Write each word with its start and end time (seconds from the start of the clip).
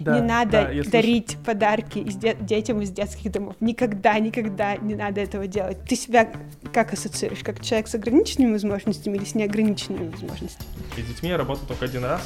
Да, 0.00 0.14
не 0.20 0.24
надо 0.24 0.52
да, 0.52 0.60
я 0.70 0.82
слышу. 0.84 0.90
дарить 0.92 1.36
подарки 1.44 1.98
из 1.98 2.14
де- 2.14 2.36
детям 2.38 2.80
из 2.82 2.90
детских 2.92 3.32
домов. 3.32 3.56
Никогда, 3.58 4.16
никогда 4.20 4.76
не 4.76 4.94
надо 4.94 5.20
этого 5.20 5.48
делать. 5.48 5.78
Ты 5.88 5.96
себя 5.96 6.30
как 6.72 6.92
ассоциируешь? 6.92 7.42
Как 7.42 7.60
человек 7.64 7.88
с 7.88 7.96
ограниченными 7.96 8.52
возможностями 8.52 9.16
или 9.16 9.24
с 9.24 9.34
неограниченными 9.34 10.08
возможностями? 10.10 10.68
И 10.96 11.02
с 11.02 11.04
детьми 11.06 11.30
я 11.30 11.36
работал 11.36 11.66
только 11.66 11.86
один 11.86 12.04
раз. 12.04 12.22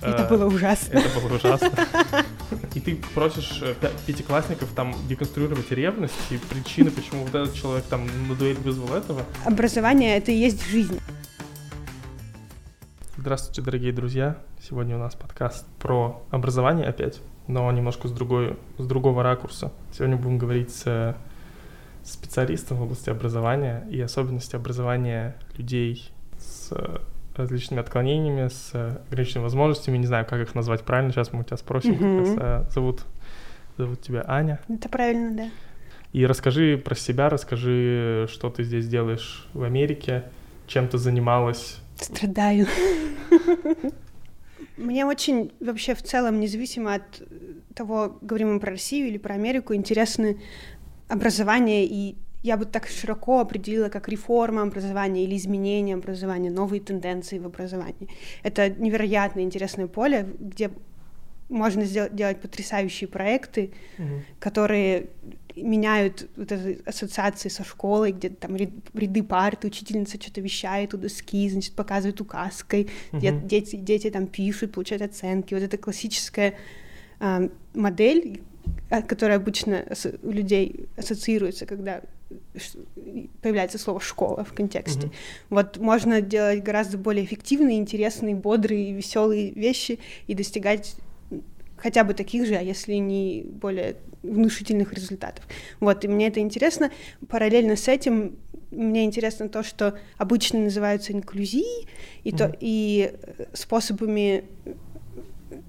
Это 0.00 0.22
Э, 0.22 0.28
было 0.30 0.46
ужасно. 0.46 0.96
Это 0.96 1.20
было 1.20 1.36
ужасно. 1.36 1.70
И 2.74 2.80
ты 2.80 2.96
просишь 3.14 3.60
э, 3.60 3.74
пя- 3.78 3.92
пятиклассников 4.06 4.70
там 4.74 4.94
деконструировать 5.06 5.70
ревность 5.72 6.14
и 6.30 6.38
причины, 6.38 6.90
почему 6.90 7.24
вот 7.24 7.34
этот 7.34 7.54
человек 7.54 7.84
там 7.84 8.06
на 8.28 8.34
дуэль 8.34 8.56
вызвал 8.56 8.94
этого. 8.96 9.26
Образование— 9.44 10.16
это 10.18 10.32
и 10.32 10.36
есть 10.36 10.66
жизнь. 10.66 10.98
Здравствуйте, 13.24 13.62
дорогие 13.62 13.90
друзья. 13.90 14.36
Сегодня 14.60 14.96
у 14.96 14.98
нас 14.98 15.14
подкаст 15.14 15.66
про 15.80 16.22
образование 16.30 16.86
опять, 16.86 17.22
но 17.46 17.72
немножко 17.72 18.06
с, 18.06 18.12
другой, 18.12 18.58
с 18.76 18.86
другого 18.86 19.22
ракурса. 19.22 19.72
Сегодня 19.94 20.18
будем 20.18 20.36
говорить 20.36 20.70
с 20.74 21.16
специалистом 22.02 22.76
в 22.76 22.82
области 22.82 23.08
образования 23.08 23.88
и 23.90 23.98
особенности 23.98 24.56
образования 24.56 25.36
людей 25.56 26.10
с 26.36 26.70
различными 27.34 27.80
отклонениями, 27.80 28.48
с 28.48 28.74
ограниченными 29.08 29.44
возможностями. 29.44 29.96
Не 29.96 30.06
знаю, 30.06 30.26
как 30.26 30.42
их 30.42 30.54
назвать 30.54 30.82
правильно. 30.82 31.10
Сейчас 31.10 31.32
мы 31.32 31.40
у 31.40 31.44
тебя 31.44 31.56
спросим. 31.56 31.94
как 31.94 32.02
Мгм. 32.02 32.38
раз, 32.38 32.74
Зовут, 32.74 33.04
зовут 33.78 34.02
тебя 34.02 34.22
Аня. 34.28 34.60
Это 34.68 34.90
правильно, 34.90 35.34
да. 35.34 35.50
И 36.12 36.26
расскажи 36.26 36.76
про 36.76 36.94
себя, 36.94 37.30
расскажи, 37.30 38.28
что 38.30 38.50
ты 38.50 38.64
здесь 38.64 38.86
делаешь 38.86 39.48
в 39.54 39.62
Америке, 39.62 40.24
чем 40.66 40.88
ты 40.88 40.98
занималась. 40.98 41.80
Страдаю. 42.00 42.66
Мне 44.76 45.06
очень 45.06 45.52
вообще 45.60 45.94
в 45.94 46.02
целом, 46.02 46.40
независимо 46.40 46.94
от 46.94 47.22
того, 47.74 48.18
говорим 48.20 48.54
мы 48.54 48.60
про 48.60 48.72
Россию 48.72 49.08
или 49.08 49.18
про 49.18 49.34
Америку, 49.34 49.74
интересны 49.74 50.40
образование, 51.08 51.84
и 51.86 52.16
я 52.42 52.56
бы 52.56 52.64
так 52.64 52.88
широко 52.88 53.40
определила, 53.40 53.88
как 53.88 54.08
реформа 54.08 54.62
образования 54.62 55.24
или 55.24 55.36
изменение 55.36 55.94
образования, 55.94 56.50
новые 56.50 56.80
тенденции 56.80 57.38
в 57.38 57.46
образовании. 57.46 58.08
Это 58.42 58.68
невероятно 58.68 59.40
интересное 59.40 59.86
поле, 59.86 60.26
где 60.38 60.70
можно 61.48 61.84
сделать, 61.84 62.14
делать 62.14 62.40
потрясающие 62.40 63.08
проекты, 63.08 63.72
которые 64.40 65.06
меняют 65.56 66.28
вот 66.36 66.50
эти 66.52 66.80
ассоциации 66.84 67.48
со 67.48 67.64
школой, 67.64 68.12
где 68.12 68.28
там 68.28 68.56
ряд- 68.56 68.70
ряды 68.94 69.22
парт, 69.22 69.64
учительница 69.64 70.20
что-то 70.20 70.40
вещает 70.40 70.94
у 70.94 70.96
доски, 70.98 71.48
значит, 71.48 71.74
показывает 71.74 72.20
указкой, 72.20 72.88
Мгм. 73.12 73.46
дети, 73.46 73.76
дети 73.76 74.10
там 74.10 74.26
пишут, 74.26 74.72
получают 74.72 75.02
оценки. 75.02 75.54
Вот 75.54 75.62
это 75.62 75.76
классическая 75.78 76.54
а, 77.20 77.48
модель, 77.74 78.42
а, 78.90 79.00
которая 79.00 79.38
обычно 79.38 79.86
у 80.22 80.30
людей 80.30 80.86
ассоциируется, 80.96 81.64
когда 81.64 82.02
появляется 83.40 83.78
слово 83.78 84.00
«школа» 84.00 84.44
в 84.44 84.52
контексте. 84.52 85.06
Мгм. 85.06 85.12
Вот 85.50 85.76
можно 85.78 86.20
делать 86.20 86.62
гораздо 86.62 86.98
более 86.98 87.24
эффективные, 87.24 87.78
интересные, 87.78 88.34
бодрые, 88.34 88.92
веселые 88.92 89.50
вещи 89.52 90.00
и 90.26 90.34
достигать 90.34 90.96
хотя 91.84 92.02
бы 92.02 92.14
таких 92.14 92.46
же, 92.46 92.54
а 92.54 92.62
если 92.62 92.94
не 92.94 93.42
более 93.44 93.96
внушительных 94.22 94.94
результатов. 94.94 95.44
Вот, 95.80 96.02
и 96.04 96.08
мне 96.08 96.28
это 96.28 96.40
интересно. 96.40 96.90
Параллельно 97.28 97.76
с 97.76 97.88
этим 97.88 98.36
мне 98.70 99.04
интересно 99.04 99.50
то, 99.50 99.62
что 99.62 99.98
обычно 100.16 100.60
называются 100.60 101.12
инклюзией 101.12 101.86
и, 102.24 102.32
то, 102.32 102.44
Мгм. 102.46 102.56
и 102.60 103.12
э, 103.12 103.44
способами 103.52 104.44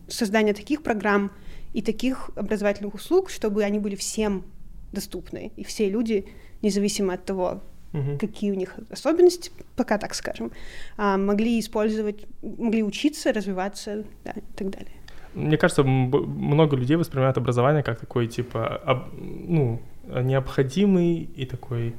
создания 0.08 0.54
таких 0.54 0.84
программ 0.84 1.32
и 1.74 1.82
таких 1.82 2.30
образовательных 2.38 2.94
услуг, 2.94 3.30
чтобы 3.30 3.66
они 3.66 3.80
были 3.80 3.96
всем 3.96 4.46
доступны, 4.94 5.52
и 5.58 5.66
все 5.66 5.90
люди, 5.90 6.26
независимо 6.62 7.14
от 7.16 7.26
того, 7.26 7.62
Мгм. 7.92 8.18
какие 8.20 8.52
у 8.52 8.56
них 8.56 8.76
особенности, 8.90 9.52
пока 9.76 9.98
так 9.98 10.16
скажем, 10.16 10.54
а, 10.96 11.18
могли 11.18 11.60
использовать, 11.60 12.26
могли 12.42 12.84
учиться, 12.84 13.34
развиваться 13.34 14.06
да, 14.24 14.32
и 14.32 14.56
так 14.56 14.70
далее. 14.70 14.94
Мне 15.36 15.58
кажется, 15.58 15.84
много 15.84 16.76
людей 16.78 16.96
воспринимают 16.98 17.38
образование 17.38 17.84
как 17.84 18.00
такой, 18.00 18.28
типа, 18.28 18.78
об- 18.78 19.10
ну, 19.20 19.82
необходимый 20.08 21.30
и 21.36 21.46
такой 21.46 21.94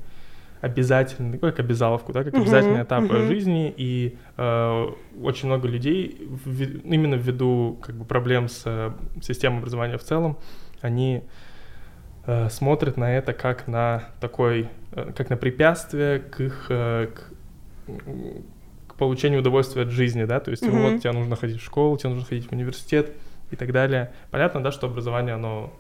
обязательный, 0.62 1.32
такой 1.32 1.50
как 1.50 1.60
обязаловку, 1.60 2.12
да, 2.12 2.24
как 2.24 2.32
Мгм, 2.32 2.42
обязательный 2.42 2.82
этап 2.82 3.04
мгм. 3.04 3.26
жизни, 3.26 3.72
и 3.76 4.16
э, 4.36 4.86
очень 5.22 5.48
много 5.48 5.68
людей, 5.68 6.18
вви- 6.46 6.80
именно 6.84 7.14
ввиду 7.14 7.78
как 7.82 7.94
бы 7.94 8.04
проблем 8.04 8.48
с 8.48 8.62
э, 8.64 8.90
системой 9.22 9.58
образования 9.58 9.98
в 9.98 10.02
целом, 10.02 10.38
они 10.80 11.22
э, 12.26 12.48
смотрят 12.48 12.96
на 12.96 13.16
это 13.16 13.32
как 13.34 13.68
на 13.68 14.04
такой, 14.20 14.68
э, 14.92 15.12
как 15.14 15.30
на 15.30 15.36
препятствие 15.36 16.20
к 16.20 16.40
их, 16.40 16.66
э, 16.70 17.08
к, 17.14 17.32
к 18.88 18.94
получению 18.94 19.40
удовольствия 19.40 19.82
от 19.82 19.90
жизни, 19.90 20.24
да, 20.24 20.40
то 20.40 20.50
есть 20.50 20.66
Мгм. 20.66 20.80
вот 20.80 21.00
тебе 21.00 21.12
нужно 21.12 21.36
ходить 21.36 21.60
в 21.60 21.64
школу, 21.64 21.96
тебе 21.98 22.10
нужно 22.10 22.24
ходить 22.26 22.48
в 22.48 22.52
университет 22.52 23.12
и 23.50 23.56
так 23.56 23.72
далее. 23.72 24.12
Понятно, 24.30 24.62
да, 24.62 24.72
что 24.72 24.86
образование, 24.86 25.34
оно 25.34 25.72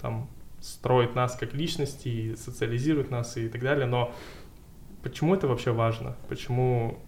там 0.00 0.28
строит 0.60 1.14
нас 1.14 1.36
как 1.36 1.54
личности, 1.54 2.08
и 2.08 2.36
социализирует 2.36 3.10
нас 3.10 3.36
и 3.36 3.48
так 3.48 3.62
далее, 3.62 3.86
но 3.86 4.12
почему 5.02 5.34
это 5.34 5.46
вообще 5.46 5.72
важно? 5.72 6.16
Почему, 6.28 6.98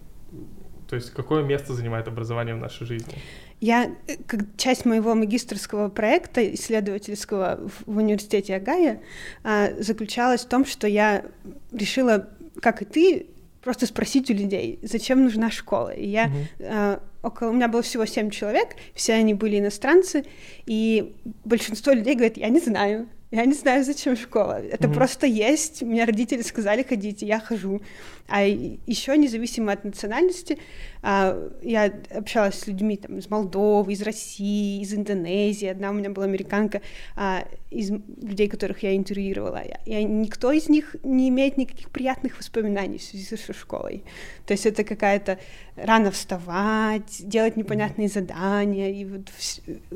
то 0.87 0.95
есть 0.95 1.11
какое 1.11 1.43
место 1.43 1.73
занимает 1.73 2.07
образование 2.07 2.55
в 2.55 2.59
нашей 2.59 2.85
жизни? 2.85 3.15
Я, 3.59 3.91
э, 4.07 4.15
как 4.25 4.41
часть 4.55 4.85
моего 4.85 5.15
магистрского 5.15 5.89
проекта 5.89 6.53
исследовательского 6.53 7.59
в, 7.67 7.93
в 7.93 7.97
университете 7.97 8.55
Агая 8.55 9.01
а, 9.43 9.71
заключалась 9.79 10.45
в 10.45 10.47
том, 10.47 10.65
что 10.65 10.87
я 10.87 11.25
решила, 11.71 12.29
как 12.61 12.81
и 12.81 12.85
ты, 12.85 13.27
просто 13.61 13.85
спросить 13.85 14.29
у 14.29 14.33
людей, 14.33 14.79
зачем 14.83 15.23
нужна 15.23 15.51
школа. 15.51 15.89
И 15.89 16.07
я 16.07 16.27
Мгм. 16.27 16.37
а, 16.61 16.99
около 17.23 17.49
у 17.49 17.53
меня 17.53 17.67
было 17.67 17.81
всего 17.81 18.05
семь 18.05 18.29
человек, 18.29 18.69
все 18.93 19.13
они 19.13 19.33
были 19.33 19.59
иностранцы, 19.59 20.25
и 20.65 21.15
большинство 21.45 21.91
людей 21.93 22.15
говорят, 22.15 22.37
я 22.37 22.49
не 22.49 22.59
знаю. 22.59 23.07
Я 23.31 23.45
не 23.45 23.53
знаю, 23.53 23.83
зачем 23.83 24.17
школа. 24.17 24.59
Это 24.59 24.87
Мгм. 24.87 24.95
просто 24.95 25.27
есть. 25.27 25.83
Мне 25.83 26.03
родители 26.03 26.41
сказали, 26.41 26.81
ходите, 26.81 27.27
я 27.27 27.39
хожу. 27.39 27.79
А 28.29 28.43
еще 28.43 29.17
независимо 29.17 29.73
от 29.73 29.83
национальности, 29.83 30.59
а, 31.01 31.49
я 31.61 31.91
общалась 32.11 32.55
с 32.55 32.67
людьми 32.67 32.97
там, 32.97 33.17
из 33.17 33.29
Молдовы, 33.29 33.93
из 33.93 34.01
России, 34.01 34.81
из 34.81 34.93
Индонезии. 34.93 35.67
Одна 35.67 35.89
у 35.89 35.93
меня 35.93 36.09
была 36.09 36.25
американка, 36.25 36.81
а, 37.15 37.45
из 37.71 37.89
людей, 37.89 38.47
которых 38.47 38.83
я 38.83 38.95
интервьюировала. 38.95 39.63
И 39.85 40.03
никто 40.03 40.51
из 40.51 40.69
них 40.69 40.95
не 41.03 41.29
имеет 41.29 41.57
никаких 41.57 41.89
приятных 41.89 42.37
воспоминаний 42.37 42.97
в 42.97 43.03
связи 43.03 43.35
со 43.35 43.53
школой. 43.53 44.03
То 44.45 44.53
есть 44.53 44.65
это 44.65 44.83
какая-то 44.83 45.39
рано 45.75 46.11
вставать, 46.11 47.21
делать 47.27 47.57
непонятные 47.57 48.09
задания. 48.09 48.89
И 48.89 49.05
вот 49.05 49.29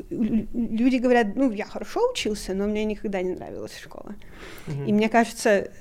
люди 0.10 0.98
говорят, 0.98 1.36
ну, 1.36 1.52
я 1.52 1.66
хорошо 1.66 2.12
учился, 2.12 2.54
но 2.54 2.66
мне 2.66 2.86
никогда 2.86 3.22
не 3.22 3.32
нравилась 3.32 3.78
школа. 3.78 4.16
Мгм. 4.68 4.86
И 4.86 4.94
мне 4.94 5.10
кажется, 5.10 5.72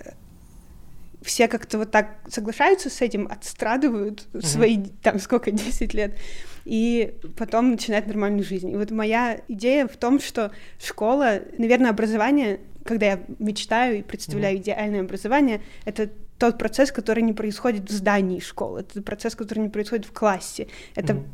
все 1.23 1.49
как-то 1.49 1.79
вот 1.79 1.91
так 1.91 2.17
соглашаются 2.29 2.91
с 2.91 3.01
этим, 3.01 3.27
отстрадывают 3.31 4.27
свои, 4.41 4.79
там, 5.03 5.19
сколько, 5.19 5.51
10 5.53 5.95
лет, 5.95 6.17
и 6.65 7.15
потом 7.37 7.71
начинают 7.71 8.07
нормальную 8.07 8.45
жизнь. 8.45 8.71
И 8.71 8.77
вот 8.77 8.91
моя 8.91 9.41
идея 9.49 9.87
в 9.87 9.97
том, 9.97 10.21
что 10.21 10.51
школа, 10.83 11.41
наверное, 11.59 11.91
образование, 11.91 12.61
когда 12.85 13.07
я 13.07 13.21
мечтаю 13.39 13.99
и 13.99 14.03
представляю 14.03 14.57
идеальное 14.59 15.01
образование, 15.01 15.61
это 15.85 16.11
тот 16.39 16.59
процесс, 16.59 16.91
который 16.91 17.23
не 17.23 17.33
происходит 17.33 17.89
в 17.89 17.93
здании 17.93 18.41
школы, 18.41 18.81
это 18.81 19.01
процесс, 19.03 19.37
который 19.37 19.61
не 19.61 19.69
происходит 19.69 20.07
в 20.07 20.13
классе. 20.13 20.67
Это, 20.97 21.15
Мгм. 21.15 21.27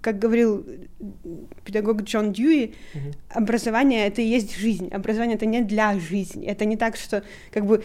как 0.00 0.18
говорил 0.20 0.64
педагог 1.64 2.02
Джон 2.02 2.32
Дьюи, 2.32 2.74
Мгм. 2.94 3.12
образование 3.30 4.06
это 4.06 4.22
и 4.22 4.26
есть 4.26 4.56
жизнь. 4.56 4.88
Образование 4.90 5.36
это 5.36 5.46
не 5.46 5.62
для 5.62 5.98
жизни. 5.98 6.46
Это 6.46 6.64
не 6.66 6.76
так, 6.76 6.94
что 6.96 7.24
как 7.50 7.66
бы 7.66 7.82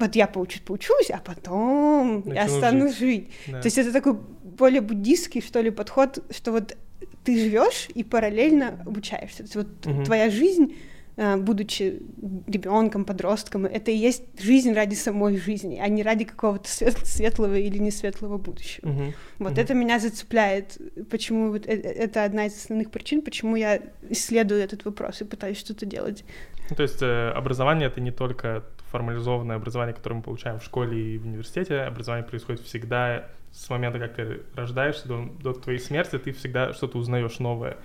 вот 0.00 0.16
я 0.16 0.26
поучусь, 0.26 0.60
поучусь, 0.62 1.10
а 1.10 1.18
потом 1.18 2.22
я 2.26 2.42
Начну 2.44 2.58
стану 2.58 2.88
жить. 2.88 2.98
жить. 2.98 3.28
Да. 3.48 3.60
То 3.60 3.66
есть 3.66 3.78
это 3.78 3.92
такой 3.92 4.14
более 4.58 4.80
буддийский, 4.80 5.40
что 5.42 5.60
ли, 5.60 5.70
подход, 5.70 6.18
что 6.30 6.52
вот 6.52 6.76
ты 7.24 7.38
живешь 7.38 7.88
и 7.94 8.02
параллельно 8.04 8.82
обучаешься. 8.86 9.38
То 9.38 9.42
есть 9.44 9.56
вот 9.56 9.86
Мгм. 9.86 10.04
твоя 10.04 10.30
жизнь, 10.30 10.74
э, 11.16 11.36
будучи 11.36 12.00
ребенком, 12.46 13.04
подростком, 13.04 13.66
это 13.66 13.90
и 13.90 13.96
есть 13.96 14.22
жизнь 14.40 14.72
ради 14.72 14.94
самой 14.94 15.36
жизни, 15.36 15.78
а 15.82 15.88
не 15.88 16.02
ради 16.02 16.24
какого-то 16.24 16.68
свет- 16.68 17.06
светлого 17.06 17.56
или 17.58 17.78
не 17.78 17.90
светлого 17.90 18.38
будущего. 18.38 18.88
Мгм. 18.88 19.12
Вот 19.38 19.52
Мгм. 19.52 19.60
это 19.60 19.74
меня 19.74 19.98
зацепляет, 19.98 20.78
почему 21.10 21.50
вот 21.50 21.66
э- 21.66 21.72
э- 21.72 22.04
это 22.04 22.24
одна 22.24 22.46
из 22.46 22.56
основных 22.56 22.90
причин, 22.90 23.20
почему 23.22 23.56
я 23.56 23.80
исследую 24.10 24.62
этот 24.62 24.84
вопрос 24.84 25.20
и 25.20 25.24
пытаюсь 25.24 25.58
что-то 25.58 25.84
делать. 25.86 26.24
Ну, 26.70 26.76
То 26.76 26.82
есть 26.84 27.02
образование 27.02 27.88
это 27.88 28.00
не 28.00 28.12
только 28.12 28.62
формализованное 28.90 29.56
образование, 29.56 29.94
которое 29.94 30.16
мы 30.16 30.22
получаем 30.22 30.58
в 30.58 30.64
школе 30.64 31.14
и 31.14 31.18
в 31.18 31.26
университете. 31.26 31.82
Образование 31.82 32.26
происходит 32.28 32.60
всегда 32.60 33.26
с 33.52 33.68
момента, 33.70 33.98
как 33.98 34.14
ты 34.14 34.42
рождаешься 34.54 35.08
до, 35.08 35.28
до 35.40 35.52
твоей 35.52 35.78
смерти, 35.78 36.18
ты 36.18 36.32
всегда 36.32 36.72
что-то 36.72 36.98
узнаешь 36.98 37.38
новое. 37.38 37.76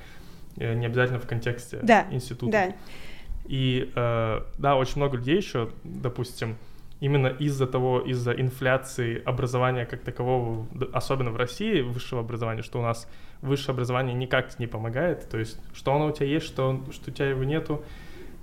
э, 0.57 0.74
не 0.74 0.86
обязательно 0.86 1.19
в 1.19 1.28
контексте 1.28 1.80
да, 1.81 2.07
института. 2.12 2.52
Да. 2.52 2.75
И 3.46 3.92
э, 3.96 4.42
да, 4.57 4.75
очень 4.75 4.98
много 4.98 5.18
людей 5.18 5.38
еще, 5.38 5.69
допустим, 5.84 6.57
именно 7.00 7.28
из-за 7.28 7.68
того, 7.68 8.00
из-за 8.00 8.31
инфляции 8.31 9.22
образования 9.24 9.86
как 9.86 10.01
такового, 10.01 10.68
особенно 10.94 11.30
в 11.31 11.38
России, 11.38 11.81
высшего 11.81 12.22
образования, 12.22 12.63
что 12.63 12.80
у 12.80 12.81
нас 12.81 13.08
высшее 13.42 13.74
образование 13.74 14.16
никак 14.16 14.58
не 14.60 14.68
помогает, 14.68 15.30
то 15.30 15.38
есть 15.38 15.60
что 15.74 15.94
оно 15.94 16.08
у 16.08 16.12
тебя 16.12 16.28
есть, 16.28 16.46
что, 16.46 16.84
что 16.92 17.12
у 17.12 17.13
тебя 17.13 17.30
его 17.30 17.44
нету, 17.44 17.84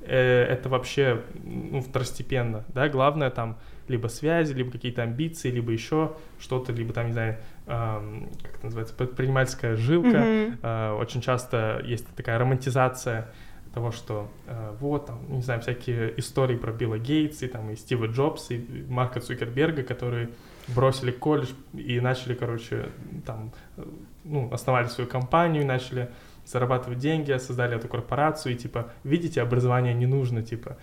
это 0.07 0.69
вообще 0.69 1.23
ну, 1.43 1.81
второстепенно, 1.81 2.65
да, 2.69 2.89
главное 2.89 3.31
там 3.31 3.59
либо 3.89 4.09
связи, 4.09 4.53
либо 4.53 4.71
какие-то 4.71 5.03
амбиции, 5.03 5.51
либо 5.51 5.73
еще 5.73 6.17
что-то, 6.39 6.73
либо 6.73 6.93
там, 6.93 7.07
не 7.07 7.13
знаю, 7.13 7.39
э, 7.67 8.27
как 8.43 8.55
это 8.57 8.65
называется, 8.65 8.95
предпринимательская 8.95 9.77
жилка, 9.77 10.09
mm-hmm. 10.09 10.59
э, 10.63 10.93
очень 10.93 11.21
часто 11.21 11.83
есть 11.85 12.07
такая 12.17 12.39
романтизация 12.39 13.29
того, 13.73 13.91
что 13.91 14.31
э, 14.47 14.77
вот, 14.81 15.07
там, 15.07 15.19
не 15.29 15.43
знаю, 15.43 15.61
всякие 15.61 16.19
истории 16.19 16.57
про 16.57 16.73
Билла 16.73 16.99
Гейтса, 16.99 17.47
и, 17.47 17.49
там, 17.49 17.71
и 17.71 17.77
Стива 17.77 18.07
Джобса, 18.07 18.55
и 18.55 18.85
Марка 18.89 19.21
Цукерберга, 19.21 19.83
которые 19.83 20.29
бросили 20.69 21.11
колледж 21.11 21.51
и 21.73 21.99
начали, 22.01 22.35
короче, 22.35 22.91
там, 23.27 23.53
э, 23.77 23.85
ну, 24.25 24.53
основали 24.53 24.87
свою 24.87 25.09
компанию, 25.09 25.67
начали 25.67 26.11
зарабатывать 26.47 26.99
деньги, 26.99 27.37
создали 27.39 27.77
эту 27.77 27.89
корпорацию, 27.89 28.55
и, 28.55 28.57
типа, 28.57 28.91
видите, 29.05 29.41
образование 29.43 29.95
не 29.95 30.07
нужно, 30.07 30.43
типа, 30.43 30.77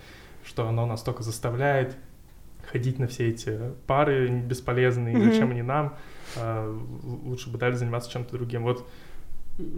что 0.44 0.66
оно 0.68 0.86
настолько 0.86 1.22
заставляет 1.22 1.96
ходить 2.70 2.98
на 2.98 3.06
все 3.06 3.28
эти 3.28 3.58
пары 3.86 4.28
бесполезные, 4.28 5.16
mm-hmm. 5.16 5.32
зачем 5.32 5.50
они 5.50 5.62
нам, 5.62 5.96
э, 6.36 6.78
лучше 7.24 7.50
бы 7.50 7.58
дали 7.58 7.74
заниматься 7.74 8.10
чем-то 8.10 8.32
другим. 8.32 8.62
Вот 8.62 8.88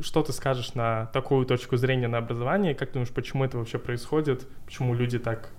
что 0.03 0.23
ты 0.23 0.33
скажешь 0.33 0.75
на 0.75 1.07
такую 1.07 1.47
точку 1.47 1.77
зрения 1.77 2.09
на 2.09 2.19
образование? 2.19 2.75
Как 2.75 2.93
думаешь, 2.93 3.11
почему 3.11 3.45
это 3.45 3.59
вообще 3.59 3.79
происходит? 3.79 4.47
Почему 4.65 4.95
люди 4.95 5.19
так 5.19 5.51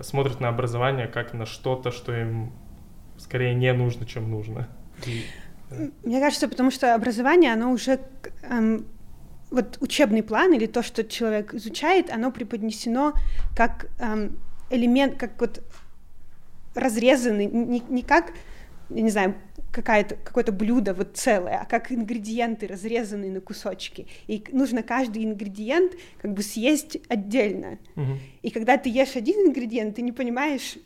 смотрят 0.00 0.40
на 0.40 0.48
образование 0.48 1.06
как 1.06 1.34
на 1.34 1.46
что-то, 1.46 1.90
что 1.90 2.12
им 2.12 2.52
скорее 3.18 3.54
не 3.54 3.72
нужно, 3.72 4.06
чем 4.06 4.30
нужно? 4.30 4.68
И, 5.06 5.24
да. 5.70 5.76
Мне 6.02 6.20
кажется, 6.20 6.48
потому 6.48 6.70
что 6.70 6.94
образование, 6.94 7.52
оно 7.52 7.72
уже 7.72 8.00
эм, 8.42 8.86
вот 9.52 9.78
учебный 9.80 10.22
план 10.22 10.52
или 10.54 10.66
то, 10.66 10.82
что 10.82 11.04
человек 11.04 11.54
изучает, 11.54 12.10
оно 12.10 12.32
преподнесено 12.32 13.14
как 13.56 13.86
эм, 14.00 14.38
элемент, 14.70 15.18
как 15.18 15.40
вот 15.40 15.62
разрезанный, 16.74 17.46
не, 17.46 17.80
не 17.80 18.02
как, 18.02 18.32
я 18.90 19.02
не 19.02 19.10
знаю, 19.10 19.34
какая-то, 19.70 20.16
какое-то 20.16 20.52
блюдо 20.52 20.94
вот 20.94 21.16
целое, 21.16 21.60
а 21.60 21.64
как 21.64 21.92
ингредиенты, 21.92 22.66
разрезанные 22.66 23.30
на 23.30 23.40
кусочки. 23.40 24.06
И 24.26 24.44
нужно 24.52 24.82
каждый 24.82 25.24
ингредиент 25.24 25.92
как 26.20 26.32
бы 26.32 26.42
съесть 26.42 26.98
отдельно. 27.08 27.78
Угу. 27.96 28.18
И 28.42 28.50
когда 28.50 28.76
ты 28.76 28.88
ешь 28.88 29.16
один 29.16 29.48
ингредиент, 29.48 29.96
ты 29.96 30.02
не 30.02 30.12
понимаешь 30.12 30.78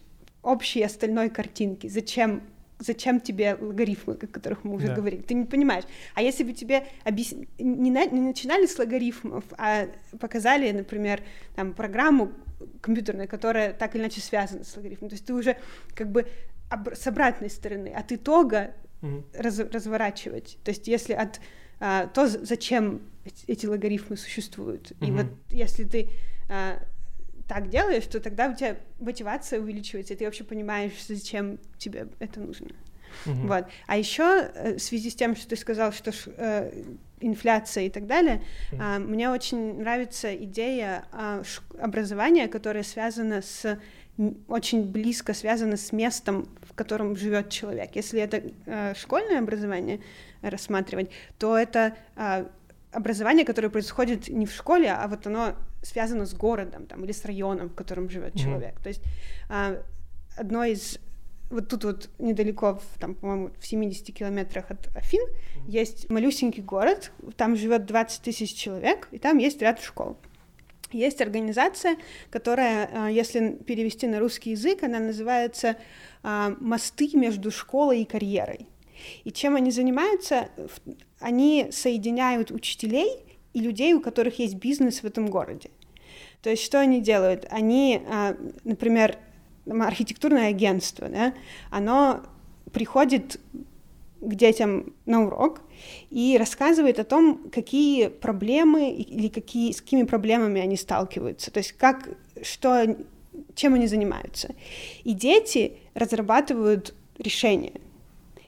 общей 0.42 0.82
остальной 0.82 1.30
картинки. 1.30 1.88
Зачем 1.88 2.42
зачем 2.78 3.20
тебе 3.20 3.56
логарифмы, 3.60 4.14
о 4.14 4.26
которых 4.26 4.64
мы 4.64 4.74
уже 4.74 4.88
да. 4.88 4.94
говорили, 4.94 5.22
ты 5.22 5.34
не 5.34 5.44
понимаешь. 5.44 5.84
А 6.14 6.22
если 6.22 6.44
бы 6.44 6.52
тебе 6.52 6.86
объяс... 7.04 7.32
не, 7.58 7.90
на... 7.90 8.04
не 8.06 8.20
начинали 8.20 8.66
с 8.66 8.78
логарифмов, 8.78 9.44
а 9.58 9.88
показали, 10.18 10.70
например, 10.72 11.22
там 11.54 11.72
программу 11.72 12.32
компьютерную, 12.80 13.28
которая 13.28 13.72
так 13.72 13.94
или 13.94 14.02
иначе 14.02 14.20
связана 14.20 14.64
с 14.64 14.76
логарифмом, 14.76 15.10
то 15.10 15.14
есть 15.14 15.26
ты 15.26 15.34
уже 15.34 15.56
как 15.94 16.10
бы 16.10 16.26
об... 16.68 16.94
с 16.94 17.06
обратной 17.06 17.50
стороны, 17.50 17.88
от 17.88 18.12
итога 18.12 18.74
угу. 19.02 19.24
раз... 19.34 19.58
разворачивать. 19.58 20.58
То 20.64 20.70
есть 20.70 20.86
если 20.88 21.14
от 21.14 21.40
а, 21.78 22.06
то, 22.06 22.26
зачем 22.26 23.02
эти 23.46 23.66
логарифмы 23.66 24.16
существуют. 24.16 24.92
Угу. 24.92 25.06
И 25.06 25.10
вот 25.10 25.26
если 25.50 25.84
ты 25.84 26.08
а, 26.48 26.82
так 27.48 27.68
делаешь, 27.68 28.04
то 28.06 28.20
тогда 28.20 28.48
у 28.48 28.54
тебя 28.54 28.76
мотивация 28.98 29.60
увеличивается, 29.60 30.14
и 30.14 30.16
ты 30.16 30.24
вообще 30.24 30.44
понимаешь, 30.44 30.92
зачем 31.06 31.58
тебе 31.78 32.08
это 32.18 32.40
нужно. 32.40 32.68
Uh-huh. 33.24 33.46
Вот. 33.46 33.66
А 33.86 33.96
еще 33.96 34.50
э, 34.54 34.76
в 34.76 34.82
связи 34.82 35.10
с 35.10 35.14
тем, 35.14 35.36
что 35.36 35.48
ты 35.48 35.56
сказал, 35.56 35.92
что 35.92 36.12
э, 36.36 36.72
инфляция 37.20 37.84
и 37.84 37.90
так 37.90 38.06
далее, 38.06 38.42
э, 38.72 38.98
мне 38.98 39.30
очень 39.30 39.78
нравится 39.78 40.34
идея 40.34 41.04
э, 41.12 41.42
образования, 41.80 42.48
которая 42.48 42.82
связана 42.82 43.42
с 43.42 43.78
очень 44.48 44.90
близко 44.90 45.34
связана 45.34 45.76
с 45.76 45.92
местом, 45.92 46.48
в 46.62 46.74
котором 46.74 47.16
живет 47.16 47.50
человек. 47.50 47.90
Если 47.94 48.20
это 48.20 48.42
э, 48.64 48.94
школьное 48.94 49.40
образование 49.40 50.00
рассматривать, 50.40 51.10
то 51.38 51.56
это 51.56 51.94
э, 52.16 52.46
образование, 52.92 53.44
которое 53.44 53.68
происходит 53.68 54.28
не 54.28 54.46
в 54.46 54.52
школе, 54.52 54.90
а 54.90 55.06
вот 55.06 55.26
оно 55.26 55.54
связано 55.86 56.26
с 56.26 56.34
городом 56.34 56.86
там, 56.86 57.04
или 57.04 57.12
с 57.12 57.24
районом, 57.24 57.70
в 57.70 57.74
котором 57.74 58.10
живет 58.10 58.34
mm-hmm. 58.34 58.42
человек. 58.42 58.80
То 58.80 58.88
есть 58.88 59.02
а, 59.48 59.82
одно 60.36 60.64
из 60.64 60.98
вот 61.48 61.68
тут 61.68 61.84
вот 61.84 62.10
недалеко, 62.18 62.80
там, 62.98 63.14
по-моему, 63.14 63.50
в 63.58 63.66
70 63.66 64.12
километрах 64.12 64.70
от 64.70 64.88
Афин, 64.96 65.22
mm-hmm. 65.22 65.60
есть 65.68 66.10
малюсенький 66.10 66.62
город, 66.62 67.12
там 67.36 67.54
живет 67.56 67.86
20 67.86 68.22
тысяч 68.22 68.54
человек, 68.54 69.08
и 69.12 69.18
там 69.18 69.38
есть 69.38 69.62
ряд 69.62 69.80
школ. 69.80 70.16
Есть 70.92 71.20
организация, 71.20 71.96
которая, 72.30 72.90
а, 72.92 73.10
если 73.10 73.50
перевести 73.50 74.06
на 74.06 74.18
русский 74.18 74.50
язык, 74.50 74.82
она 74.82 74.98
называется 74.98 75.76
а, 76.22 76.54
«Мосты 76.60 77.10
между 77.14 77.50
школой 77.50 78.02
и 78.02 78.04
карьерой». 78.04 78.66
И 79.24 79.30
чем 79.30 79.56
они 79.56 79.70
занимаются? 79.70 80.48
Они 81.20 81.68
соединяют 81.70 82.50
учителей 82.50 83.10
и 83.52 83.60
людей, 83.60 83.94
у 83.94 84.00
которых 84.00 84.38
есть 84.38 84.54
бизнес 84.54 85.02
в 85.02 85.04
этом 85.04 85.28
городе. 85.28 85.70
То 86.46 86.50
есть 86.50 86.62
что 86.62 86.78
они 86.78 87.00
делают? 87.00 87.44
Они, 87.50 88.00
а, 88.08 88.36
например, 88.62 89.18
архитектурное 89.68 90.50
агентство, 90.50 91.08
да, 91.08 91.34
оно 91.72 92.22
приходит 92.72 93.40
к 94.20 94.34
детям 94.36 94.94
на 95.06 95.24
урок 95.24 95.60
и 96.08 96.36
рассказывает 96.38 97.00
о 97.00 97.04
том, 97.04 97.50
какие 97.52 98.06
проблемы 98.06 98.92
или 98.92 99.26
какие, 99.26 99.72
с 99.72 99.82
какими 99.82 100.04
проблемами 100.04 100.60
они 100.60 100.76
сталкиваются, 100.76 101.50
то 101.50 101.58
есть 101.58 101.72
как, 101.72 102.10
что, 102.42 102.96
чем 103.56 103.74
они 103.74 103.88
занимаются. 103.88 104.54
И 105.02 105.14
дети 105.14 105.78
разрабатывают 105.94 106.94
решения. 107.18 107.72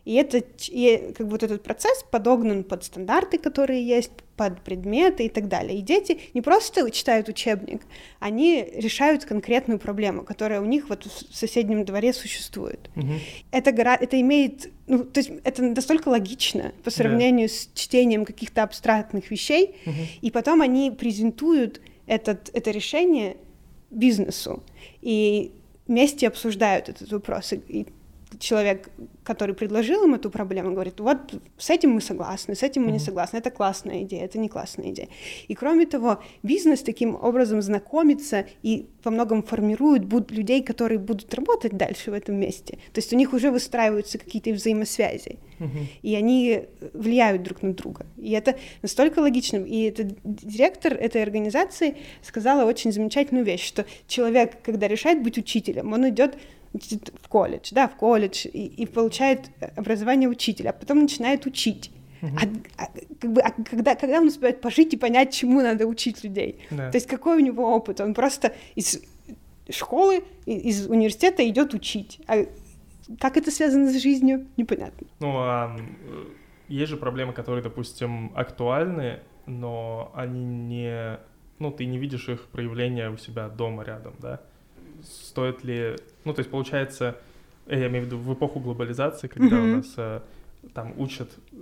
И, 0.09 0.15
это, 0.15 0.43
и 0.69 1.13
как 1.13 1.27
бы 1.27 1.33
вот 1.33 1.43
этот 1.43 1.63
процесс 1.63 2.03
подогнан 2.11 2.65
под 2.65 2.83
стандарты, 2.83 3.37
которые 3.37 3.87
есть, 3.87 4.11
под 4.37 4.59
предметы 4.63 5.27
и 5.27 5.29
так 5.29 5.49
далее. 5.49 5.79
И 5.79 5.83
дети 5.83 6.19
не 6.33 6.41
просто 6.41 6.91
читают 6.91 7.29
учебник, 7.29 7.83
они 8.19 8.65
решают 8.75 9.27
конкретную 9.27 9.79
проблему, 9.79 10.23
которая 10.23 10.63
у 10.63 10.65
них 10.65 10.89
вот 10.89 11.05
в 11.05 11.37
соседнем 11.37 11.85
дворе 11.85 12.15
существует. 12.15 12.89
Угу. 12.97 13.13
Это, 13.51 13.71
гора... 13.73 13.97
это 14.01 14.19
имеет, 14.19 14.73
ну, 14.87 15.05
то 15.05 15.21
есть 15.21 15.31
это 15.45 15.63
настолько 15.63 16.09
логично 16.09 16.73
по 16.85 16.91
сравнению 16.91 17.49
да. 17.49 17.55
с 17.55 17.69
чтением 17.75 18.25
каких-то 18.25 18.63
абстрактных 18.63 19.31
вещей, 19.31 19.77
угу. 19.85 19.95
и 20.23 20.31
потом 20.31 20.63
они 20.63 20.91
презентуют 20.91 21.83
этот, 22.07 22.49
это 22.55 22.71
решение 22.71 23.37
бизнесу 23.91 24.63
и 25.03 25.53
вместе 25.87 26.29
обсуждают 26.29 26.89
этот 26.89 27.13
вопрос. 27.13 27.53
И 27.53 27.89
человек, 28.39 28.91
который 29.25 29.55
предложил 29.55 30.05
им 30.05 30.15
эту 30.15 30.31
проблему, 30.31 30.73
говорит, 30.73 31.01
вот 31.01 31.19
с 31.57 31.71
этим 31.71 31.91
мы 31.91 32.01
согласны, 32.01 32.55
с 32.55 32.63
этим 32.63 32.85
мы 32.85 32.93
не 32.93 32.99
согласны, 32.99 33.39
это 33.39 33.51
классная 33.51 34.03
идея, 34.03 34.25
это 34.25 34.39
не 34.39 34.49
классная 34.49 34.91
идея. 34.91 35.09
И 35.49 35.55
кроме 35.55 35.87
того, 35.87 36.23
бизнес 36.43 36.83
таким 36.83 37.15
образом 37.15 37.63
знакомится 37.63 38.47
и 38.63 38.87
во 39.05 39.11
многом 39.11 39.43
формирует 39.43 40.31
людей, 40.31 40.63
которые 40.63 40.99
будут 40.99 41.33
работать 41.35 41.77
дальше 41.77 42.11
в 42.11 42.15
этом 42.15 42.37
месте. 42.37 42.79
То 42.93 42.99
есть 43.01 43.13
у 43.13 43.17
них 43.17 43.33
уже 43.33 43.51
выстраиваются 43.51 44.19
какие-то 44.19 44.51
взаимосвязи, 44.51 45.39
uh-huh. 45.59 45.87
и 46.03 46.15
они 46.15 46.63
влияют 46.93 47.43
друг 47.43 47.63
на 47.63 47.73
друга. 47.73 48.07
И 48.17 48.33
это 48.33 48.57
настолько 48.83 49.21
логично. 49.21 49.59
И 49.59 49.83
этот 49.83 50.17
директор 50.25 50.95
этой 50.95 51.23
организации 51.23 51.97
сказала 52.23 52.65
очень 52.65 52.93
замечательную 52.93 53.45
вещь, 53.45 53.67
что 53.67 53.85
человек, 54.07 54.63
когда 54.63 54.89
решает 54.89 55.23
быть 55.23 55.39
учителем, 55.39 55.93
он 55.93 56.09
идет 56.09 56.37
в 56.73 57.29
колледж, 57.29 57.71
да, 57.73 57.89
в 57.89 57.97
колледж, 57.97 58.47
и, 58.47 58.67
и 58.67 58.87
получает 58.87 59.51
образование 59.77 60.29
учителя, 60.29 60.71
а 60.71 60.73
потом 60.73 61.01
начинает 61.01 61.47
учить. 61.47 61.91
Uh-huh. 62.21 62.61
А, 62.77 62.85
а, 62.85 62.89
как 63.21 63.33
бы, 63.33 63.41
а 63.41 63.51
когда, 63.51 63.95
когда 63.95 64.19
он 64.21 64.27
успевает 64.27 64.61
пожить 64.61 64.93
и 64.93 64.97
понять, 64.97 65.33
чему 65.33 65.61
надо 65.61 65.87
учить 65.87 66.25
людей? 66.25 66.61
Да. 66.71 66.91
То 66.91 66.97
есть 66.97 67.07
какой 67.07 67.37
у 67.37 67.41
него 67.41 67.75
опыт? 67.75 68.01
Он 68.01 68.13
просто 68.13 68.55
из 68.75 69.01
школы, 69.71 70.25
из 70.47 70.87
университета 70.87 71.49
идет 71.49 71.75
учить. 71.75 72.21
А 72.27 72.45
как 73.21 73.37
это 73.37 73.51
связано 73.51 73.91
с 73.91 74.03
жизнью, 74.03 74.47
непонятно. 74.57 75.07
Ну, 75.21 75.37
а 75.39 75.77
есть 76.67 76.91
же 76.91 76.97
проблемы, 76.97 77.33
которые, 77.33 77.63
допустим, 77.63 78.33
актуальны, 78.35 79.21
но 79.47 80.11
они 80.15 80.45
не... 80.45 81.19
Ну, 81.61 81.71
ты 81.71 81.87
не 81.87 81.99
видишь 81.99 82.29
их 82.29 82.47
проявления 82.47 83.11
у 83.11 83.17
себя 83.17 83.49
дома 83.49 83.85
рядом, 83.85 84.15
да? 84.19 84.41
стоит 85.03 85.65
ли... 85.65 85.97
Ну, 86.29 86.35
то 86.35 86.41
есть, 86.41 86.51
получается, 86.51 87.17
я 87.67 87.87
имею 87.87 88.05
в 88.05 88.07
виду 88.07 88.19
в 88.19 88.35
эпоху 88.35 88.61
глобализации, 88.61 89.29
когда 89.29 89.57
mm-hmm. 89.57 89.73
у 89.73 89.77
нас 89.77 89.95
э, 89.97 90.21
там 90.75 90.93
учат, 90.99 91.31
э, 91.53 91.57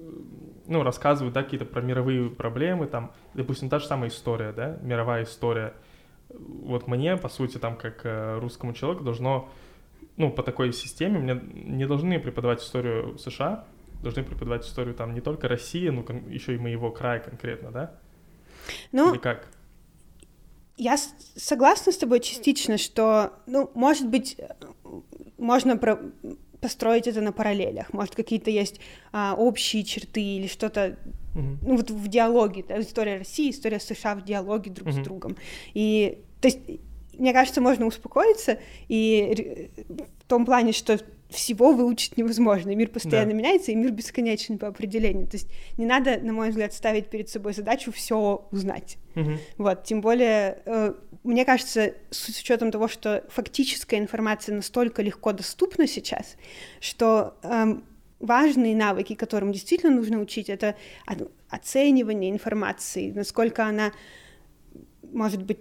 ну, 0.66 0.82
рассказывают, 0.82 1.32
да, 1.32 1.44
какие-то 1.44 1.66
про 1.66 1.80
мировые 1.80 2.30
проблемы, 2.30 2.88
там, 2.88 3.12
допустим, 3.34 3.68
та 3.68 3.78
же 3.78 3.86
самая 3.86 4.10
история, 4.10 4.50
да, 4.50 4.76
мировая 4.82 5.22
история. 5.22 5.72
Вот 6.30 6.88
мне, 6.88 7.16
по 7.16 7.28
сути, 7.28 7.58
там, 7.58 7.76
как 7.76 8.00
э, 8.02 8.40
русскому 8.40 8.72
человеку, 8.72 9.04
должно, 9.04 9.48
ну, 10.16 10.32
по 10.32 10.42
такой 10.42 10.72
системе, 10.72 11.20
мне 11.20 11.40
не 11.54 11.86
должны 11.86 12.18
преподавать 12.18 12.60
историю 12.60 13.18
США, 13.18 13.66
должны 14.02 14.24
преподавать 14.24 14.66
историю 14.66 14.96
там 14.96 15.14
не 15.14 15.20
только 15.20 15.46
России, 15.46 15.90
но 15.90 16.04
еще 16.28 16.56
и 16.56 16.58
моего 16.58 16.90
края 16.90 17.20
конкретно, 17.20 17.70
да? 17.70 17.94
Ну, 18.90 19.12
Или 19.12 19.18
как? 19.18 19.46
Я 20.76 20.96
согласна 21.36 21.92
с 21.92 21.96
тобой 21.96 22.20
частично, 22.20 22.76
что, 22.76 23.32
ну, 23.46 23.70
может 23.74 24.08
быть, 24.08 24.36
можно 25.38 25.76
про 25.76 25.98
построить 26.60 27.06
это 27.06 27.20
на 27.20 27.32
параллелях. 27.32 27.92
Может, 27.92 28.14
какие-то 28.14 28.50
есть 28.50 28.80
а, 29.12 29.34
общие 29.36 29.84
черты 29.84 30.22
или 30.22 30.46
что-то, 30.46 30.96
mm-hmm. 31.34 31.58
ну, 31.62 31.76
вот 31.76 31.90
в 31.90 32.08
диалоге, 32.08 32.64
да, 32.66 32.80
история 32.80 33.18
России, 33.18 33.50
история 33.50 33.78
США 33.78 34.14
в 34.16 34.24
диалоге 34.24 34.70
друг 34.70 34.88
mm-hmm. 34.88 35.02
с 35.02 35.04
другом. 35.04 35.36
И, 35.74 36.18
то 36.40 36.48
есть, 36.48 36.58
мне 37.18 37.32
кажется, 37.32 37.60
можно 37.60 37.86
успокоиться 37.86 38.58
и 38.88 39.70
в 40.24 40.28
том 40.28 40.44
плане, 40.44 40.72
что 40.72 40.98
всего 41.28 41.72
выучить 41.72 42.16
невозможно. 42.16 42.74
Мир 42.74 42.88
постоянно 42.88 43.30
да. 43.30 43.36
меняется, 43.36 43.72
и 43.72 43.74
мир 43.74 43.90
бесконечен 43.90 44.58
по 44.58 44.68
определению. 44.68 45.26
То 45.26 45.36
есть 45.36 45.48
не 45.76 45.86
надо, 45.86 46.18
на 46.18 46.32
мой 46.32 46.50
взгляд, 46.50 46.72
ставить 46.72 47.08
перед 47.08 47.28
собой 47.28 47.52
задачу 47.52 47.92
все 47.92 48.46
узнать. 48.50 48.98
Угу. 49.16 49.30
Вот, 49.58 49.84
тем 49.84 50.00
более, 50.00 50.62
э, 50.66 50.94
мне 51.24 51.44
кажется, 51.44 51.94
с, 52.10 52.32
с 52.32 52.40
учетом 52.40 52.70
того, 52.70 52.86
что 52.86 53.24
фактическая 53.28 53.98
информация 53.98 54.54
настолько 54.54 55.02
легко 55.02 55.32
доступна 55.32 55.86
сейчас, 55.86 56.36
что 56.80 57.34
э, 57.42 57.76
важные 58.20 58.76
навыки, 58.76 59.14
которым 59.14 59.52
действительно 59.52 59.94
нужно 59.94 60.20
учить, 60.20 60.48
это 60.48 60.76
оценивание 61.48 62.30
информации, 62.30 63.10
насколько 63.10 63.64
она 63.64 63.92
может 65.12 65.42
быть 65.42 65.58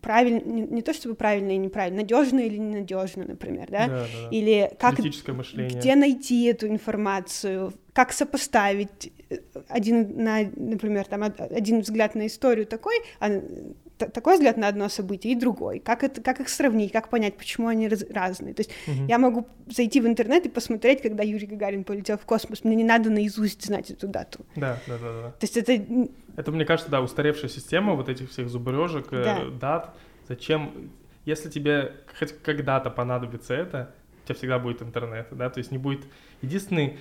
правильно, 0.00 0.40
не, 0.40 0.62
не 0.62 0.82
то 0.82 0.92
чтобы 0.92 1.14
правильно 1.14 1.52
и 1.52 1.56
неправильно, 1.56 2.00
надежно 2.00 2.40
или 2.40 2.56
ненадежно, 2.56 3.24
например, 3.26 3.68
да? 3.70 3.86
Да, 3.86 3.94
да, 3.94 4.06
да. 4.22 4.36
Или 4.36 4.70
как, 4.78 4.98
мышление. 4.98 5.78
где 5.78 5.94
найти 5.94 6.44
эту 6.44 6.68
информацию, 6.68 7.72
как 7.92 8.12
сопоставить 8.12 9.12
э, 9.30 9.38
один 9.68 10.22
на, 10.22 10.40
например, 10.56 11.06
там 11.06 11.22
один 11.22 11.80
взгляд 11.80 12.14
на 12.14 12.26
историю 12.26 12.66
такой, 12.66 12.94
а 13.20 13.42
такой 13.98 14.34
взгляд 14.34 14.56
на 14.56 14.68
одно 14.68 14.88
событие 14.88 15.32
и 15.32 15.36
другой, 15.36 15.80
как, 15.80 16.04
это, 16.04 16.20
как 16.20 16.40
их 16.40 16.48
сравнить, 16.48 16.92
как 16.92 17.08
понять, 17.08 17.36
почему 17.36 17.68
они 17.68 17.88
раз, 17.88 18.04
разные. 18.10 18.54
То 18.54 18.60
есть 18.60 18.70
угу. 18.86 19.06
я 19.08 19.18
могу 19.18 19.46
зайти 19.68 20.00
в 20.00 20.06
интернет 20.06 20.46
и 20.46 20.48
посмотреть, 20.48 21.02
когда 21.02 21.22
Юрий 21.24 21.46
Гагарин 21.46 21.84
полетел 21.84 22.16
в 22.16 22.24
космос, 22.24 22.64
мне 22.64 22.76
не 22.76 22.84
надо 22.84 23.10
наизусть 23.10 23.64
знать 23.64 23.90
эту 23.90 24.06
дату. 24.06 24.46
Да, 24.56 24.78
да, 24.86 24.98
да. 24.98 25.22
да. 25.22 25.30
То 25.30 25.42
есть 25.42 25.56
это... 25.56 26.08
Это, 26.38 26.52
мне 26.52 26.64
кажется, 26.64 26.88
да, 26.88 27.00
устаревшая 27.00 27.50
система 27.50 27.94
вот 27.94 28.08
этих 28.08 28.30
всех 28.30 28.48
зубрежек, 28.48 29.08
э, 29.10 29.24
да. 29.24 29.44
дат. 29.50 29.96
Зачем, 30.28 30.92
если 31.24 31.50
тебе 31.50 31.96
хоть 32.16 32.32
когда-то 32.42 32.90
понадобится 32.90 33.54
это, 33.54 33.92
у 34.22 34.26
тебя 34.28 34.34
всегда 34.36 34.58
будет 34.60 34.80
интернет, 34.80 35.26
да, 35.32 35.50
то 35.50 35.58
есть 35.58 35.72
не 35.72 35.78
будет... 35.78 36.04
Единственный 36.40 36.96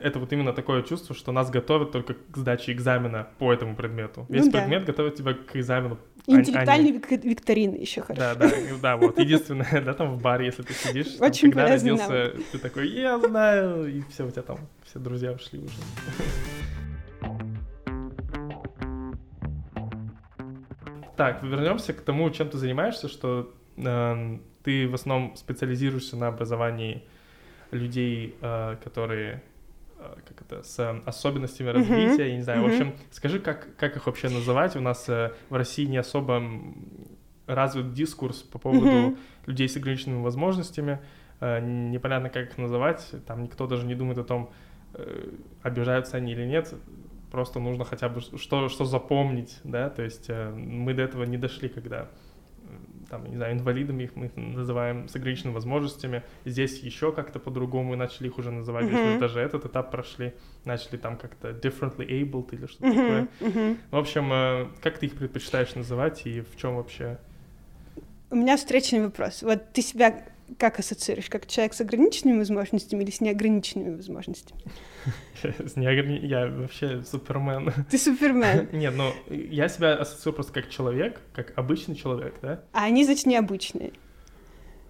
это 0.00 0.20
вот 0.20 0.32
именно 0.32 0.52
такое 0.52 0.82
чувство, 0.82 1.12
что 1.12 1.32
нас 1.32 1.50
готовят 1.50 1.90
только 1.90 2.14
к 2.14 2.36
сдаче 2.36 2.70
экзамена 2.70 3.26
по 3.38 3.52
этому 3.52 3.74
предмету. 3.74 4.26
Весь 4.28 4.44
ну, 4.46 4.52
предмет 4.52 4.84
да. 4.84 4.92
готовит 4.92 5.16
тебя 5.16 5.34
к 5.34 5.56
экзамену. 5.56 5.98
Интеллектуальные 6.28 7.00
а, 7.00 7.14
викторины 7.16 7.74
еще 7.76 8.02
хорошо. 8.02 8.20
Да, 8.20 8.34
да, 8.36 8.50
да, 8.80 8.96
вот. 8.96 9.18
Единственное, 9.18 9.82
да, 9.84 9.92
там 9.92 10.14
в 10.14 10.22
баре, 10.22 10.46
если 10.46 10.62
ты 10.62 10.72
сидишь, 10.72 11.14
там, 11.18 11.32
когда 11.32 11.66
родился, 11.66 12.08
навык. 12.08 12.46
ты 12.52 12.58
такой, 12.58 12.88
я 12.88 13.18
знаю, 13.18 13.92
и 13.92 14.02
все, 14.10 14.24
у 14.24 14.30
тебя 14.30 14.42
там 14.42 14.58
все 14.84 15.00
друзья 15.00 15.32
ушли 15.32 15.58
уже. 15.58 15.74
Так, 21.18 21.42
вернемся 21.42 21.92
к 21.92 22.00
тому, 22.00 22.30
чем 22.30 22.48
ты 22.48 22.56
занимаешься, 22.56 23.08
что 23.08 23.52
э, 23.76 24.38
ты 24.62 24.88
в 24.88 24.94
основном 24.94 25.36
специализируешься 25.36 26.16
на 26.16 26.28
образовании 26.28 27.04
людей, 27.70 28.34
э, 28.40 28.76
которые 28.82 29.42
Э, 29.98 30.14
как 30.26 30.42
это, 30.42 30.62
с 30.62 31.00
особенностями 31.06 31.70
развития, 31.70 32.22
uh-huh. 32.22 32.28
я 32.28 32.36
не 32.36 32.42
знаю. 32.42 32.60
Uh-huh. 32.60 32.68
В 32.68 32.72
общем, 32.72 32.94
скажи, 33.10 33.40
как, 33.40 33.74
как 33.76 33.96
их 33.96 34.06
вообще 34.06 34.28
называть? 34.28 34.76
У 34.76 34.80
нас 34.80 35.08
э, 35.08 35.32
в 35.50 35.54
России 35.54 35.86
не 35.86 35.96
особо 35.96 36.42
развит 37.46 37.92
дискурс 37.94 38.42
по 38.42 38.58
поводу 38.58 38.86
uh-huh. 38.86 39.18
людей 39.46 39.68
с 39.68 39.76
ограниченными 39.76 40.22
возможностями. 40.22 41.00
Э, 41.40 41.60
непонятно, 41.60 42.30
как 42.30 42.50
их 42.50 42.58
называть. 42.58 43.10
Там 43.26 43.42
никто 43.42 43.66
даже 43.66 43.86
не 43.86 43.94
думает 43.94 44.18
о 44.18 44.24
том, 44.24 44.50
обижаются 45.62 46.16
они 46.16 46.32
или 46.32 46.44
нет. 46.44 46.72
Просто 47.30 47.60
нужно 47.60 47.84
хотя 47.84 48.08
бы 48.08 48.20
что, 48.20 48.68
что 48.68 48.84
запомнить, 48.84 49.58
да, 49.64 49.90
то 49.90 50.02
есть 50.02 50.30
мы 50.30 50.94
до 50.94 51.02
этого 51.02 51.24
не 51.24 51.36
дошли, 51.36 51.68
когда 51.68 52.08
там, 53.08 53.24
не 53.26 53.36
знаю, 53.36 53.54
инвалидами 53.54 54.04
их 54.04 54.16
мы 54.16 54.30
называем 54.36 55.08
с 55.08 55.16
ограниченными 55.16 55.54
возможностями. 55.54 56.22
Здесь 56.44 56.80
еще 56.80 57.12
как-то 57.12 57.38
по-другому 57.38 57.96
начали 57.96 58.28
их 58.28 58.38
уже 58.38 58.50
называть, 58.50 58.86
mm-hmm. 58.86 59.06
если 59.06 59.18
даже 59.18 59.40
этот 59.40 59.64
этап 59.64 59.90
прошли, 59.90 60.34
начали 60.64 60.96
там 60.96 61.16
как-то 61.16 61.50
differently 61.50 62.06
abled 62.06 62.48
или 62.52 62.66
что-то 62.66 62.86
mm-hmm. 62.86 62.94
такое. 62.94 63.28
Mm-hmm. 63.40 63.76
В 63.90 63.96
общем, 63.96 64.32
э, 64.32 64.66
как 64.82 64.98
ты 64.98 65.06
их 65.06 65.14
предпочитаешь 65.14 65.74
называть 65.74 66.26
и 66.26 66.40
в 66.40 66.56
чем 66.56 66.76
вообще? 66.76 67.18
У 68.30 68.36
меня 68.36 68.56
встречный 68.56 69.02
вопрос. 69.02 69.42
Вот 69.42 69.72
ты 69.72 69.80
себя 69.80 70.24
как 70.56 70.78
ассоциируешь? 70.78 71.28
Как 71.28 71.46
человек 71.46 71.74
с 71.74 71.80
ограниченными 71.80 72.38
возможностями 72.38 73.02
или 73.02 73.10
с 73.10 73.20
неограниченными 73.20 73.96
возможностями? 73.96 74.60
С 75.42 75.76
неограни... 75.76 76.18
Я 76.26 76.46
вообще 76.48 77.02
супермен. 77.02 77.72
Ты 77.90 77.98
супермен? 77.98 78.68
Нет, 78.72 78.94
ну 78.96 79.12
я 79.28 79.68
себя 79.68 79.94
ассоциирую 79.94 80.36
просто 80.36 80.52
как 80.52 80.68
человек, 80.68 81.20
как 81.32 81.56
обычный 81.56 81.94
человек, 81.94 82.34
да? 82.42 82.64
А 82.72 82.84
они, 82.84 83.04
значит, 83.04 83.26
необычные. 83.26 83.92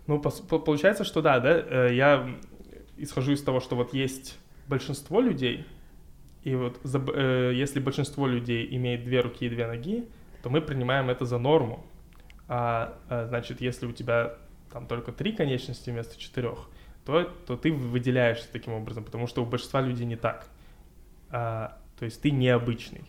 Ну, 0.07 0.21
по 0.21 0.31
получается, 0.31 1.05
что 1.05 1.21
да, 1.21 1.39
да, 1.39 1.59
э, 1.59 1.95
я 1.95 2.29
исхожу 2.97 3.33
из 3.33 3.43
того, 3.43 3.61
что 3.61 3.77
вот 3.77 3.93
есть 3.93 4.39
большинство 4.67 5.21
людей, 5.21 5.67
и 6.45 6.55
вот 6.55 6.81
э, 6.85 7.53
если 7.55 7.79
большинство 7.79 8.27
людей 8.27 8.67
имеет 8.77 9.05
две 9.05 9.21
руки 9.21 9.45
и 9.45 9.49
две 9.51 9.67
ноги, 9.67 10.09
то 10.43 10.49
мы 10.49 10.63
принимаем 10.63 11.11
это 11.11 11.27
за 11.27 11.39
норму. 11.39 11.85
А, 12.49 12.99
а 13.11 13.27
значит, 13.27 13.61
если 13.61 13.87
у 13.87 13.93
тебя 13.93 14.39
там 14.73 14.87
только 14.87 15.13
три 15.13 15.33
конечности 15.33 15.91
вместо 15.91 16.19
четырех, 16.19 16.69
то, 17.05 17.25
то 17.25 17.57
ты 17.57 17.73
выделяешься 17.73 18.49
таким 18.53 18.75
образом, 18.75 19.05
потому 19.05 19.27
что 19.27 19.43
у 19.43 19.47
большинства 19.47 19.81
людей 19.81 20.07
не 20.07 20.17
так. 20.17 20.49
А, 21.31 21.79
то 21.99 22.05
есть 22.05 22.21
ты 22.21 22.31
необычный. 22.31 23.05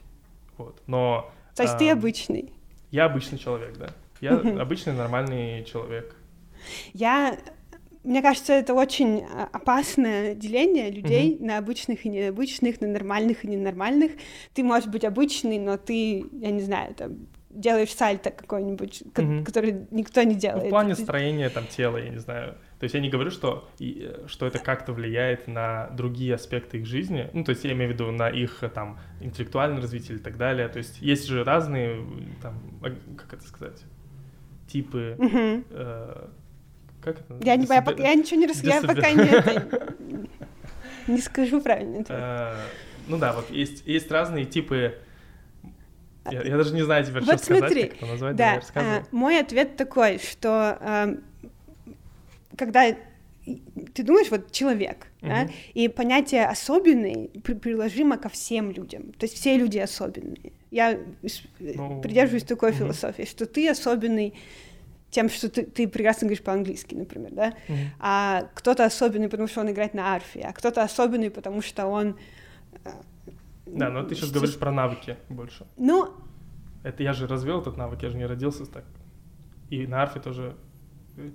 Вот. 0.57 0.81
Но... 0.87 1.31
То 1.55 1.63
есть 1.63 1.75
а, 1.75 1.77
ты 1.77 1.89
обычный? 1.89 2.53
Я 2.91 3.05
обычный 3.05 3.37
человек, 3.37 3.77
да. 3.77 3.89
Я 4.21 4.37
обычный 4.61 4.93
нормальный 4.93 5.63
человек. 5.65 6.15
Я 6.93 7.37
мне 8.03 8.21
кажется, 8.21 8.53
это 8.53 8.73
очень 8.73 9.25
а, 9.25 9.49
опасное 9.51 10.33
деление 10.33 10.89
людей 10.89 11.35
mm-hmm. 11.35 11.45
на 11.45 11.57
обычных 11.57 12.05
и 12.05 12.09
необычных, 12.09 12.79
на 12.81 12.87
нормальных 12.87 13.43
и 13.43 13.47
ненормальных. 13.47 14.13
Ты 14.53 14.63
можешь 14.63 14.89
быть 14.89 15.03
обычный, 15.03 15.59
но 15.59 15.77
ты, 15.77 16.25
я 16.31 16.51
не 16.51 16.61
знаю, 16.61 16.95
там, 16.95 17.27
делаешь 17.49 17.93
сальто 17.93 18.29
какой-нибудь, 18.29 19.01
mm-hmm. 19.01 19.43
который 19.43 19.87
никто 19.91 20.21
не 20.23 20.35
делает. 20.35 20.63
Ну, 20.63 20.67
в 20.67 20.69
плане 20.69 20.95
строения 20.95 21.49
там 21.49 21.65
тела, 21.65 21.97
я 21.97 22.09
не 22.09 22.19
знаю. 22.19 22.55
То 22.79 22.83
есть 22.83 22.93
я 22.93 23.01
не 23.01 23.09
говорю, 23.09 23.31
что, 23.31 23.67
что 24.27 24.45
это 24.45 24.59
как-то 24.59 24.93
влияет 24.93 25.47
на 25.47 25.87
другие 25.89 26.35
аспекты 26.35 26.77
их 26.77 26.85
жизни. 26.85 27.29
Ну, 27.33 27.43
то 27.43 27.49
есть 27.51 27.63
я 27.63 27.73
имею 27.73 27.89
в 27.89 27.93
виду 27.93 28.11
на 28.11 28.29
их 28.29 28.63
там 28.73 28.99
интеллектуальное 29.19 29.81
развитие 29.81 30.17
и 30.17 30.21
так 30.21 30.37
далее. 30.37 30.67
То 30.69 30.77
есть 30.77 31.01
есть 31.01 31.27
же 31.27 31.43
разные 31.43 32.05
там, 32.41 32.61
а, 32.81 32.95
как 33.17 33.33
это 33.33 33.47
сказать, 33.47 33.83
типы. 34.67 35.15
Mm-hmm. 35.17 35.65
Э, 35.71 36.27
как 37.01 37.19
это? 37.19 37.37
Я, 37.43 37.55
не, 37.55 37.65
я, 37.65 37.81
пока, 37.81 38.03
я 38.03 38.13
ничего 38.13 38.39
не 38.39 38.47
рассказываю, 38.47 38.81
я 38.81 38.95
пока 38.95 39.11
не, 39.11 40.29
не 41.07 41.21
скажу 41.21 41.61
правильно. 41.61 42.05
Э, 42.09 42.55
ну 43.07 43.17
да, 43.17 43.33
вот 43.33 43.49
есть, 43.49 43.87
есть 43.87 44.11
разные 44.11 44.45
типы 44.45 44.99
я, 46.31 46.41
я 46.43 46.57
даже 46.57 46.73
не 46.73 46.83
знаю 46.83 47.05
теперь, 47.05 47.23
вот 47.23 47.37
что 47.37 47.45
смотри, 47.45 47.67
сказать, 47.67 47.89
как 47.89 47.97
это 47.97 48.05
назвать. 48.05 48.35
Да, 48.35 48.61
а, 48.75 49.03
мой 49.11 49.39
ответ 49.39 49.75
такой, 49.77 50.19
что 50.19 50.77
а, 50.79 51.15
когда 52.57 52.95
ты 53.93 54.03
думаешь, 54.03 54.29
вот 54.29 54.51
человек, 54.51 55.07
uh-huh. 55.21 55.27
да, 55.27 55.49
и 55.73 55.87
понятие 55.87 56.45
особенный 56.45 57.29
при, 57.43 57.53
приложимо 57.53 58.17
ко 58.17 58.29
всем 58.29 58.71
людям, 58.71 59.11
то 59.13 59.25
есть 59.25 59.35
все 59.35 59.57
люди 59.57 59.77
особенные. 59.77 60.53
Я 60.71 60.99
ну, 61.59 62.01
придерживаюсь 62.01 62.43
такой 62.43 62.71
uh-huh. 62.71 62.77
философии, 62.77 63.23
что 63.23 63.45
ты 63.45 63.67
особенный 63.69 64.35
тем, 65.09 65.29
что 65.29 65.49
ты, 65.49 65.63
ты 65.63 65.87
прекрасно 65.87 66.27
говоришь 66.27 66.43
по-английски, 66.43 66.93
например, 66.93 67.31
да, 67.31 67.53
uh-huh. 67.67 67.75
а 67.99 68.49
кто-то 68.53 68.85
особенный, 68.85 69.29
потому 69.29 69.47
что 69.47 69.61
он 69.61 69.71
играет 69.71 69.93
на 69.93 70.13
арфе, 70.13 70.41
а 70.41 70.53
кто-то 70.53 70.83
особенный, 70.83 71.31
потому 71.31 71.61
что 71.61 71.87
он 71.87 72.17
да, 73.77 73.89
но 73.89 74.03
ты 74.03 74.15
сейчас 74.15 74.31
говоришь 74.31 74.57
про 74.57 74.71
навыки 74.71 75.17
больше. 75.29 75.67
Ну... 75.77 76.13
Это 76.83 77.03
я 77.03 77.11
же 77.11 77.27
развел 77.27 77.59
этот 77.59 77.75
навык, 77.75 78.01
я 78.03 78.09
же 78.09 78.17
не 78.17 78.25
родился 78.25 78.65
так. 78.65 78.85
И 79.69 79.85
на 79.85 80.01
арфе 80.01 80.19
тоже 80.21 80.55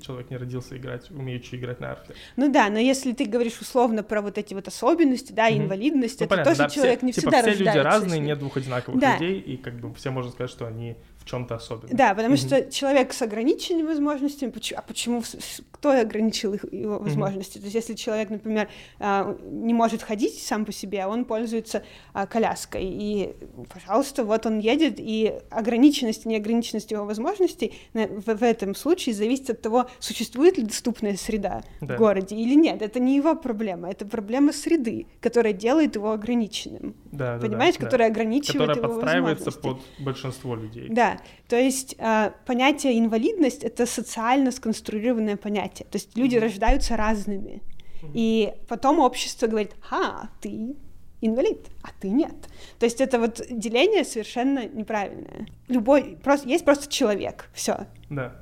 человек 0.01 0.31
не 0.31 0.37
родился 0.37 0.77
играть, 0.77 1.11
умеющий 1.11 1.59
играть 1.59 1.81
на 1.81 1.93
арфе. 1.93 2.15
Ну 2.37 2.51
да, 2.51 2.71
но 2.71 2.79
если 2.79 3.13
ты 3.13 3.27
говоришь 3.27 3.61
условно 3.61 4.03
про 4.03 4.23
вот 4.23 4.39
эти 4.39 4.55
вот 4.55 4.69
особенности, 4.69 5.33
да, 5.33 5.51
mm 5.51 5.65
инвалидность, 5.65 6.21
ну, 6.21 6.27
это 6.27 6.31
понятно, 6.31 6.53
тоже 6.53 6.63
да, 6.65 6.69
человек 6.71 6.99
все, 6.99 7.07
не 7.07 7.13
типа, 7.13 7.31
всегда 7.31 7.43
все 7.43 7.65
люди 7.65 7.79
разные, 7.79 8.21
нет 8.21 8.39
двух 8.39 8.57
одинаковых 8.57 9.01
да. 9.01 9.15
людей, 9.15 9.41
и 9.41 9.57
как 9.57 9.75
бы 9.75 9.93
все 9.95 10.11
можно 10.11 10.31
сказать, 10.31 10.51
что 10.51 10.67
они 10.67 10.97
в 11.25 11.31
чем-то 11.31 11.55
особенные. 11.55 11.97
Да, 11.97 12.15
потому 12.15 12.35
mm 12.35 12.45
что 12.45 12.71
человек 12.71 13.13
с 13.13 13.23
ограниченными 13.23 13.87
возможностями, 13.87 14.53
а 14.77 14.83
почему, 14.83 15.23
кто 15.71 15.91
ограничил 15.91 16.53
их, 16.53 16.65
его 16.71 16.99
возможности? 16.99 17.57
mm 17.57 17.61
То 17.61 17.65
есть 17.65 17.75
если 17.75 17.95
человек, 17.95 18.31
например, 18.31 18.69
а, 18.99 19.37
не 19.43 19.73
может 19.73 20.03
ходить 20.03 20.39
сам 20.43 20.65
по 20.65 20.73
себе, 20.73 21.07
он 21.07 21.25
пользуется 21.25 21.83
а, 22.13 22.27
коляской, 22.27 22.83
и, 22.85 23.35
пожалуйста, 23.73 24.25
вот 24.25 24.45
он 24.45 24.59
едет, 24.59 24.97
и 24.99 25.35
ограниченность 25.51 26.27
и 26.27 26.29
неограниченность 26.29 26.91
его 26.91 27.07
возможностей 27.07 27.73
в, 27.95 28.43
этом 28.43 28.75
случае 28.75 29.15
зависит 29.15 29.51
от 29.51 29.63
того, 29.63 29.87
существует 30.01 30.59
ли 30.59 30.65
доступная 30.65 31.17
среда 31.17 31.63
да. 31.81 31.95
в 31.95 31.99
городе 31.99 32.37
или 32.37 32.55
нет. 32.55 32.83
Это 32.83 33.01
не 33.01 33.17
его 33.17 33.35
проблема, 33.35 33.91
это 33.91 34.05
проблема 34.05 34.53
среды, 34.53 35.07
которая 35.21 35.55
делает 35.55 35.95
его 35.95 36.13
ограниченным. 36.13 36.95
Да, 37.13 37.39
Понимаешь, 37.39 37.77
да, 37.77 37.85
которая 37.87 38.09
да. 38.09 38.13
ограничивает 38.13 38.69
которая 38.69 38.77
его 38.77 38.89
подстраивается 38.89 39.53
под 39.53 39.81
большинство 39.99 40.55
людей. 40.55 40.89
Да, 40.91 41.14
то 41.49 41.57
есть 41.57 41.95
э, 41.99 42.33
понятие 42.47 42.99
инвалидность 42.99 43.65
это 43.65 43.87
социально 43.87 44.51
сконструированное 44.51 45.37
понятие. 45.37 45.87
То 45.91 45.97
есть 45.97 46.17
люди 46.17 46.37
mm-hmm. 46.37 46.41
рождаются 46.41 46.97
разными. 46.97 47.63
Mm-hmm. 48.03 48.11
И 48.15 48.53
потом 48.69 48.99
общество 49.01 49.47
говорит, 49.47 49.73
ха, 49.81 50.31
ты 50.41 50.77
инвалид, 51.21 51.67
а 51.83 51.89
ты 52.01 52.09
нет. 52.09 52.35
То 52.79 52.87
есть 52.87 53.01
это 53.01 53.19
вот 53.19 53.41
деление 53.51 54.05
совершенно 54.05 54.67
неправильное. 54.67 55.47
Любой, 55.69 56.19
просто, 56.23 56.49
есть 56.49 56.65
просто 56.65 56.91
человек, 56.91 57.49
все. 57.55 57.87
Да. 58.11 58.37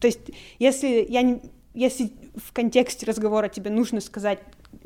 То 0.00 0.06
есть 0.06 0.30
если 0.58 1.04
я 1.08 1.22
не, 1.22 1.40
если 1.74 2.12
в 2.36 2.52
контексте 2.52 3.06
разговора 3.06 3.48
тебе 3.48 3.70
нужно 3.70 4.00
сказать, 4.00 4.38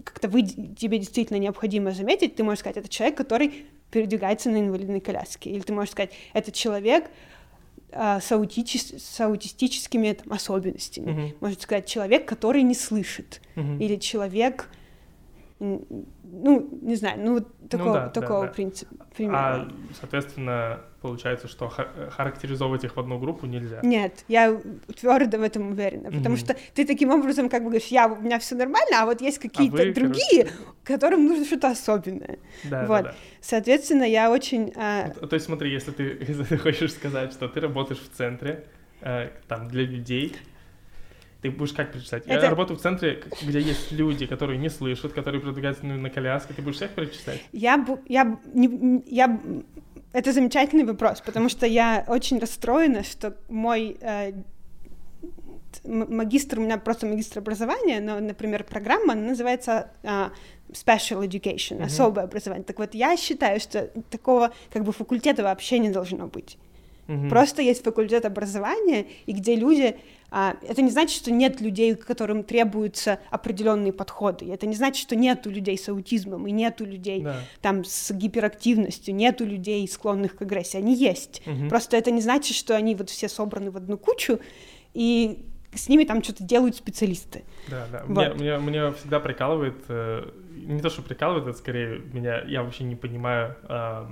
как-то 0.04 0.28
вы, 0.28 0.42
тебе 0.42 0.98
действительно 0.98 1.38
необходимо 1.38 1.90
заметить, 1.90 2.36
ты 2.36 2.44
можешь 2.44 2.60
сказать, 2.60 2.78
это 2.78 2.88
человек, 2.88 3.16
который 3.16 3.66
передвигается 3.90 4.50
на 4.50 4.60
инвалидной 4.60 5.00
коляске. 5.00 5.50
Или 5.50 5.60
ты 5.60 5.72
можешь 5.72 5.92
сказать, 5.92 6.12
это 6.32 6.50
человек 6.50 7.10
с, 7.92 8.32
аутичес, 8.32 8.94
с 9.02 9.20
аутистическими 9.20 10.12
там, 10.12 10.32
особенностями. 10.32 11.10
Mm-hmm. 11.10 11.36
Может 11.40 11.62
сказать, 11.62 11.86
человек, 11.86 12.26
который 12.26 12.62
не 12.62 12.74
слышит. 12.74 13.40
Mm-hmm. 13.56 13.78
Или 13.78 13.96
человек 13.96 14.68
ну, 15.60 16.68
не 16.82 16.96
знаю, 16.96 17.20
ну, 17.22 17.34
вот 17.34 17.48
ну 17.60 17.68
такого, 17.68 17.88
ну, 17.88 17.94
да, 17.94 18.08
такого 18.08 18.40
да, 18.42 18.46
да. 18.48 18.52
принципа. 18.52 18.94
А, 19.30 19.68
соответственно, 20.00 20.80
получается, 21.02 21.48
что 21.48 21.68
характеризовать 21.68 22.84
их 22.84 22.96
в 22.96 23.00
одну 23.00 23.18
группу 23.18 23.46
нельзя. 23.46 23.80
Нет, 23.82 24.24
я 24.28 24.60
твердо 24.98 25.38
в 25.38 25.42
этом 25.42 25.72
уверена, 25.72 26.10
потому 26.10 26.36
mm-hmm. 26.36 26.38
что 26.38 26.56
ты 26.74 26.86
таким 26.86 27.10
образом 27.10 27.48
как 27.48 27.62
бы 27.62 27.70
говоришь, 27.70 27.88
я, 27.88 28.06
у 28.06 28.20
меня 28.20 28.38
все 28.38 28.54
нормально, 28.54 29.02
а 29.02 29.06
вот 29.06 29.20
есть 29.20 29.38
какие-то 29.38 29.82
а 29.82 29.92
другие, 29.92 30.44
короче... 30.44 30.56
которым 30.84 31.26
нужно 31.26 31.44
что-то 31.44 31.70
особенное. 31.70 32.38
Да, 32.64 32.86
вот. 32.86 33.02
да, 33.02 33.02
да. 33.02 33.14
Соответственно, 33.40 34.04
я 34.04 34.30
очень... 34.30 34.72
А... 34.76 35.10
То, 35.10 35.26
то 35.26 35.34
есть 35.34 35.46
смотри, 35.46 35.72
если 35.72 35.90
ты, 35.90 36.24
если 36.28 36.44
ты 36.44 36.56
хочешь 36.56 36.92
сказать, 36.92 37.32
что 37.32 37.48
ты 37.48 37.60
работаешь 37.60 38.00
в 38.00 38.16
центре, 38.16 38.64
э, 39.00 39.30
там, 39.48 39.68
для 39.68 39.82
людей, 39.82 40.36
ты 41.42 41.50
будешь 41.50 41.72
как 41.72 41.92
перечислять? 41.92 42.24
Это... 42.26 42.44
Я 42.44 42.50
работаю 42.50 42.78
в 42.78 42.80
центре, 42.80 43.20
где 43.42 43.60
есть 43.60 43.90
люди, 43.90 44.26
которые 44.26 44.58
не 44.58 44.70
слышат, 44.70 45.12
которые 45.12 45.40
продвигаются 45.40 45.84
на 45.84 46.08
коляске. 46.08 46.54
Ты 46.54 46.62
будешь 46.62 46.76
всех 46.76 46.92
перечислять? 46.92 47.42
Я, 47.52 47.84
я, 48.06 48.38
не, 48.54 49.02
я... 49.06 49.40
Это 50.12 50.32
замечательный 50.32 50.84
вопрос, 50.84 51.20
потому 51.20 51.48
что 51.48 51.66
я 51.66 52.04
очень 52.06 52.38
расстроена, 52.38 53.02
что 53.02 53.34
мой 53.48 53.96
э, 54.00 54.32
магистр, 55.84 56.58
у 56.58 56.62
меня 56.62 56.78
просто 56.78 57.06
магистр 57.06 57.38
образования, 57.38 58.00
но, 58.00 58.20
например, 58.20 58.64
программа 58.64 59.14
называется 59.14 59.90
uh, 60.02 60.30
Special 60.70 61.26
Education, 61.26 61.78
mm-hmm. 61.78 61.84
особое 61.84 62.24
образование. 62.24 62.64
Так 62.64 62.78
вот, 62.78 62.94
я 62.94 63.16
считаю, 63.16 63.60
что 63.60 63.90
такого 64.10 64.52
как 64.70 64.84
бы 64.84 64.92
факультета 64.92 65.42
вообще 65.42 65.78
не 65.78 65.90
должно 65.90 66.26
быть. 66.26 66.58
Mm-hmm. 67.08 67.28
Просто 67.28 67.62
есть 67.62 67.82
факультет 67.82 68.24
образования, 68.24 69.06
и 69.26 69.32
где 69.32 69.56
люди 69.56 69.96
а, 70.34 70.56
это 70.66 70.80
не 70.80 70.90
значит, 70.90 71.14
что 71.14 71.30
нет 71.30 71.60
людей, 71.60 71.94
которым 71.94 72.42
требуются 72.42 73.18
определенные 73.30 73.92
подходы. 73.92 74.50
Это 74.50 74.66
не 74.66 74.74
значит, 74.74 75.02
что 75.02 75.14
нету 75.14 75.50
людей 75.50 75.76
с 75.76 75.90
аутизмом, 75.90 76.46
и 76.46 76.50
нету 76.50 76.86
людей 76.86 77.20
да. 77.20 77.36
там 77.60 77.84
с 77.84 78.10
гиперактивностью, 78.12 79.14
нету 79.14 79.44
людей, 79.44 79.86
склонных 79.86 80.36
к 80.36 80.42
агрессии. 80.42 80.78
Они 80.78 80.94
есть. 80.94 81.42
Угу. 81.46 81.68
Просто 81.68 81.98
это 81.98 82.10
не 82.10 82.22
значит, 82.22 82.56
что 82.56 82.74
они 82.74 82.94
вот 82.94 83.10
все 83.10 83.28
собраны 83.28 83.70
в 83.70 83.76
одну 83.76 83.98
кучу, 83.98 84.40
и 84.94 85.44
с 85.74 85.90
ними 85.90 86.04
там 86.04 86.22
что-то 86.22 86.44
делают 86.44 86.76
специалисты. 86.76 87.44
Да, 87.68 87.86
да. 87.92 88.04
Вот. 88.06 88.36
Меня, 88.38 88.56
меня, 88.56 88.56
меня 88.56 88.92
всегда 88.92 89.20
прикалывает, 89.20 89.82
э, 89.88 90.30
не 90.50 90.80
то, 90.80 90.88
что 90.88 91.02
прикалывает, 91.02 91.46
это 91.46 91.58
скорее 91.58 92.00
меня, 92.14 92.42
я 92.46 92.62
вообще 92.62 92.84
не 92.84 92.96
понимаю, 92.96 93.56
э, 93.68 94.06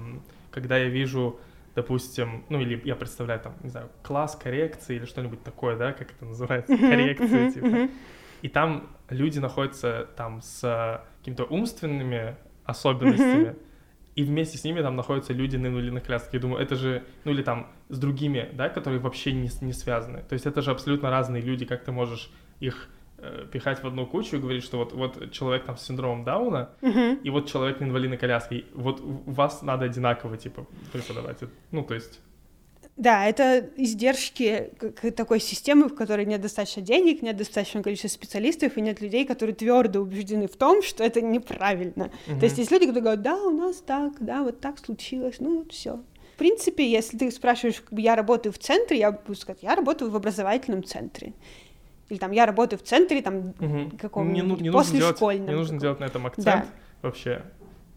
когда 0.50 0.76
я 0.76 0.90
вижу 0.90 1.40
допустим, 1.74 2.44
ну 2.48 2.60
или 2.60 2.80
я 2.84 2.96
представляю 2.96 3.40
там, 3.40 3.54
не 3.62 3.70
знаю, 3.70 3.90
класс 4.02 4.36
коррекции 4.36 4.96
или 4.96 5.04
что-нибудь 5.04 5.42
такое, 5.42 5.76
да, 5.76 5.92
как 5.92 6.10
это 6.12 6.24
называется, 6.24 6.76
коррекция, 6.76 7.52
типа. 7.52 7.88
И 8.42 8.48
там 8.48 8.88
люди 9.08 9.38
находятся 9.38 10.08
там 10.16 10.40
с 10.40 11.04
какими-то 11.18 11.44
умственными 11.44 12.36
особенностями, 12.64 13.56
и 14.16 14.24
вместе 14.24 14.58
с 14.58 14.64
ними 14.64 14.80
там 14.82 14.96
находятся 14.96 15.32
люди 15.32 15.56
на 15.56 15.68
инвалидных 15.68 16.04
колясках. 16.04 16.34
Я 16.34 16.40
думаю, 16.40 16.62
это 16.62 16.74
же, 16.74 17.04
ну 17.24 17.32
или 17.32 17.42
там 17.42 17.70
с 17.88 17.98
другими, 17.98 18.48
да, 18.52 18.68
которые 18.68 19.00
вообще 19.00 19.32
не, 19.32 19.48
не 19.60 19.72
связаны. 19.72 20.22
То 20.22 20.32
есть 20.32 20.46
это 20.46 20.62
же 20.62 20.70
абсолютно 20.70 21.10
разные 21.10 21.42
люди, 21.42 21.64
как 21.64 21.84
ты 21.84 21.92
можешь 21.92 22.30
их 22.58 22.88
пихать 23.52 23.82
в 23.82 23.86
одну 23.86 24.06
кучу 24.06 24.36
и 24.36 24.38
говорить, 24.38 24.64
что 24.64 24.78
вот, 24.78 24.92
вот 24.92 25.30
человек 25.32 25.64
там 25.64 25.76
с 25.76 25.86
синдромом 25.86 26.24
Дауна, 26.24 26.70
uh-huh. 26.80 27.22
и 27.22 27.30
вот 27.30 27.48
человек 27.48 27.80
на 27.80 27.84
инвалидной 27.84 28.16
коляске, 28.16 28.64
вот 28.74 29.00
вас 29.02 29.62
надо 29.62 29.86
одинаково, 29.86 30.36
типа, 30.36 30.66
преподавать. 30.92 31.38
Ну, 31.70 31.82
то 31.82 31.94
есть... 31.94 32.20
Да, 32.96 33.26
это 33.26 33.70
издержки 33.76 34.72
такой 35.16 35.40
системы, 35.40 35.88
в 35.88 35.94
которой 35.94 36.26
нет 36.26 36.42
достаточно 36.42 36.82
денег, 36.82 37.22
нет 37.22 37.36
достаточного 37.36 37.84
количества 37.84 38.08
специалистов 38.08 38.76
и 38.76 38.80
нет 38.82 39.00
людей, 39.00 39.24
которые 39.24 39.54
твердо 39.54 40.00
убеждены 40.00 40.48
в 40.48 40.56
том, 40.56 40.82
что 40.82 41.02
это 41.02 41.22
неправильно. 41.22 42.10
Uh-huh. 42.26 42.38
То 42.38 42.44
есть 42.44 42.58
есть 42.58 42.70
люди, 42.70 42.86
которые 42.86 43.02
говорят, 43.02 43.22
да, 43.22 43.36
у 43.36 43.50
нас 43.50 43.76
так, 43.76 44.14
да, 44.20 44.42
вот 44.42 44.60
так 44.60 44.78
случилось, 44.78 45.36
ну 45.40 45.58
вот 45.58 45.72
все. 45.72 46.02
В 46.34 46.38
принципе, 46.38 46.90
если 46.90 47.18
ты 47.18 47.30
спрашиваешь, 47.30 47.82
я 47.90 48.16
работаю 48.16 48.52
в 48.52 48.58
центре, 48.58 48.98
я 48.98 49.12
буду 49.12 49.34
сказать, 49.34 49.62
я 49.62 49.74
работаю 49.74 50.10
в 50.10 50.16
образовательном 50.16 50.84
центре 50.84 51.34
или 52.10 52.18
там 52.18 52.32
я 52.32 52.44
работаю 52.44 52.78
в 52.78 52.82
центре 52.82 53.22
там 53.22 53.54
угу. 53.58 53.92
каком-нибудь 53.98 54.60
не, 54.60 54.68
не 54.68 54.72
после 54.72 54.98
делать, 54.98 55.16
школьном. 55.16 55.46
Не 55.46 55.54
нужно 55.54 55.80
делать 55.80 56.00
на 56.00 56.04
этом 56.04 56.26
акцент 56.26 56.46
да. 56.46 56.66
вообще. 57.02 57.42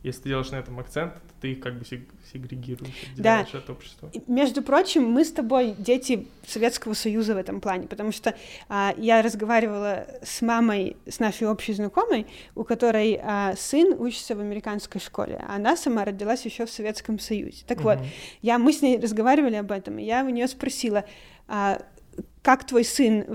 Если 0.03 0.23
ты 0.23 0.29
делаешь 0.29 0.51
на 0.51 0.57
этом 0.57 0.79
акцент, 0.79 1.13
ты 1.39 1.53
их 1.53 1.61
как 1.61 1.79
бы 1.79 1.85
сегрегируешь, 1.85 2.93
отделяешь 3.13 3.51
да. 3.51 3.57
от 3.57 3.69
общества. 3.69 4.11
Между 4.27 4.61
прочим, 4.61 5.09
мы 5.09 5.23
с 5.23 5.31
тобой 5.31 5.75
дети 5.77 6.27
Советского 6.45 6.93
Союза 6.93 7.35
в 7.35 7.37
этом 7.37 7.61
плане, 7.61 7.87
потому 7.87 8.11
что 8.11 8.35
а, 8.67 8.93
я 8.97 9.21
разговаривала 9.21 10.07
с 10.21 10.41
мамой, 10.41 10.97
с 11.07 11.19
нашей 11.19 11.47
общей 11.47 11.73
знакомой, 11.73 12.27
у 12.55 12.65
которой 12.65 13.19
а, 13.21 13.55
сын 13.57 13.95
учится 13.97 14.35
в 14.35 14.41
американской 14.41 14.99
школе, 14.99 15.41
а 15.47 15.55
она 15.55 15.77
сама 15.77 16.03
родилась 16.03 16.45
еще 16.45 16.65
в 16.65 16.69
Советском 16.69 17.17
Союзе. 17.17 17.63
Так 17.65 17.79
угу. 17.79 17.89
вот, 17.89 17.99
я, 18.41 18.57
мы 18.57 18.73
с 18.73 18.81
ней 18.81 18.99
разговаривали 18.99 19.55
об 19.55 19.71
этом, 19.71 19.99
и 19.99 20.03
я 20.03 20.23
у 20.25 20.29
нее 20.29 20.47
спросила, 20.47 21.05
а, 21.47 21.81
как 22.43 22.67
твой 22.67 22.83
сын 22.83 23.25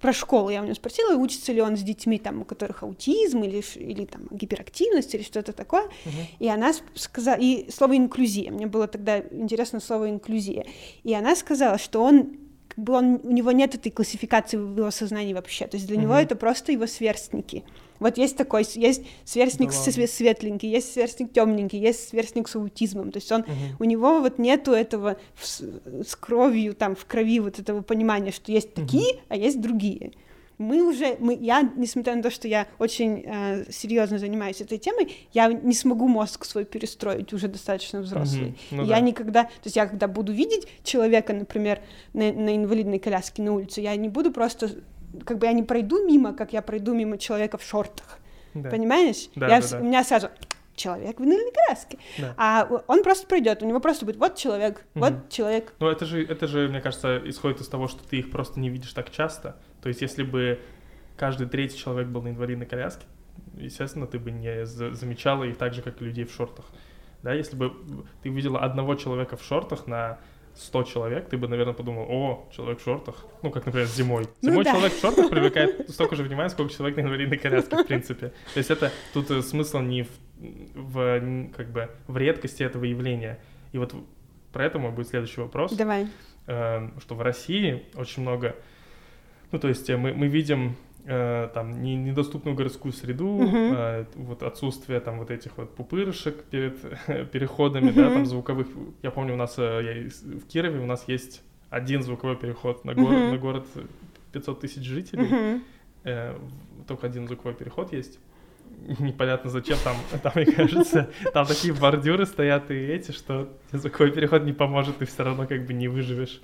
про 0.00 0.12
школу, 0.12 0.50
я 0.50 0.60
у 0.60 0.64
него 0.64 0.74
спросила, 0.74 1.16
учится 1.16 1.52
ли 1.52 1.62
он 1.62 1.76
с 1.76 1.82
детьми, 1.82 2.18
там, 2.18 2.42
у 2.42 2.44
которых 2.44 2.82
аутизм 2.82 3.44
или, 3.44 3.62
или 3.76 4.04
там, 4.06 4.22
гиперактивность 4.30 5.14
или 5.14 5.22
что-то 5.22 5.52
такое, 5.52 5.84
uh-huh. 5.84 6.10
и 6.40 6.48
она 6.48 6.72
сказала, 6.94 7.36
и 7.40 7.70
слово 7.70 7.96
инклюзия, 7.96 8.50
мне 8.50 8.66
было 8.66 8.88
тогда 8.88 9.20
интересно 9.20 9.78
слово 9.78 10.10
инклюзия, 10.10 10.66
и 11.04 11.14
она 11.14 11.36
сказала, 11.36 11.78
что 11.78 12.02
он 12.02 12.38
как 12.66 12.84
бы 12.84 12.92
он, 12.92 13.20
у 13.22 13.30
него 13.30 13.52
нет 13.52 13.76
этой 13.76 13.90
классификации 13.90 14.56
в 14.56 14.76
его 14.76 14.90
сознании 14.90 15.32
вообще, 15.32 15.68
то 15.68 15.76
есть 15.76 15.86
для 15.86 15.96
uh-huh. 15.96 16.00
него 16.00 16.14
это 16.14 16.34
просто 16.34 16.72
его 16.72 16.88
сверстники. 16.88 17.64
Вот 18.00 18.18
есть 18.18 18.36
такой, 18.36 18.64
есть 18.74 19.04
сверстник 19.24 19.70
да 19.70 20.06
светленький, 20.06 20.70
есть 20.70 20.92
сверстник 20.92 21.32
темненький, 21.32 21.78
есть 21.78 22.08
сверстник 22.08 22.48
с 22.48 22.56
аутизмом. 22.56 23.12
То 23.12 23.18
есть 23.18 23.30
он, 23.32 23.42
угу. 23.42 23.52
у 23.80 23.84
него 23.84 24.20
вот 24.20 24.38
нету 24.38 24.72
этого 24.72 25.16
с, 25.40 25.62
с 26.06 26.16
кровью, 26.16 26.74
там, 26.74 26.94
в 26.94 27.04
крови 27.06 27.40
вот 27.40 27.58
этого 27.58 27.82
понимания, 27.82 28.30
что 28.32 28.52
есть 28.52 28.76
угу. 28.76 28.82
такие, 28.82 29.20
а 29.28 29.36
есть 29.36 29.60
другие. 29.60 30.12
Мы 30.58 30.82
уже, 30.82 31.16
мы, 31.20 31.38
я, 31.40 31.62
несмотря 31.76 32.16
на 32.16 32.22
то, 32.22 32.30
что 32.32 32.48
я 32.48 32.66
очень 32.80 33.22
э, 33.24 33.70
серьезно 33.70 34.18
занимаюсь 34.18 34.60
этой 34.60 34.78
темой, 34.78 35.14
я 35.32 35.46
не 35.52 35.72
смогу 35.72 36.08
мозг 36.08 36.44
свой 36.44 36.64
перестроить 36.64 37.32
уже 37.32 37.46
достаточно 37.46 38.00
взрослый. 38.00 38.48
Mm-hmm. 38.48 38.56
Ну, 38.72 38.82
я 38.82 38.96
да. 38.96 39.00
никогда, 39.00 39.44
то 39.44 39.50
есть 39.64 39.76
я 39.76 39.86
когда 39.86 40.08
буду 40.08 40.32
видеть 40.32 40.66
человека, 40.82 41.32
например, 41.32 41.80
на, 42.12 42.32
на 42.32 42.56
инвалидной 42.56 42.98
коляске 42.98 43.42
на 43.42 43.54
улице, 43.54 43.82
я 43.82 43.94
не 43.94 44.08
буду 44.08 44.32
просто 44.32 44.70
как 45.24 45.38
бы 45.38 45.46
я 45.46 45.52
не 45.52 45.62
пройду 45.62 46.06
мимо, 46.06 46.32
как 46.34 46.52
я 46.52 46.62
пройду 46.62 46.94
мимо 46.94 47.18
человека 47.18 47.58
в 47.58 47.62
шортах. 47.62 48.18
Да. 48.54 48.70
Понимаешь? 48.70 49.28
Да, 49.34 49.48
я, 49.48 49.60
да, 49.60 49.68
да. 49.68 49.78
У 49.80 49.84
меня 49.84 50.04
сразу 50.04 50.28
человек 50.74 51.18
в 51.18 51.22
инвалидной 51.24 51.52
коляске. 51.52 51.98
Да. 52.18 52.34
А 52.36 52.68
он 52.86 53.02
просто 53.02 53.26
придет, 53.26 53.62
у 53.62 53.66
него 53.66 53.80
просто 53.80 54.06
будет 54.06 54.16
вот 54.16 54.36
человек, 54.36 54.84
Мгм. 54.94 55.00
вот 55.04 55.28
человек. 55.30 55.72
Ну, 55.80 55.88
это 55.88 56.04
же, 56.06 56.24
это 56.24 56.46
же, 56.46 56.68
мне 56.68 56.80
кажется, 56.80 57.20
исходит 57.28 57.60
из 57.60 57.68
того, 57.68 57.88
что 57.88 58.06
ты 58.08 58.18
их 58.18 58.30
просто 58.30 58.60
не 58.60 58.70
видишь 58.70 58.92
так 58.92 59.10
часто. 59.10 59.56
То 59.82 59.88
есть, 59.88 60.02
если 60.02 60.22
бы 60.22 60.60
каждый 61.16 61.48
третий 61.48 61.76
человек 61.76 62.08
был 62.08 62.22
на 62.22 62.28
инвалидной 62.28 62.66
коляске, 62.66 63.06
естественно, 63.56 64.06
ты 64.06 64.18
бы 64.18 64.30
не 64.30 64.64
за- 64.66 64.94
замечала 64.94 65.44
их 65.44 65.56
так 65.58 65.74
же, 65.74 65.82
как 65.82 66.00
и 66.00 66.04
людей 66.04 66.24
в 66.24 66.32
шортах. 66.32 66.66
Да, 67.22 67.32
если 67.34 67.56
бы 67.56 67.72
ты 68.22 68.28
видела 68.28 68.60
одного 68.60 68.94
человека 68.94 69.36
в 69.36 69.42
шортах 69.42 69.88
на 69.88 70.18
100 70.58 70.82
человек, 70.84 71.28
ты 71.28 71.36
бы, 71.36 71.46
наверное, 71.46 71.72
подумал, 71.72 72.06
о, 72.08 72.48
человек 72.52 72.80
в 72.80 72.82
шортах. 72.82 73.24
Ну, 73.42 73.50
как, 73.50 73.64
например, 73.66 73.86
зимой. 73.86 74.26
Ну 74.42 74.50
Зимой 74.50 74.64
да. 74.64 74.72
человек 74.72 74.92
в 74.92 75.00
шортах 75.00 75.30
привлекает 75.30 75.88
столько 75.88 76.16
же 76.16 76.24
внимания, 76.24 76.50
сколько 76.50 76.72
человек 76.74 76.96
на 76.96 77.02
инвалидной 77.02 77.38
коляске, 77.38 77.76
в 77.76 77.86
принципе. 77.86 78.32
То 78.52 78.58
есть 78.58 78.70
это 78.70 78.90
тут 79.14 79.30
э, 79.30 79.42
смысл 79.42 79.78
не 79.78 80.02
в, 80.02 80.10
в, 80.74 81.50
как 81.56 81.70
бы, 81.70 81.90
в 82.08 82.16
редкости 82.16 82.64
этого 82.64 82.84
явления. 82.84 83.38
И 83.72 83.78
вот 83.78 83.94
про 84.52 84.64
это 84.64 84.78
мой 84.80 84.90
будет 84.90 85.08
следующий 85.08 85.40
вопрос 85.40 85.72
Давай. 85.74 86.08
э, 86.48 86.88
что 87.00 87.14
в 87.14 87.22
России 87.22 87.84
очень 87.94 88.22
много, 88.22 88.56
ну, 89.52 89.60
то 89.60 89.68
есть 89.68 89.88
э, 89.88 89.96
мы, 89.96 90.12
мы 90.12 90.26
видим 90.26 90.76
э, 91.10 91.48
там 91.54 91.82
не- 91.82 91.96
недоступную 91.96 92.54
городскую 92.54 92.92
среду, 92.92 93.26
Мгм. 93.28 93.72
э, 93.74 94.04
вот 94.16 94.42
отсутствие 94.42 95.00
там 95.00 95.18
вот 95.18 95.30
этих 95.30 95.56
вот 95.56 95.74
пупырышек 95.74 96.44
перед 96.44 96.76
переходами, 97.32 97.90
да, 97.90 98.10
там 98.10 98.26
звуковых. 98.26 98.66
Я 99.02 99.10
помню, 99.10 99.32
у 99.34 99.36
нас 99.36 99.54
э, 99.58 100.10
я 100.22 100.38
в 100.38 100.46
Кирове 100.46 100.80
у 100.80 100.86
нас 100.86 101.08
есть 101.08 101.42
один 101.70 102.02
звуковой 102.02 102.36
переход 102.36 102.84
на 102.84 102.94
город, 102.94 103.20
Мгм. 103.22 103.30
на 103.30 103.38
город 103.38 103.66
500 104.32 104.60
тысяч 104.60 104.82
жителей, 104.84 105.24
Мгм. 105.26 105.62
Э, 106.04 106.36
только 106.86 107.06
один 107.06 107.26
звуковой 107.26 107.54
переход 107.54 107.92
есть. 107.92 108.18
Непонятно 109.00 109.50
зачем 109.50 109.78
там, 109.82 109.96
там, 110.22 110.32
мне 110.36 110.46
кажется, 110.46 111.10
там 111.32 111.46
такие 111.46 111.72
бордюры 111.74 112.26
стоят 112.26 112.70
и 112.70 112.74
эти, 112.74 113.12
что 113.12 113.48
звуковой 113.72 114.12
переход 114.12 114.44
не 114.44 114.52
поможет, 114.52 114.98
ты 114.98 115.04
все 115.06 115.24
равно 115.24 115.46
как 115.46 115.66
бы 115.66 115.72
не 115.74 115.88
выживешь, 115.88 116.40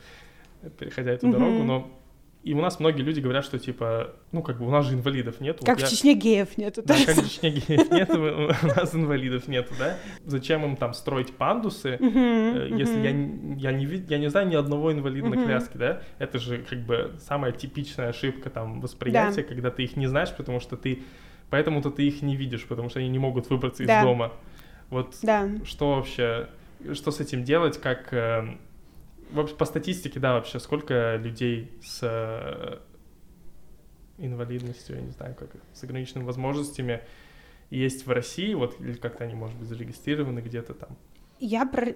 переходя 0.79 1.13
эту 1.13 1.29
Мгм. 1.29 1.39
дорогу, 1.39 1.63
но 1.65 1.91
и 2.45 2.53
у 2.53 2.61
нас 2.61 2.79
многие 2.79 3.03
люди 3.03 3.21
говорят, 3.21 3.45
что 3.45 3.59
типа, 3.59 4.15
ну 4.33 4.43
как 4.43 4.59
бы 4.59 4.67
у 4.67 4.71
нас 4.71 4.87
же 4.87 4.95
инвалидов 4.95 5.41
нет. 5.41 5.61
Как 5.65 5.79
в 5.81 5.89
Чечне 5.91 6.15
геев 6.15 6.59
нету. 6.59 6.83
Да, 6.85 6.95
как 7.07 7.17
в 7.17 7.29
Чечне 7.29 7.51
геев 7.51 7.91
нет, 7.91 8.11
у 8.11 8.67
нас 8.67 8.95
инвалидов 8.95 9.49
нету, 9.49 9.75
да? 9.79 9.97
Зачем 10.27 10.65
им 10.65 10.77
там 10.77 10.93
строить 10.95 11.33
пандусы, 11.35 11.99
Э, 12.01 12.69
Если 12.71 13.01
я, 13.01 13.11
я, 13.71 13.73
не, 13.77 13.85
я 14.09 14.19
не 14.19 14.29
знаю 14.29 14.49
ни 14.49 14.55
одного 14.55 14.93
инвалида 14.93 15.29
на 15.29 15.37
коляске, 15.37 15.79
да, 15.79 16.03
это 16.19 16.39
же 16.39 16.59
как 16.59 16.81
бы 16.81 17.13
самая 17.19 17.53
типичная 17.53 18.09
ошибка 18.11 18.51
там 18.51 18.81
восприятия, 18.81 19.43
Да. 19.43 19.49
когда 19.49 19.71
ты 19.71 19.85
их 19.85 19.97
не 19.97 20.07
знаешь, 20.07 20.33
потому 20.37 20.61
что 20.61 20.77
ты, 20.77 21.03
поэтому-то 21.51 21.91
ты 21.91 22.07
их 22.07 22.21
не 22.23 22.37
видишь, 22.37 22.65
потому 22.67 22.91
что 22.91 22.99
они 23.01 23.09
не 23.09 23.19
могут 23.19 23.49
выбраться 23.51 23.83
из 23.85 23.89
дома. 23.89 24.33
Вот 24.91 25.17
что 25.65 25.95
вообще, 25.97 26.49
что 26.93 27.11
с 27.11 27.21
этим 27.21 27.43
делать, 27.45 27.81
как, 27.81 28.13
э, 28.13 28.57
по 29.33 29.65
статистике, 29.65 30.21
да, 30.21 30.35
вообще, 30.35 30.61
сколько 30.61 31.17
людей 31.17 31.73
с 31.83 32.01
э, 32.03 32.79
инвалидностью, 34.19 34.97
я 34.97 35.03
не 35.03 35.11
знаю, 35.11 35.35
как, 35.35 35.51
с 35.73 35.83
ограниченными 35.83 36.27
возможностями 36.27 37.03
есть 37.71 38.07
в 38.07 38.11
России, 38.11 38.55
вот, 38.55 38.81
или 38.81 38.95
как-то 38.95 39.25
они, 39.25 39.35
может 39.35 39.59
быть, 39.59 39.69
зарегистрированы 39.69 40.41
где-то 40.41 40.75
там. 40.75 40.97
Я 41.41 41.67
про... 41.67 41.95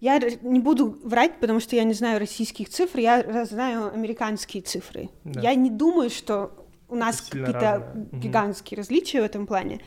Я 0.00 0.18
не 0.42 0.60
буду 0.60 0.98
врать, 1.04 1.38
потому 1.40 1.60
что 1.60 1.76
я 1.76 1.84
не 1.84 1.92
знаю 1.92 2.18
российских 2.18 2.68
цифр, 2.70 2.98
я 2.98 3.44
знаю 3.44 3.92
американские 3.92 4.62
цифры. 4.62 5.10
Да. 5.24 5.40
Я 5.40 5.54
не 5.54 5.70
думаю, 5.70 6.10
что 6.10 6.66
у 6.88 6.96
нас 6.96 7.20
какие-то 7.20 7.92
гигантские 8.12 8.78
различия 8.78 9.20
в 9.20 9.24
этом 9.24 9.46
плане. 9.46 9.80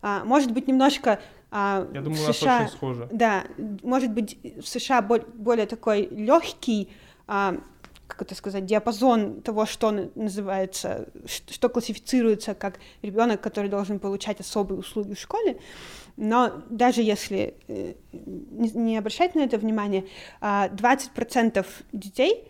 А, 0.00 0.24
может 0.24 0.52
быть, 0.52 0.66
немножко 0.66 1.20
а, 1.50 1.86
Я 1.92 2.00
думаю, 2.02 2.20
в 2.20 2.24
у 2.24 2.26
нас 2.26 2.36
США... 2.36 2.62
очень 2.62 2.72
схоже. 2.72 3.08
Да, 3.12 3.44
может 3.82 4.12
быть, 4.12 4.38
в 4.60 4.66
США 4.66 5.02
бо- 5.02 5.24
более 5.34 5.66
такой 5.66 6.06
легкий, 6.10 6.90
как 7.26 8.22
это 8.22 8.34
сказать, 8.34 8.66
диапазон 8.66 9.42
того, 9.42 9.66
что 9.66 9.90
называется, 10.14 11.08
что 11.26 11.68
классифицируется 11.68 12.54
как 12.54 12.80
ребенок, 13.02 13.40
который 13.40 13.68
должен 13.70 13.98
получать 13.98 14.40
особые 14.40 14.78
услуги 14.78 15.14
в 15.14 15.20
школе. 15.20 15.58
Но 16.16 16.62
даже 16.68 17.02
если 17.02 17.54
э, 17.68 17.94
не, 18.12 18.98
обращать 18.98 19.34
на 19.34 19.40
это 19.40 19.56
внимание, 19.58 20.06
а, 20.40 20.68
20% 20.68 21.64
детей 21.92 22.44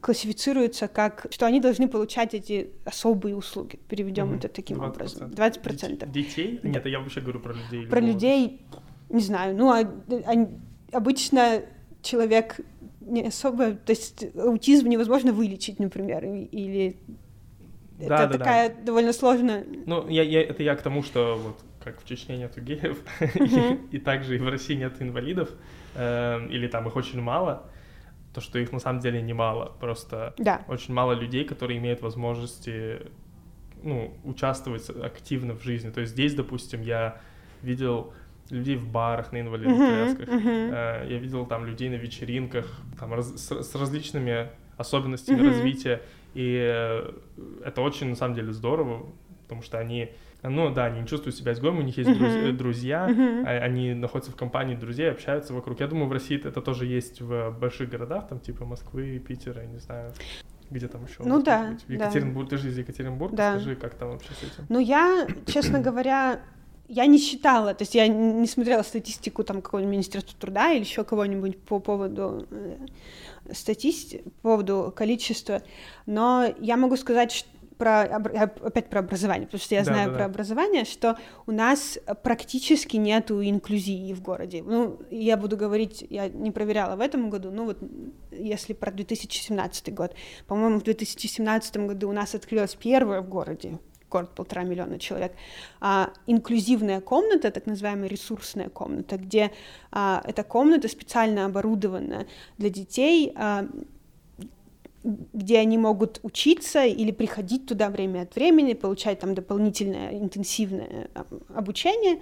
классифицируется 0.00 0.86
как, 0.88 1.26
что 1.30 1.46
они 1.46 1.60
должны 1.60 1.88
получать 1.88 2.34
эти 2.34 2.70
особые 2.84 3.34
услуги. 3.36 3.78
Переведем 3.88 4.26
Мгм. 4.28 4.36
это 4.36 4.48
таким 4.48 4.78
20%. 4.78 4.88
образом. 4.90 5.30
20%. 5.30 5.98
Дет- 5.98 6.12
Детей? 6.12 6.60
Да. 6.62 6.68
Нет, 6.68 6.86
я 6.86 7.00
вообще 7.00 7.20
говорю 7.20 7.40
про 7.40 7.52
людей. 7.54 7.86
Про 7.86 8.00
любого 8.00 8.12
людей, 8.14 8.60
не 9.10 9.20
знаю, 9.22 9.56
ну, 9.56 9.70
а- 9.70 9.80
а- 9.80 10.48
обычно 10.96 11.62
человек 12.02 12.60
не 13.00 13.26
особо, 13.26 13.72
то 13.72 13.90
есть 13.92 14.24
аутизм 14.36 14.88
невозможно 14.88 15.32
вылечить, 15.32 15.78
например, 15.80 16.24
или 16.24 16.96
Да, 17.98 18.04
это 18.04 18.16
да, 18.16 18.26
да. 18.26 18.38
такая 18.38 18.74
довольно 18.84 19.12
сложная... 19.12 19.64
Ну, 19.86 20.06
я, 20.08 20.22
я, 20.22 20.42
это 20.42 20.62
я 20.62 20.76
к 20.76 20.82
тому, 20.82 21.02
что 21.02 21.36
вот 21.42 21.56
как 21.82 22.00
в 22.00 22.04
Чечне 22.06 22.36
нету 22.36 22.60
геев, 22.60 23.02
и, 23.90 23.98
также 23.98 24.36
и 24.36 24.38
в 24.38 24.48
России 24.48 24.74
нет 24.74 25.00
инвалидов, 25.00 25.48
эм, 25.96 26.48
или 26.50 26.68
там 26.68 26.86
их 26.86 26.96
очень 26.96 27.20
мало, 27.20 27.64
то, 28.38 28.44
что 28.44 28.58
их 28.58 28.72
на 28.72 28.78
самом 28.78 29.00
деле 29.00 29.20
немало, 29.20 29.72
просто 29.80 30.34
Да, 30.38 30.64
очень 30.68 30.94
мало 30.94 31.12
людей, 31.12 31.44
которые 31.44 31.78
имеют 31.78 32.00
возможности, 32.02 33.00
ну, 33.82 34.14
участвовать 34.24 34.88
активно 34.90 35.54
в 35.54 35.62
жизни. 35.64 35.90
То 35.90 36.00
есть 36.00 36.12
здесь, 36.12 36.34
допустим, 36.34 36.82
я 36.82 37.20
видел 37.62 38.12
людей 38.50 38.76
в 38.76 38.86
барах 38.90 39.32
на 39.32 39.40
инвалидных 39.40 39.78
Мгм, 39.80 39.86
колясках, 39.88 40.28
э, 40.28 41.06
я 41.10 41.18
видел 41.18 41.46
там 41.46 41.66
людей 41.66 41.88
на 41.90 41.96
вечеринках, 41.96 42.66
там 42.98 43.12
раз- 43.12 43.34
с, 43.36 43.62
с 43.62 43.74
различными 43.74 44.48
особенностями 44.76 45.38
Мгм. 45.38 45.46
развития, 45.46 46.02
и 46.34 46.56
э, 46.60 47.12
это 47.64 47.82
очень, 47.82 48.08
на 48.10 48.16
самом 48.16 48.34
деле, 48.36 48.52
здорово, 48.52 49.06
потому 49.42 49.62
что 49.62 49.78
они, 49.78 50.12
ну 50.42 50.72
да, 50.72 50.86
они 50.86 51.00
не 51.00 51.06
чувствуют 51.06 51.36
себя 51.36 51.52
изгоем, 51.52 51.78
у 51.78 51.82
них 51.82 51.96
есть 51.98 52.10
э, 52.10 52.52
друзья, 52.52 53.06
а- 53.44 53.58
они 53.64 53.94
находятся 53.94 54.30
в 54.32 54.36
компании 54.36 54.76
друзей, 54.76 55.10
общаются 55.10 55.52
вокруг. 55.52 55.80
Я 55.80 55.88
думаю, 55.88 56.08
в 56.08 56.12
России 56.12 56.38
это 56.38 56.60
тоже 56.62 56.86
есть 56.86 57.20
в 57.20 57.50
больших 57.58 57.90
городах, 57.90 58.28
там 58.28 58.38
типа 58.38 58.64
Москвы, 58.64 59.18
Питера, 59.18 59.62
я 59.62 59.68
не 59.68 59.78
знаю, 59.78 60.12
где 60.70 60.86
там 60.86 61.04
еще. 61.06 61.22
Ну 61.24 61.42
да, 61.42 61.76
да. 61.88 61.94
Екатеринбург, 61.94 62.48
ты 62.50 62.58
же 62.58 62.68
из 62.68 62.78
Екатеринбурга, 62.78 63.36
Да. 63.36 63.50
скажи, 63.52 63.74
как 63.74 63.94
там 63.94 64.10
вообще 64.10 64.30
с 64.34 64.42
этим? 64.44 64.66
Ну, 64.68 64.78
я, 64.78 65.26
честно 65.46 65.80
говоря, 65.80 66.40
я 66.86 67.06
не 67.06 67.18
считала, 67.18 67.74
то 67.74 67.82
есть 67.82 67.94
я 67.94 68.06
не 68.06 68.46
смотрела 68.46 68.82
статистику 68.82 69.44
там 69.44 69.60
какого-нибудь 69.60 69.92
Министерства 69.92 70.38
труда 70.38 70.72
или 70.72 70.80
еще 70.80 71.04
кого-нибудь 71.04 71.58
по 71.60 71.80
поводу 71.80 72.46
э, 72.50 72.76
статистики, 73.52 74.22
по 74.42 74.50
поводу 74.50 74.92
количества, 74.94 75.62
но 76.06 76.46
я 76.60 76.76
могу 76.76 76.96
сказать 76.96 77.32
что 77.32 77.48
про, 77.78 78.02
опять 78.02 78.90
про 78.90 79.00
образование, 79.00 79.46
потому 79.46 79.60
что 79.60 79.74
я 79.74 79.84
Да, 79.84 79.92
знаю 79.92 80.08
да, 80.08 80.14
про 80.14 80.18
да. 80.20 80.24
образование, 80.26 80.84
что 80.84 81.16
у 81.46 81.52
нас 81.52 81.98
практически 82.22 82.96
нету 82.96 83.42
инклюзии 83.42 84.12
в 84.12 84.20
городе. 84.20 84.62
Ну, 84.62 85.00
я 85.10 85.36
буду 85.36 85.56
говорить, 85.56 86.04
я 86.10 86.28
не 86.28 86.50
проверяла 86.50 86.96
в 86.96 87.00
этом 87.00 87.30
году, 87.30 87.50
ну 87.50 87.64
вот 87.64 87.78
если 88.30 88.72
про 88.72 88.90
2017 88.90 89.94
год. 89.94 90.14
По-моему, 90.46 90.80
в 90.80 90.82
2017 90.82 91.76
году 91.78 92.08
у 92.08 92.12
нас 92.12 92.34
открылась 92.34 92.74
первая 92.74 93.22
в 93.22 93.28
городе 93.28 93.78
город 94.10 94.34
полтора 94.34 94.62
миллиона 94.62 94.98
человек, 94.98 95.32
а, 95.80 96.10
инклюзивная 96.26 97.00
комната, 97.00 97.50
так 97.50 97.66
называемая 97.66 98.08
ресурсная 98.08 98.68
комната, 98.68 99.16
где 99.16 99.52
а, 99.90 100.22
эта 100.24 100.42
комната 100.44 100.88
специально 100.88 101.44
оборудована 101.44 102.26
для 102.56 102.70
детей, 102.70 103.32
а, 103.36 103.66
где 105.04 105.58
они 105.58 105.78
могут 105.78 106.20
учиться 106.22 106.84
или 106.84 107.10
приходить 107.10 107.66
туда 107.66 107.88
время 107.88 108.22
от 108.22 108.34
времени, 108.34 108.74
получать 108.74 109.20
там 109.20 109.34
дополнительное 109.34 110.12
интенсивное 110.12 111.08
обучение, 111.54 112.20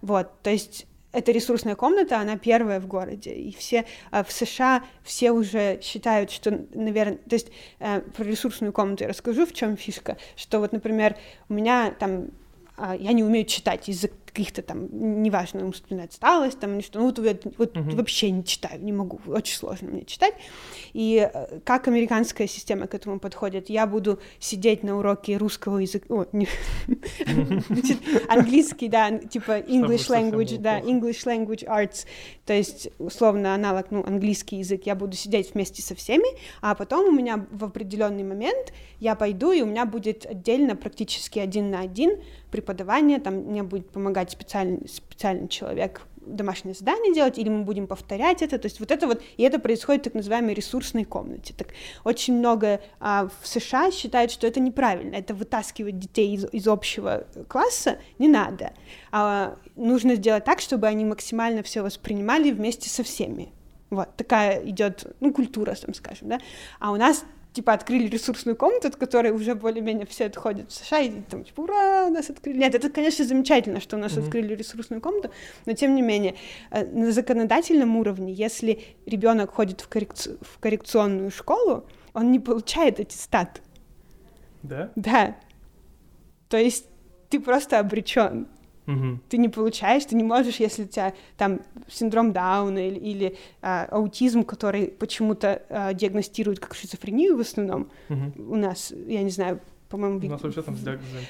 вот, 0.00 0.30
то 0.42 0.50
есть 0.50 0.86
эта 1.12 1.30
ресурсная 1.30 1.76
комната, 1.76 2.18
она 2.18 2.36
первая 2.36 2.80
в 2.80 2.86
городе, 2.88 3.32
и 3.32 3.54
все 3.54 3.84
а, 4.10 4.24
в 4.24 4.32
США 4.32 4.82
все 5.04 5.30
уже 5.30 5.80
считают, 5.80 6.30
что, 6.30 6.66
наверное, 6.74 7.18
то 7.18 7.34
есть 7.34 7.52
э, 7.78 8.00
про 8.00 8.24
ресурсную 8.24 8.72
комнату 8.72 9.04
я 9.04 9.08
расскажу, 9.08 9.46
в 9.46 9.52
чем 9.52 9.76
фишка, 9.76 10.16
что 10.34 10.58
вот, 10.58 10.72
например, 10.72 11.16
у 11.48 11.54
меня 11.54 11.92
там 11.92 12.30
а, 12.76 12.96
я 12.96 13.12
не 13.12 13.22
умею 13.22 13.46
читать 13.46 13.88
из-за 13.88 14.08
каких-то 14.34 14.62
там, 14.62 14.88
неважно, 15.22 15.64
умственная 15.64 16.06
отсталость, 16.06 16.58
там, 16.58 16.74
или 16.74 16.82
что, 16.82 16.98
ну, 16.98 17.06
вот, 17.06 17.18
вот 17.56 17.76
uh-huh. 17.76 17.94
вообще 17.94 18.32
не 18.32 18.44
читаю, 18.44 18.82
не 18.82 18.92
могу, 18.92 19.20
очень 19.26 19.56
сложно 19.56 19.90
мне 19.90 20.04
читать. 20.04 20.34
И 20.92 21.30
э, 21.32 21.60
как 21.60 21.86
американская 21.86 22.48
система 22.48 22.88
к 22.88 22.94
этому 22.94 23.20
подходит? 23.20 23.70
Я 23.70 23.86
буду 23.86 24.18
сидеть 24.40 24.82
на 24.82 24.98
уроке 24.98 25.36
русского 25.36 25.78
языка, 25.78 26.12
о, 26.12 26.26
не, 26.32 26.48
английский, 28.28 28.88
да, 28.88 29.16
типа 29.18 29.60
English 29.60 30.10
language, 30.10 30.58
да, 30.58 30.80
English 30.80 31.24
language 31.26 31.64
arts, 31.64 32.04
то 32.44 32.52
есть, 32.52 32.88
условно, 32.98 33.54
аналог, 33.54 33.92
ну, 33.92 34.04
английский 34.04 34.56
язык, 34.56 34.82
я 34.84 34.96
буду 34.96 35.16
сидеть 35.16 35.54
вместе 35.54 35.80
со 35.80 35.94
всеми, 35.94 36.26
а 36.60 36.74
потом 36.74 37.06
у 37.06 37.12
меня 37.12 37.46
в 37.52 37.64
определенный 37.64 38.24
момент 38.24 38.72
я 38.98 39.14
пойду, 39.14 39.52
и 39.52 39.62
у 39.62 39.66
меня 39.66 39.86
будет 39.86 40.26
отдельно 40.26 40.74
практически 40.74 41.38
один 41.38 41.70
на 41.70 41.80
один 41.80 42.18
преподавание, 42.50 43.18
там 43.18 43.34
мне 43.34 43.62
будет 43.64 43.90
помогать 43.90 44.23
специальный, 44.30 44.88
специальный 44.88 45.48
человек 45.48 46.02
домашнее 46.26 46.74
задание 46.74 47.14
делать, 47.14 47.38
или 47.38 47.48
мы 47.48 47.64
будем 47.64 47.86
повторять 47.86 48.42
это, 48.42 48.58
то 48.58 48.66
есть 48.66 48.80
вот 48.80 48.90
это 48.90 49.06
вот, 49.06 49.22
и 49.36 49.42
это 49.42 49.58
происходит 49.58 50.02
в 50.02 50.04
так 50.04 50.14
называемой 50.14 50.54
ресурсной 50.54 51.04
комнате. 51.04 51.54
Так 51.56 51.68
очень 52.04 52.34
много 52.38 52.80
а, 53.00 53.28
в 53.42 53.46
США 53.46 53.90
считают, 53.90 54.30
что 54.30 54.46
это 54.46 54.60
неправильно, 54.60 55.14
это 55.16 55.34
вытаскивать 55.34 55.98
детей 55.98 56.34
из, 56.34 56.46
из 56.52 56.66
общего 56.66 57.26
класса 57.48 57.98
не 58.18 58.28
надо, 58.28 58.72
а, 59.12 59.56
нужно 59.76 60.14
сделать 60.14 60.44
так, 60.44 60.60
чтобы 60.60 60.86
они 60.86 61.04
максимально 61.04 61.62
все 61.62 61.82
воспринимали 61.82 62.50
вместе 62.50 62.88
со 62.88 63.02
всеми. 63.02 63.52
Вот 63.90 64.16
такая 64.16 64.66
идет, 64.68 65.14
ну, 65.20 65.32
культура, 65.32 65.74
там 65.74 65.94
скажем, 65.94 66.28
да. 66.28 66.40
А 66.80 66.90
у 66.90 66.96
нас 66.96 67.24
типа 67.54 67.72
открыли 67.72 68.08
ресурсную 68.08 68.56
комнату, 68.56 68.88
от 68.88 68.96
которой 68.96 69.30
уже 69.30 69.54
более-менее 69.54 70.06
все 70.06 70.26
отходят 70.26 70.70
в 70.70 70.74
США, 70.74 71.00
и 71.00 71.20
там 71.22 71.44
типа, 71.44 71.60
ура, 71.62 72.06
у 72.06 72.10
нас 72.10 72.28
открыли. 72.28 72.58
Нет, 72.58 72.74
это, 72.74 72.90
конечно, 72.90 73.24
замечательно, 73.24 73.80
что 73.80 73.96
у 73.96 74.00
нас 74.00 74.12
mm-hmm. 74.12 74.24
открыли 74.24 74.54
ресурсную 74.54 75.00
комнату, 75.00 75.30
но 75.64 75.72
тем 75.72 75.94
не 75.94 76.02
менее, 76.02 76.34
э, 76.70 76.84
на 76.84 77.12
законодательном 77.12 77.96
уровне, 77.96 78.32
если 78.32 78.82
ребенок 79.06 79.52
ходит 79.52 79.80
в, 79.80 79.88
коррекци... 79.88 80.36
в 80.42 80.58
коррекционную 80.58 81.30
школу, 81.30 81.86
он 82.12 82.32
не 82.32 82.40
получает 82.40 82.98
аттестат. 82.98 83.62
Да? 84.62 84.90
Да. 84.96 85.36
То 86.48 86.56
есть 86.56 86.86
ты 87.30 87.38
просто 87.38 87.78
обречен. 87.78 88.48
Угу. 88.86 89.20
Ты 89.28 89.38
не 89.38 89.48
получаешь, 89.48 90.04
ты 90.04 90.14
не 90.14 90.24
можешь, 90.24 90.56
если 90.56 90.84
у 90.84 90.86
тебя 90.86 91.14
там 91.36 91.60
синдром 91.88 92.32
Дауна 92.32 92.86
или, 92.86 92.98
или 92.98 93.36
а, 93.62 93.86
аутизм, 93.90 94.44
который 94.44 94.88
почему-то 94.88 95.62
а, 95.68 95.94
диагностируют 95.94 96.60
как 96.60 96.74
шизофрению 96.74 97.36
в 97.36 97.40
основном. 97.40 97.88
Угу. 98.08 98.52
У 98.52 98.56
нас, 98.56 98.92
я 99.06 99.22
не 99.22 99.30
знаю, 99.30 99.60
по-моему... 99.88 100.18
У 100.18 100.30
нас 100.30 100.42
вообще 100.42 100.62
там 100.62 100.76
с 100.76 100.80
диагнозом 100.80 101.20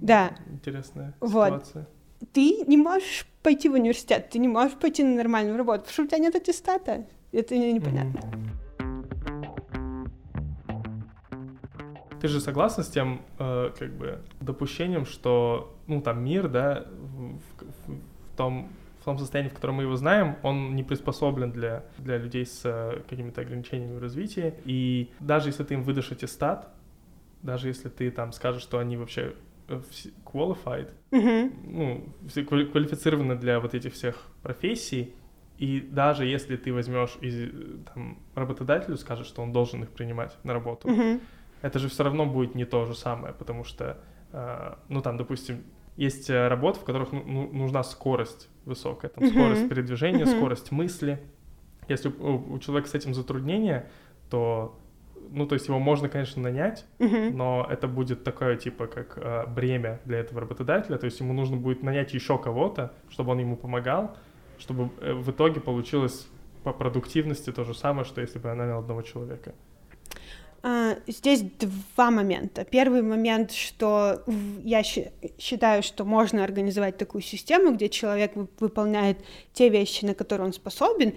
да. 0.00 0.36
интересная 0.50 1.14
вот. 1.20 1.46
ситуация. 1.46 1.88
Ты 2.32 2.64
не 2.66 2.76
можешь 2.76 3.26
пойти 3.42 3.68
в 3.68 3.74
университет, 3.74 4.28
ты 4.30 4.38
не 4.38 4.48
можешь 4.48 4.76
пойти 4.76 5.04
на 5.04 5.14
нормальную 5.14 5.56
работу, 5.56 5.84
потому 5.84 5.92
что 5.92 6.02
у 6.02 6.06
тебя 6.06 6.18
нет 6.18 6.34
аттестата. 6.34 7.06
Это 7.32 7.56
непонятно. 7.56 8.20
Угу. 8.20 8.58
Ты 12.20 12.28
же 12.28 12.40
согласна 12.40 12.82
с 12.82 12.88
тем, 12.88 13.22
э, 13.38 13.70
как 13.78 13.92
бы, 13.96 14.18
допущением, 14.40 15.06
что, 15.06 15.77
ну, 15.88 16.00
там, 16.00 16.22
мир, 16.24 16.48
да, 16.48 16.86
в, 16.86 17.38
в, 17.86 18.36
том 18.36 18.68
в 19.00 19.04
том 19.04 19.18
состоянии, 19.18 19.48
в 19.48 19.54
котором 19.54 19.76
мы 19.76 19.84
его 19.84 19.96
знаем, 19.96 20.36
он 20.42 20.74
не 20.74 20.82
приспособлен 20.82 21.50
для, 21.50 21.84
для 21.98 22.18
людей 22.18 22.44
с 22.44 22.62
э, 22.64 23.00
какими-то 23.08 23.40
ограничениями 23.40 23.96
в 23.96 24.02
развитии. 24.02 24.54
И 24.64 25.10
даже 25.20 25.48
если 25.48 25.64
ты 25.64 25.74
им 25.74 25.82
выдашь 25.82 26.12
аттестат, 26.12 26.68
даже 27.42 27.68
если 27.68 27.88
ты 27.88 28.10
там 28.10 28.32
скажешь, 28.32 28.62
что 28.62 28.78
они 28.78 28.96
вообще 28.96 29.34
э, 29.68 29.80
qualified, 30.24 30.90
mm-hmm. 31.10 31.52
ну, 31.64 32.14
квалифицированы 32.44 33.36
для 33.36 33.60
вот 33.60 33.74
этих 33.74 33.94
всех 33.94 34.26
профессий, 34.42 35.14
и 35.58 35.80
даже 35.80 36.26
если 36.26 36.56
ты 36.56 36.72
возьмешь 36.72 37.16
и 37.20 37.80
там, 37.94 38.18
работодателю 38.34 38.96
скажешь, 38.96 39.26
что 39.26 39.42
он 39.42 39.52
должен 39.52 39.82
их 39.84 39.90
принимать 39.90 40.36
на 40.44 40.52
работу, 40.52 40.88
mm-hmm 40.88 41.20
это 41.62 41.78
же 41.78 41.88
все 41.88 42.04
равно 42.04 42.26
будет 42.26 42.54
не 42.54 42.64
то 42.64 42.84
же 42.84 42.94
самое, 42.94 43.34
потому 43.34 43.64
что, 43.64 43.98
э, 44.32 44.74
ну 44.88 45.02
там, 45.02 45.16
допустим, 45.16 45.64
есть 45.98 46.30
э, 46.30 46.46
работы, 46.46 46.78
в 46.78 46.84
которых 46.84 47.10
ну, 47.10 47.24
ну, 47.26 47.52
нужна 47.52 47.82
скорость 47.82 48.48
высокая, 48.64 49.10
там, 49.10 49.24
uh-huh. 49.24 49.30
скорость 49.30 49.68
передвижения, 49.68 50.24
uh-huh. 50.24 50.36
скорость 50.36 50.70
мысли. 50.70 51.20
Если 51.88 52.08
у, 52.08 52.54
у 52.54 52.58
человека 52.60 52.88
с 52.88 52.94
этим 52.94 53.14
затруднения, 53.14 53.90
то, 54.30 54.78
ну, 55.30 55.44
то 55.44 55.54
есть 55.54 55.66
его 55.66 55.80
можно, 55.80 56.08
конечно, 56.08 56.40
нанять, 56.40 56.86
uh-huh. 57.00 57.32
но 57.32 57.66
это 57.68 57.88
будет 57.88 58.22
такое, 58.22 58.56
типа, 58.56 58.86
как 58.86 59.18
э, 59.18 59.46
бремя 59.48 60.00
для 60.04 60.18
этого 60.18 60.40
работодателя, 60.40 60.98
то 60.98 61.06
есть 61.06 61.18
ему 61.18 61.32
нужно 61.32 61.56
будет 61.56 61.82
нанять 61.82 62.14
еще 62.14 62.38
кого-то, 62.38 62.94
чтобы 63.10 63.32
он 63.32 63.40
ему 63.40 63.56
помогал, 63.56 64.16
чтобы 64.60 64.90
э, 65.00 65.12
в 65.14 65.28
итоге 65.32 65.60
получилось 65.60 66.28
по 66.62 66.72
продуктивности 66.72 67.50
то 67.50 67.64
же 67.64 67.74
самое, 67.74 68.04
что 68.04 68.20
если 68.20 68.38
бы 68.38 68.48
я 68.48 68.54
нанял 68.54 68.78
одного 68.78 69.02
человека. 69.02 69.52
А, 70.62 70.96
здесь 71.06 71.42
два 71.42 72.10
момента. 72.10 72.64
Первый 72.64 73.02
момент, 73.02 73.52
что 73.52 74.24
я 74.64 74.82
считаю, 74.82 75.82
что 75.82 76.04
можно 76.04 76.42
организовать 76.42 76.96
такую 76.98 77.22
систему, 77.22 77.72
где 77.72 77.88
человек 77.88 78.32
выполняет 78.58 79.18
те 79.52 79.68
вещи, 79.68 80.04
на 80.04 80.14
которые 80.14 80.48
он 80.48 80.52
способен, 80.52 81.14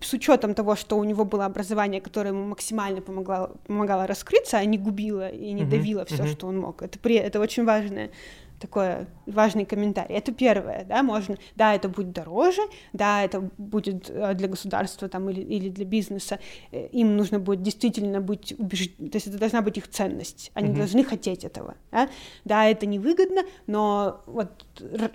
с 0.00 0.12
учетом 0.12 0.54
того, 0.54 0.76
что 0.76 0.96
у 0.96 1.04
него 1.04 1.24
было 1.24 1.44
образование, 1.44 2.00
которое 2.00 2.30
ему 2.30 2.44
максимально 2.46 3.00
помогало, 3.00 3.56
помогало 3.66 4.06
раскрыться, 4.06 4.58
а 4.58 4.64
не 4.64 4.78
губило 4.78 5.28
и 5.28 5.52
не 5.52 5.64
давило 5.64 6.04
все, 6.04 6.24
uh-huh. 6.24 6.32
что 6.32 6.46
он 6.46 6.58
мог. 6.58 6.82
Это, 6.82 6.98
при, 6.98 7.16
это 7.16 7.40
очень 7.40 7.64
важное 7.64 8.10
такой 8.58 9.06
важный 9.26 9.64
комментарий. 9.64 10.14
Это 10.14 10.32
первое, 10.32 10.84
да, 10.84 11.02
можно, 11.02 11.36
да, 11.56 11.74
это 11.74 11.88
будет 11.88 12.12
дороже, 12.12 12.62
да, 12.92 13.22
это 13.22 13.50
будет 13.58 14.08
э, 14.08 14.34
для 14.34 14.48
государства 14.48 15.08
там 15.08 15.28
или, 15.30 15.40
или 15.40 15.68
для 15.68 15.84
бизнеса, 15.84 16.38
э, 16.70 16.86
им 16.88 17.16
нужно 17.16 17.38
будет 17.38 17.62
действительно 17.62 18.20
быть 18.20 18.54
убежден, 18.58 19.10
то 19.10 19.16
есть 19.16 19.26
это 19.26 19.38
должна 19.38 19.62
быть 19.62 19.78
их 19.78 19.88
ценность, 19.88 20.50
они 20.54 20.70
mm-hmm. 20.70 20.76
должны 20.76 21.04
хотеть 21.04 21.44
этого, 21.44 21.74
да, 21.90 22.08
да, 22.44 22.66
это 22.66 22.86
невыгодно, 22.86 23.42
но 23.66 24.22
вот 24.26 24.64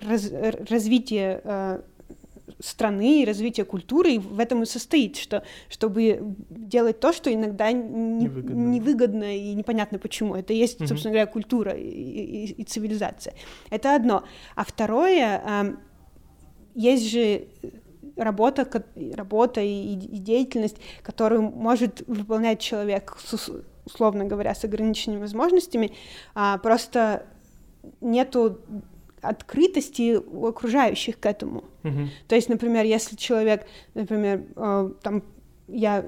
раз, 0.02 0.30
развитие 0.70 1.40
э, 1.42 1.80
страны 2.58 3.22
и 3.22 3.24
развития 3.24 3.64
культуры 3.64 4.12
и 4.12 4.18
в 4.18 4.38
этом 4.38 4.62
и 4.62 4.66
состоит, 4.66 5.16
что 5.16 5.44
чтобы 5.68 6.34
делать 6.50 7.00
то, 7.00 7.12
что 7.12 7.32
иногда 7.32 7.70
не, 7.72 8.24
невыгодно. 8.24 8.54
невыгодно 8.54 9.36
и 9.36 9.54
непонятно 9.54 9.98
почему. 9.98 10.34
Это 10.34 10.52
есть, 10.52 10.80
угу. 10.80 10.88
собственно 10.88 11.12
говоря, 11.12 11.26
культура 11.26 11.72
и, 11.72 11.82
и, 11.82 12.44
и 12.52 12.64
цивилизация. 12.64 13.34
Это 13.70 13.94
одно. 13.94 14.24
А 14.54 14.64
второе, 14.64 15.42
э, 15.44 15.76
есть 16.74 17.10
же 17.10 17.46
работа, 18.16 18.68
работа 19.14 19.60
и, 19.60 19.94
и 19.94 20.18
деятельность, 20.18 20.76
которую 21.02 21.42
может 21.42 22.02
выполнять 22.06 22.60
человек, 22.60 23.16
условно 23.84 24.24
говоря, 24.24 24.54
с 24.54 24.64
ограниченными 24.64 25.20
возможностями, 25.20 25.92
а, 26.34 26.58
просто 26.58 27.26
нету 28.00 28.60
открытости 29.22 30.16
у 30.16 30.46
окружающих 30.46 31.18
к 31.18 31.26
этому. 31.26 31.64
Mm-hmm. 31.84 32.08
То 32.28 32.34
есть, 32.34 32.48
например, 32.48 32.84
если 32.84 33.16
человек, 33.16 33.66
например, 33.94 34.44
э, 34.56 34.92
там 35.02 35.22
я 35.68 36.04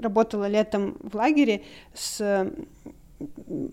работала 0.00 0.48
летом 0.48 0.96
в 1.02 1.14
лагере 1.16 1.62
с 1.94 2.46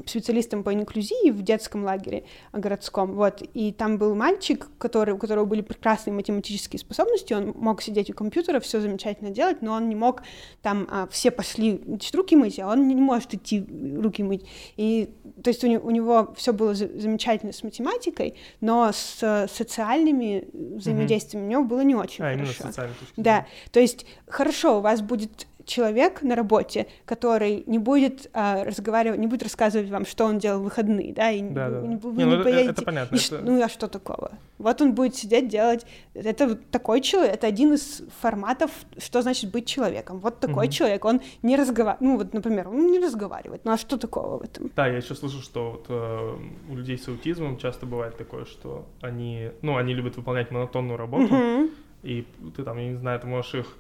специалистом 0.06 0.64
по 0.64 0.74
инклюзии 0.74 1.32
в 1.32 1.42
детском 1.42 1.84
лагере 1.84 2.24
городском, 2.54 3.14
вот, 3.14 3.42
и 3.54 3.72
там 3.72 3.98
был 3.98 4.16
мальчик, 4.16 4.70
который, 4.78 5.14
у 5.14 5.18
которого 5.18 5.46
были 5.46 5.62
прекрасные 5.62 6.14
математические 6.14 6.80
способности, 6.80 7.34
он 7.34 7.54
мог 7.58 7.82
сидеть 7.82 8.10
у 8.10 8.14
компьютера, 8.14 8.60
все 8.60 8.80
замечательно 8.80 9.32
делать, 9.32 9.62
но 9.62 9.74
он 9.74 9.90
не 9.90 9.96
мог, 9.96 10.24
там, 10.62 10.88
а, 10.90 11.08
все 11.08 11.32
пошли 11.32 11.82
руки 12.14 12.36
мыть, 12.36 12.60
а 12.60 12.68
он 12.68 12.88
не 12.88 12.96
может 12.96 13.34
идти 13.34 13.66
руки 13.98 14.24
мыть, 14.24 14.46
и, 14.78 15.10
то 15.44 15.50
есть 15.50 15.64
у, 15.64 15.68
у 15.68 15.92
него 15.92 16.34
все 16.38 16.54
было 16.54 16.74
за, 16.74 16.88
замечательно 16.88 17.52
с 17.52 17.64
математикой, 17.64 18.36
но 18.62 18.92
с 18.94 19.48
социальными 19.52 20.48
взаимодействиями 20.54 21.46
mm-hmm. 21.46 21.48
у 21.48 21.52
него 21.52 21.64
было 21.64 21.82
не 21.82 21.96
очень 21.96 22.24
а, 22.24 22.34
хорошо. 22.34 22.64
Именно 22.64 22.94
да, 23.18 23.48
то 23.72 23.80
есть 23.80 24.06
хорошо, 24.28 24.78
у 24.78 24.82
вас 24.82 25.02
будет 25.02 25.48
человек 25.66 26.22
на 26.22 26.36
работе, 26.36 26.88
который 27.06 27.64
не 27.68 27.80
будет 27.80 28.30
а, 28.34 28.64
разговаривать, 28.64 29.20
не 29.20 29.28
будет 29.28 29.44
рассказывать 29.44 29.90
вам, 29.90 30.06
что 30.06 30.26
он 30.26 30.40
делал 30.40 30.60
в 30.60 30.64
выходные, 30.64 31.14
да, 31.14 31.32
и 31.32 31.42
да, 31.42 31.70
да. 31.70 31.82
Не, 31.82 31.96
вы 31.96 32.12
не, 32.12 32.24
не 32.24 32.38
ну, 32.38 32.44
поедете. 32.44 32.70
Это 32.72 32.82
понятно. 32.84 33.16
И, 33.16 33.20
это... 33.20 33.42
Ну 33.42 33.64
а 33.64 33.70
что 33.70 33.88
такого? 33.88 34.32
Вот 34.58 34.82
он 34.82 34.94
будет 34.94 35.16
сидеть 35.16 35.48
делать. 35.48 35.86
Это 36.14 36.56
такой 36.56 37.02
человек, 37.02 37.36
это 37.36 37.48
один 37.48 37.74
из 37.74 38.02
форматов, 38.22 38.72
что 38.98 39.22
значит 39.22 39.52
быть 39.52 39.66
человеком. 39.66 40.20
Вот 40.20 40.40
такой 40.40 40.66
угу. 40.66 40.74
человек, 40.74 41.06
он 41.06 41.22
не 41.42 41.56
разговаривает, 41.56 42.02
ну 42.02 42.18
вот, 42.18 42.34
например, 42.34 42.70
он 42.70 42.88
не 42.88 43.00
разговаривает. 43.00 43.66
Ну 43.66 43.72
а 43.72 43.78
что 43.78 43.98
такого 43.98 44.40
в 44.40 44.44
этом? 44.44 44.72
Да, 44.76 44.88
я 44.88 44.98
еще 44.98 45.16
слышу, 45.16 45.42
что 45.42 45.72
вот, 45.72 45.86
э, 45.90 46.38
у 46.70 46.76
людей 46.76 46.98
с 46.98 47.08
аутизмом 47.08 47.58
часто 47.58 47.86
бывает 47.86 48.18
такое, 48.18 48.46
что 48.46 48.86
они, 49.02 49.50
ну, 49.62 49.78
они 49.78 49.94
любят 49.94 50.18
выполнять 50.18 50.52
монотонную 50.52 50.98
работу, 50.98 51.36
угу. 51.36 51.70
и 52.04 52.26
ты 52.56 52.64
там, 52.64 52.78
я 52.78 52.88
не 52.88 52.96
знаю, 52.96 53.20
ты 53.20 53.28
можешь 53.28 53.56
их 53.56 53.78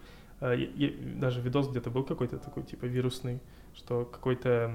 даже 1.20 1.42
видос 1.42 1.70
где-то 1.70 1.90
был 1.90 2.04
какой-то 2.04 2.38
такой, 2.38 2.64
типа, 2.64 2.86
вирусный, 2.86 3.40
что 3.76 4.06
какой-то 4.06 4.72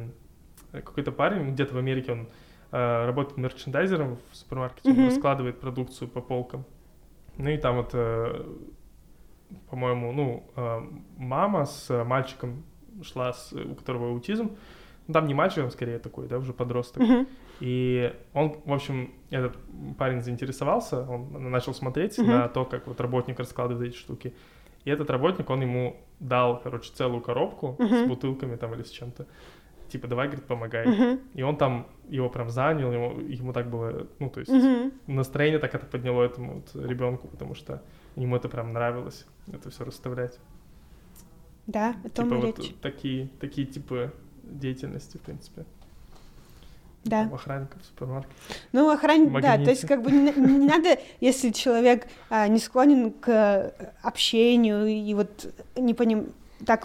какой-то 0.73 1.13
парень 1.13 1.53
где-то 1.53 1.75
в 1.75 1.79
Америке, 1.79 2.13
он 2.13 2.29
э, 2.73 3.07
работает 3.07 3.39
мерчендайзером 3.39 4.19
в 4.31 4.37
супермаркете, 4.37 4.91
Мгм. 4.91 4.99
он 5.01 5.07
раскладывает 5.07 5.61
продукцию 5.61 6.09
по 6.09 6.21
полкам. 6.21 6.65
Ну 7.39 7.49
и 7.51 7.57
там 7.57 7.77
вот, 7.77 7.91
э, 7.95 8.45
по-моему, 9.71 10.13
ну, 10.13 10.51
э, 10.57 10.81
мама 11.17 11.65
с 11.65 12.05
мальчиком 12.05 12.65
шла, 13.03 13.33
с, 13.33 13.53
у 13.53 13.75
которого 13.75 14.09
аутизм. 14.11 14.51
Ну, 15.07 15.15
там 15.15 15.27
не 15.27 15.33
мальчик, 15.35 15.65
он 15.65 15.71
скорее 15.71 15.99
такой, 15.99 16.29
да, 16.29 16.37
уже 16.39 16.53
подросток. 16.53 17.03
Мгм. 17.03 17.27
И 17.61 18.15
он, 18.35 18.57
в 18.65 18.73
общем, 18.73 19.15
этот 19.31 19.57
парень 19.97 20.21
заинтересовался, 20.21 21.01
он 21.09 21.51
начал 21.51 21.73
смотреть 21.73 22.19
Мгм. 22.19 22.29
на 22.29 22.49
то, 22.49 22.65
как 22.67 22.87
вот 22.87 23.01
работник 23.01 23.39
раскладывает 23.39 23.91
эти 23.91 23.97
штуки. 23.99 24.35
И 24.85 24.91
этот 24.91 25.11
работник, 25.11 25.51
он 25.51 25.61
ему 25.63 25.97
дал, 26.21 26.61
короче, 26.61 26.93
целую 26.93 27.21
коробку 27.21 27.77
с 27.79 27.83
Мгм. 27.83 28.09
бутылками 28.09 28.57
там 28.57 28.75
или 28.75 28.83
с 28.83 28.91
чем-то. 28.91 29.27
Типа, 29.89 30.07
давай, 30.07 30.27
говорит, 30.27 30.47
помогай. 30.47 30.87
Мгм. 30.87 31.21
И 31.35 31.43
он 31.43 31.57
там 31.57 31.87
его 32.09 32.29
прям 32.29 32.51
занял, 32.51 32.93
ему, 32.93 33.21
ему 33.21 33.53
так 33.53 33.71
было, 33.71 34.07
ну, 34.19 34.29
то 34.31 34.41
есть 34.41 34.53
Мгм. 34.53 34.93
настроение 35.07 35.59
так 35.59 35.75
это 35.75 35.87
подняло 35.87 36.23
этому 36.23 36.55
вот 36.57 36.85
ребенку, 36.87 37.29
потому 37.29 37.55
что 37.55 37.83
ему 38.17 38.37
это 38.37 38.49
прям 38.49 38.73
нравилось, 38.73 39.27
это 39.53 39.71
все 39.71 39.85
расставлять. 39.85 40.39
Да, 41.67 41.95
о 42.05 42.09
том 42.09 42.29
типа 42.29 42.37
вот 42.37 42.59
речь. 42.59 42.75
такие, 42.81 43.29
такие 43.41 43.67
типы 43.67 44.13
деятельности, 44.43 45.19
в 45.19 45.21
принципе. 45.21 45.65
Да. 47.09 47.25
Там 47.25 47.35
охранников 47.35 47.83
в 47.83 47.87
супермаркете. 47.87 48.35
Ну, 48.73 48.91
охранник, 48.91 49.33
да, 49.43 49.57
то 49.57 49.71
есть 49.71 49.87
как 49.87 50.03
бы 50.03 50.11
не, 50.11 50.33
не 50.33 50.67
надо, 50.67 50.99
если 51.21 51.51
человек 51.51 52.07
а, 52.31 52.47
не 52.49 52.59
склонен 52.59 53.11
к 53.13 53.29
э, 53.29 53.93
общению 54.03 54.87
и 54.87 55.15
вот 55.15 55.53
не 55.77 55.95
поним... 55.95 56.33
так, 56.67 56.85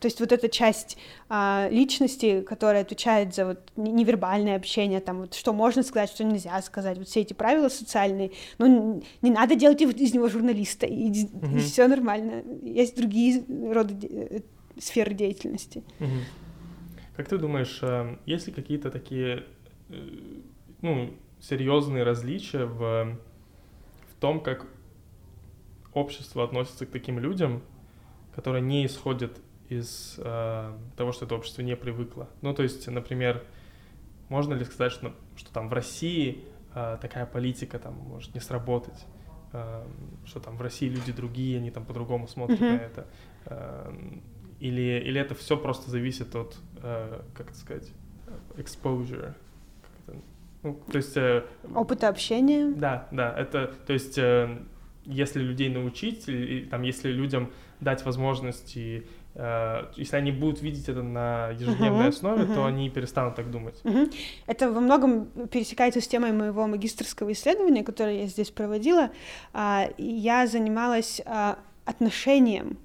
то 0.00 0.06
есть 0.08 0.20
вот 0.20 0.32
эта 0.32 0.48
часть 0.48 0.98
а, 1.28 1.68
личности, 1.70 2.42
которая 2.42 2.82
отвечает 2.82 3.34
за 3.34 3.46
вот 3.46 3.60
не- 3.76 3.92
невербальное 3.92 4.56
общение, 4.56 5.00
там 5.00 5.20
вот 5.20 5.34
что 5.34 5.52
можно 5.52 5.82
сказать, 5.82 6.10
что 6.10 6.24
нельзя 6.24 6.60
сказать, 6.62 6.98
вот 6.98 7.08
все 7.08 7.20
эти 7.20 7.32
правила 7.32 7.68
социальные, 7.68 8.32
ну 8.58 9.02
не 9.22 9.30
надо 9.30 9.54
делать 9.54 9.80
из 9.80 10.12
него 10.14 10.28
журналиста, 10.28 10.86
и, 10.86 11.08
Мгм. 11.08 11.58
все 11.60 11.88
нормально, 11.88 12.42
есть 12.62 12.96
другие 12.96 13.42
роды 13.72 13.94
де- 13.94 14.08
э, 14.08 14.40
сферы 14.78 15.14
деятельности. 15.14 15.82
Мгм. 15.98 16.20
Как 17.16 17.28
ты 17.28 17.38
думаешь, 17.38 17.78
э, 17.82 18.18
есть 18.26 18.46
ли 18.46 18.52
какие-то 18.52 18.90
такие, 18.90 19.44
э, 19.88 20.40
ну, 20.82 21.14
серьезные 21.40 22.02
различия 22.02 22.66
в, 22.66 23.16
в 24.10 24.20
том, 24.20 24.40
как 24.40 24.66
общество 25.92 26.44
относится 26.44 26.84
к 26.86 26.90
таким 26.90 27.18
людям, 27.18 27.62
которые 28.34 28.62
не 28.62 28.84
исходят 28.84 29.40
из 29.68 30.16
э, 30.18 30.72
того, 30.96 31.12
что 31.12 31.24
это 31.24 31.34
общество 31.34 31.62
не 31.62 31.74
привыкло? 31.76 32.28
Ну, 32.42 32.54
то 32.54 32.62
есть, 32.62 32.86
например, 32.86 33.42
можно 34.28 34.54
ли 34.54 34.64
сказать, 34.64 34.92
что, 34.92 35.14
что 35.36 35.52
там 35.52 35.68
в 35.68 35.72
России 35.72 36.44
э, 36.74 36.98
такая 37.00 37.24
политика 37.26 37.78
там 37.78 37.94
может 37.94 38.34
не 38.34 38.40
сработать? 38.40 39.06
э, 39.52 39.86
что 40.24 40.40
там 40.40 40.56
в 40.56 40.62
России 40.62 40.88
люди 40.88 41.12
другие, 41.12 41.58
они 41.58 41.70
там 41.70 41.84
по-другому 41.84 42.28
смотрят 42.28 42.60
Мгм. 42.60 42.70
на 42.70 42.76
это. 42.76 43.06
Э, 43.46 43.92
Или, 44.60 45.02
или 45.04 45.20
это 45.20 45.34
все 45.34 45.56
просто 45.56 45.90
зависит 45.90 46.34
от, 46.34 46.56
э, 46.82 47.20
как 47.34 47.48
это 47.50 47.58
сказать, 47.58 47.90
exposure. 48.56 49.34
Ну, 50.62 50.80
то 50.90 50.96
есть, 50.96 51.16
э, 51.16 51.44
Опыта 51.74 52.08
общения. 52.08 52.72
да, 52.74 53.06
да, 53.12 53.32
это, 53.38 53.72
то 53.86 53.92
есть, 53.92 54.18
э, 54.18 54.58
если 55.04 55.40
людей 55.40 55.68
научить, 55.68 56.28
и, 56.28 56.60
и 56.60 56.64
там, 56.64 56.82
если 56.82 57.10
людям 57.12 57.50
дать 57.80 58.04
возможность, 58.04 58.76
и, 58.76 59.06
если 59.96 60.16
они 60.16 60.32
будут 60.32 60.62
видеть 60.62 60.88
это 60.88 61.02
на 61.02 61.50
ежедневной 61.50 62.00
Мгм, 62.00 62.08
основе, 62.08 62.44
мгм. 62.44 62.54
то 62.54 62.64
они 62.64 62.88
перестанут 62.88 63.34
так 63.34 63.50
думать. 63.50 63.78
Мгм. 63.84 64.10
Это 64.46 64.72
во 64.72 64.80
многом 64.80 65.26
пересекается 65.52 66.00
с 66.00 66.08
темой 66.08 66.32
моего 66.32 66.66
магистрского 66.66 67.30
исследования, 67.32 67.84
которое 67.84 68.22
я 68.22 68.26
здесь 68.28 68.50
проводила. 68.50 69.10
А, 69.52 69.90
Я 69.98 70.46
занималась 70.46 71.20
а, 71.26 71.58
отношением 71.84 72.78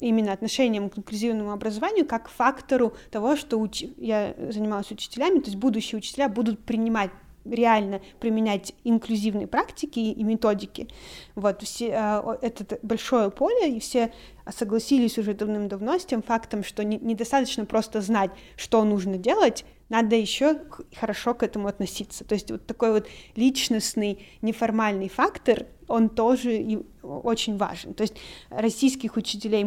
именно 0.00 0.32
отношением 0.32 0.90
к 0.90 0.98
инклюзивному 0.98 1.52
образованию 1.52 2.06
как 2.06 2.28
фактору 2.28 2.94
того, 3.10 3.36
что 3.36 3.58
уч- 3.58 3.92
я 3.96 4.34
занималась 4.50 4.90
учителями, 4.90 5.38
то 5.38 5.46
есть 5.46 5.56
будущие 5.56 5.98
учителя 5.98 6.28
будут 6.28 6.60
принимать 6.60 7.10
реально 7.44 8.00
применять 8.20 8.74
инклюзивные 8.84 9.46
практики 9.46 9.98
и 9.98 10.22
методики. 10.22 10.88
Вот, 11.34 11.62
все, 11.62 11.94
о- 11.96 12.38
это 12.42 12.78
большое 12.82 13.30
поле, 13.30 13.76
и 13.76 13.80
все 13.80 14.12
согласились 14.54 15.16
уже 15.18 15.32
давным-давно 15.34 15.98
с 15.98 16.04
тем 16.04 16.22
фактом, 16.22 16.62
что 16.62 16.84
не- 16.84 16.98
недостаточно 16.98 17.64
просто 17.64 18.02
знать, 18.02 18.30
что 18.56 18.84
нужно 18.84 19.16
делать, 19.16 19.64
надо 19.90 20.16
еще 20.16 20.58
хорошо 20.98 21.34
к 21.34 21.42
этому 21.42 21.68
относиться. 21.68 22.24
То 22.24 22.34
есть 22.34 22.50
вот 22.50 22.64
такой 22.64 22.92
вот 22.92 23.08
личностный, 23.36 24.24
неформальный 24.40 25.08
фактор, 25.08 25.66
он 25.88 26.08
тоже 26.08 26.56
и 26.56 26.78
очень 27.02 27.58
важен. 27.58 27.92
То 27.92 28.02
есть 28.02 28.14
российских 28.48 29.16
учителей, 29.16 29.66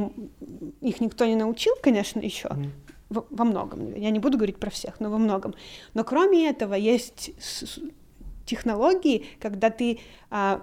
их 0.81 1.01
никто 1.01 1.25
не 1.25 1.35
научил, 1.35 1.73
конечно, 1.81 2.21
еще, 2.21 2.47
Мгм. 2.49 2.71
во, 3.09 3.25
во 3.29 3.45
многом. 3.45 3.93
Я 3.93 4.09
не 4.09 4.19
буду 4.19 4.37
говорить 4.37 4.57
про 4.57 4.69
всех, 4.69 4.99
но 5.01 5.11
во 5.11 5.17
многом. 5.17 5.53
Но 5.93 6.05
кроме 6.05 6.49
этого 6.49 6.73
есть 6.73 7.31
технологии, 8.45 9.25
когда 9.41 9.69
ты 9.69 9.99
а, 10.29 10.61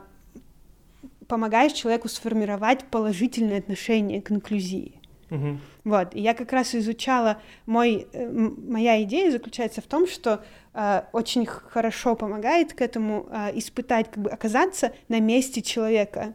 помогаешь 1.29 1.73
человеку 1.73 2.09
сформировать 2.09 2.85
положительное 2.87 3.59
отношение 3.59 4.23
к 4.23 4.31
инклюзии. 4.31 5.00
Мгм. 5.31 5.61
Вот, 5.85 6.15
и 6.15 6.21
я 6.21 6.35
как 6.35 6.53
раз 6.53 6.75
изучала, 6.75 7.41
мой, 7.67 8.07
э, 8.13 8.29
моя 8.31 9.03
идея 9.05 9.31
заключается 9.31 9.81
в 9.81 9.87
том, 9.87 10.07
что 10.07 10.45
э, 10.75 11.03
очень 11.13 11.47
хорошо 11.47 12.15
помогает 12.17 12.75
к 12.75 12.81
этому 12.81 13.27
э, 13.31 13.59
испытать, 13.59 14.11
как 14.11 14.23
бы 14.23 14.31
оказаться 14.31 14.93
на 15.09 15.21
месте 15.21 15.63
человека, 15.63 16.35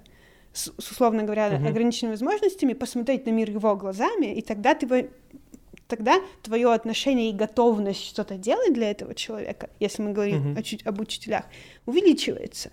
с, 0.54 0.72
с, 0.78 0.92
условно 0.92 1.24
говоря, 1.24 1.50
Мгм. 1.50 1.68
ограниченными 1.68 2.14
возможностями, 2.14 2.74
посмотреть 2.74 3.26
на 3.26 3.32
мир 3.32 3.50
его 3.50 3.76
глазами, 3.76 4.34
и 4.34 4.42
тогда 4.42 4.74
ты 4.74 5.10
тогда 5.88 6.20
твое 6.42 6.74
отношение 6.74 7.30
и 7.30 7.34
готовность 7.34 8.04
что-то 8.04 8.38
делать 8.38 8.74
для 8.74 8.90
этого 8.90 9.14
человека, 9.14 9.70
если 9.80 10.02
мы 10.02 10.14
говорим 10.14 10.52
Мгм. 10.52 10.58
о 10.58 10.90
об 10.90 11.00
учителях, 11.00 11.46
увеличивается. 11.86 12.72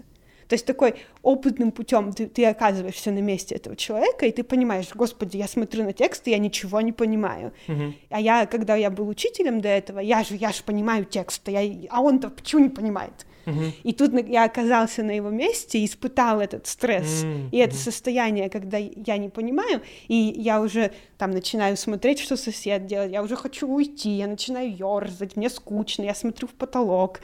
То 0.53 0.55
есть 0.55 0.67
такой 0.67 0.97
опытным 1.23 1.73
путем 1.73 2.13
ты, 2.13 2.27
ты 2.27 2.45
оказываешься 2.45 3.11
на 3.11 3.21
месте 3.21 3.55
этого 3.55 3.75
человека, 3.75 4.27
и 4.27 4.31
ты 4.33 4.43
понимаешь, 4.43 4.91
господи, 4.95 5.39
я 5.39 5.49
смотрю 5.49 5.85
на 5.85 5.95
текст, 5.95 6.29
и 6.29 6.31
я 6.31 6.37
ничего 6.37 6.83
не 6.83 6.93
понимаю. 6.93 7.55
Мгм. 7.69 7.95
А 8.11 8.21
я, 8.21 8.45
когда 8.45 8.77
я 8.77 8.91
был 8.91 9.09
учителем 9.09 9.63
до 9.63 9.71
этого, 9.71 9.99
я 10.01 10.23
же, 10.25 10.37
я 10.37 10.53
же 10.53 10.63
понимаю 10.63 11.07
текст, 11.07 11.49
а, 11.49 11.51
я, 11.53 11.89
а 11.89 12.03
он-то 12.03 12.29
почему 12.29 12.65
не 12.65 12.69
понимает? 12.69 13.25
Мгм. 13.47 13.73
И 13.83 13.93
тут 13.95 14.13
я 14.29 14.45
оказался 14.45 15.03
на 15.03 15.13
его 15.13 15.31
месте 15.31 15.79
и 15.79 15.87
испытал 15.87 16.41
этот 16.41 16.67
стресс 16.67 17.25
М, 17.25 17.49
и 17.51 17.57
это 17.57 17.75
состояние, 17.75 18.51
когда 18.51 18.77
я 18.77 19.17
не 19.17 19.31
понимаю, 19.31 19.81
и 20.09 20.35
я 20.37 20.61
уже 20.61 20.93
там 21.17 21.31
начинаю 21.31 21.79
смотреть, 21.79 22.19
что 22.19 22.37
сосед 22.37 22.87
делает, 22.87 23.11
я 23.11 23.23
уже 23.23 23.37
хочу 23.37 23.67
уйти, 23.67 24.11
я 24.11 24.27
начинаю 24.27 24.71
ерзать, 24.71 25.35
мне 25.37 25.49
скучно, 25.49 26.03
я 26.03 26.15
смотрю 26.15 26.47
в 26.47 26.53
потолок. 26.53 27.21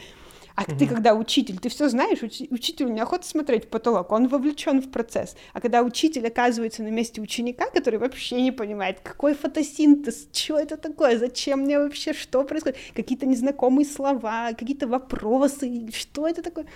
А 0.58 0.64
ты, 0.64 0.86
Мгм. 0.86 0.88
когда 0.88 1.14
учитель, 1.14 1.56
ты 1.60 1.68
все 1.68 1.88
знаешь, 1.88 2.20
учи- 2.20 2.48
учителю 2.50 2.88
неохота 2.88 3.24
смотреть 3.24 3.66
в 3.66 3.68
потолок, 3.68 4.10
он 4.10 4.26
вовлечен 4.26 4.80
в 4.80 4.90
процесс. 4.90 5.36
А 5.52 5.60
когда 5.60 5.82
учитель 5.82 6.26
оказывается 6.26 6.82
на 6.82 6.88
месте 6.88 7.20
ученика, 7.20 7.70
который 7.70 8.00
вообще 8.00 8.40
не 8.42 8.50
понимает, 8.50 8.98
какой 8.98 9.34
фотосинтез, 9.34 10.26
что 10.32 10.58
это 10.58 10.76
такое, 10.76 11.16
зачем 11.16 11.60
мне 11.60 11.78
вообще, 11.78 12.12
что 12.12 12.42
происходит, 12.42 12.76
какие-то 12.92 13.24
незнакомые 13.24 13.86
слова, 13.86 14.48
какие-то 14.58 14.88
вопросы, 14.88 15.92
что 15.92 16.26
это 16.26 16.42
такое. 16.42 16.66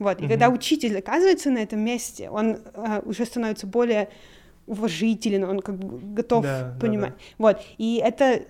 Вот, 0.00 0.20
и 0.20 0.26
когда 0.26 0.48
учитель 0.48 0.98
оказывается 0.98 1.50
на 1.50 1.58
этом 1.58 1.78
месте, 1.78 2.30
он 2.30 2.58
а, 2.74 3.00
уже 3.04 3.24
становится 3.26 3.68
более 3.68 4.08
уважителен, 4.66 5.44
он 5.44 5.60
как 5.60 5.76
бы 5.78 6.14
готов 6.14 6.42
Да, 6.44 6.72
да, 6.74 6.80
понимать. 6.80 7.12
Вот, 7.38 7.60
и 7.78 8.02
это 8.04 8.42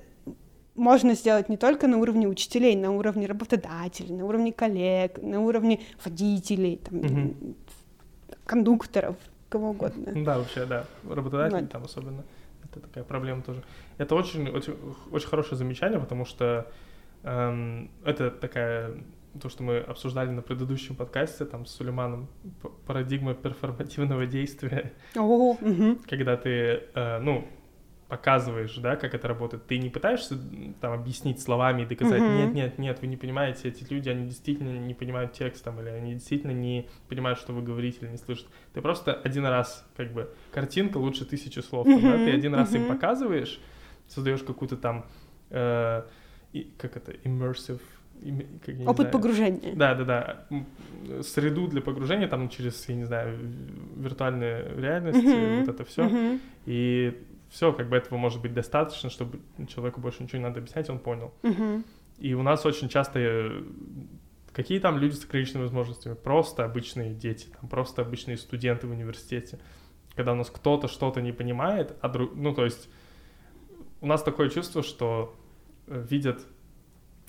можно 0.81 1.15
сделать 1.15 1.49
не 1.51 1.57
только 1.59 1.87
на 1.87 1.99
уровне 1.99 2.27
учителей, 2.27 2.75
на 2.75 2.91
уровне 2.91 3.27
работодателей, 3.27 4.15
на 4.15 4.25
уровне 4.25 4.53
коллег, 4.53 5.19
на 5.23 5.41
уровне 5.41 5.81
водителей, 6.03 6.79
там, 6.79 6.99
Мгм. 7.01 7.55
кондукторов, 8.47 9.17
кого 9.49 9.71
угодно. 9.71 10.13
Да, 10.25 10.39
вообще, 10.39 10.65
да. 10.65 10.87
Работодатели 11.09 11.61
Вот. 11.63 11.71
там 11.71 11.85
особенно. 11.85 12.25
Это 12.65 12.81
такая 12.81 13.05
проблема 13.05 13.43
тоже. 13.43 13.63
Это 13.99 14.15
очень, 14.15 14.49
очень, 14.49 14.75
очень 15.13 15.29
хорошее 15.29 15.57
замечание, 15.59 15.99
потому 16.01 16.25
что 16.25 16.67
эм, 17.25 17.91
это 18.05 18.31
такая 18.31 18.93
то, 19.41 19.49
что 19.49 19.63
мы 19.63 19.79
обсуждали 19.79 20.31
на 20.31 20.41
предыдущем 20.43 20.97
подкасте 20.97 21.45
там 21.45 21.67
с 21.67 21.73
Сулейманом, 21.73 22.27
парадигма 22.87 23.35
перформативного 23.35 24.27
действия, 24.27 24.93
О, 25.17 25.57
мгм. 25.61 25.99
когда 26.09 26.37
ты, 26.37 26.85
э, 26.95 27.19
ну, 27.21 27.47
показываешь, 28.11 28.75
да, 28.75 28.97
как 28.97 29.15
это 29.15 29.29
работает. 29.29 29.67
Ты 29.67 29.79
не 29.79 29.89
пытаешься 29.89 30.37
там 30.81 30.93
объяснить 30.93 31.41
словами 31.41 31.83
и 31.83 31.87
доказать, 31.87 32.21
Мгм. 32.21 32.37
нет, 32.37 32.55
нет, 32.55 32.79
нет, 32.79 32.99
вы 33.01 33.07
не 33.07 33.17
понимаете, 33.17 33.69
эти 33.69 33.91
люди, 33.91 34.09
они 34.09 34.27
действительно 34.27 34.79
не 34.79 34.95
понимают 34.95 35.33
текст 35.33 35.65
там, 35.65 35.81
или 35.81 35.89
они 35.89 36.15
действительно 36.15 36.51
не 36.51 36.89
понимают, 37.09 37.39
что 37.39 37.53
вы 37.53 37.63
говорите 37.63 37.99
или 38.03 38.09
не 38.09 38.17
слышат. 38.19 38.47
Ты 38.75 38.83
просто 38.83 39.15
один 39.15 39.47
раз, 39.47 39.89
как 39.97 40.13
бы, 40.13 40.29
картинка 40.51 40.99
лучше 40.99 41.25
тысячи 41.25 41.61
слов, 41.61 41.87
там, 41.87 42.03
да, 42.03 42.17
ты 42.17 42.33
один 42.33 42.55
раз 42.55 42.75
им 42.75 42.89
показываешь, 42.89 43.61
создаешь 44.09 44.43
какую-то 44.43 44.77
там, 44.77 45.07
э, 45.51 46.03
и- 46.53 46.69
как 46.79 46.97
это, 46.97 47.13
immersive 47.13 47.81
как, 48.67 48.75
Опыт 48.81 48.97
знаю, 48.97 49.13
погружения. 49.13 49.75
Да, 49.75 49.95
да, 49.95 50.05
да. 50.05 51.23
Среду 51.23 51.69
для 51.69 51.81
погружения 51.81 52.29
там 52.29 52.51
через, 52.51 52.87
я 52.89 52.95
не 52.95 53.05
знаю, 53.05 53.39
виртуальную 53.97 54.79
реальность, 54.79 55.25
uh-huh. 55.25 55.61
вот 55.61 55.69
это 55.69 55.85
все. 55.87 56.03
Uh-huh. 56.03 56.41
И 56.67 57.17
все, 57.51 57.73
как 57.73 57.89
бы 57.89 57.97
этого 57.97 58.17
может 58.17 58.41
быть 58.41 58.55
достаточно, 58.55 59.11
чтобы 59.11 59.41
человеку 59.69 60.01
больше 60.01 60.23
ничего 60.23 60.39
не 60.39 60.45
надо 60.45 60.61
объяснять, 60.61 60.89
он 60.89 61.01
понял. 61.01 61.35
Uh-huh. 61.43 61.85
И 62.19 62.35
у 62.35 62.43
нас 62.43 62.65
очень 62.65 62.89
часто 62.89 63.19
э, 63.19 63.63
какие 64.53 64.79
там 64.79 64.99
люди 64.99 65.15
с 65.15 65.25
ограниченными 65.25 65.65
возможностями? 65.65 66.15
Просто 66.15 66.65
обычные 66.65 67.13
дети, 67.13 67.49
там 67.61 67.69
просто 67.69 68.03
обычные 68.03 68.37
студенты 68.37 68.87
в 68.87 68.93
университете. 68.93 69.59
Когда 70.15 70.33
у 70.33 70.37
нас 70.37 70.49
кто-то 70.49 70.87
что-то 70.87 71.21
не 71.21 71.33
понимает, 71.33 71.97
а 72.01 72.09
друг... 72.09 72.35
ну 72.35 72.55
то 72.55 72.65
есть 72.65 72.89
у 74.01 74.07
нас 74.07 74.23
такое 74.23 74.49
чувство, 74.49 74.83
что 74.83 75.37
э, 75.87 76.07
видят 76.09 76.41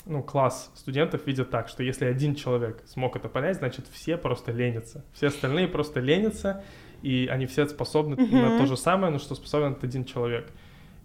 ну, 0.05 0.24
класс 0.24 0.72
студентов 0.76 1.28
видят 1.28 1.49
так, 1.49 1.67
что 1.67 1.84
если 1.84 2.05
один 2.05 2.36
человек 2.36 2.82
смог 2.86 3.15
это 3.15 3.30
понять, 3.30 3.57
значит, 3.57 3.86
все 3.91 4.17
просто 4.17 4.51
ленятся. 4.51 5.05
Все 5.13 5.28
остальные 5.28 5.67
просто 5.67 5.99
ленятся, 5.99 6.63
и 7.02 7.28
они 7.28 7.45
все 7.45 7.66
способны 7.68 8.16
uh-huh. 8.16 8.49
на 8.49 8.58
то 8.58 8.66
же 8.66 8.78
самое, 8.78 9.12
но 9.12 9.20
что 9.20 9.36
способен 9.36 9.72
этот 9.72 9.84
один 9.84 10.06
человек. 10.06 10.52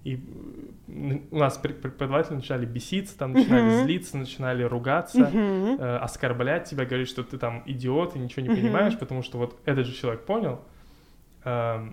И 0.05 0.21
у 1.31 1.37
нас 1.37 1.59
преподаватели 1.59 2.35
начинали 2.35 2.65
беситься, 2.65 3.19
там 3.19 3.33
начинали 3.33 3.65
uh-huh. 3.65 3.83
злиться, 3.85 4.17
начинали 4.17 4.63
ругаться, 4.63 5.19
uh-huh. 5.19 5.81
э, 5.81 5.97
оскорблять 5.97 6.71
тебя, 6.71 6.85
говорить, 6.85 7.09
что 7.09 7.25
ты 7.25 7.39
там 7.39 7.65
идиот 7.67 8.15
и 8.15 8.21
ничего 8.21 8.47
не 8.47 8.49
uh-huh. 8.49 8.61
понимаешь, 8.61 8.97
потому 8.97 9.23
что 9.23 9.39
вот 9.39 9.59
этот 9.65 9.85
же 9.87 9.95
человек 9.95 10.25
понял. 10.25 10.61
Э, 11.45 11.89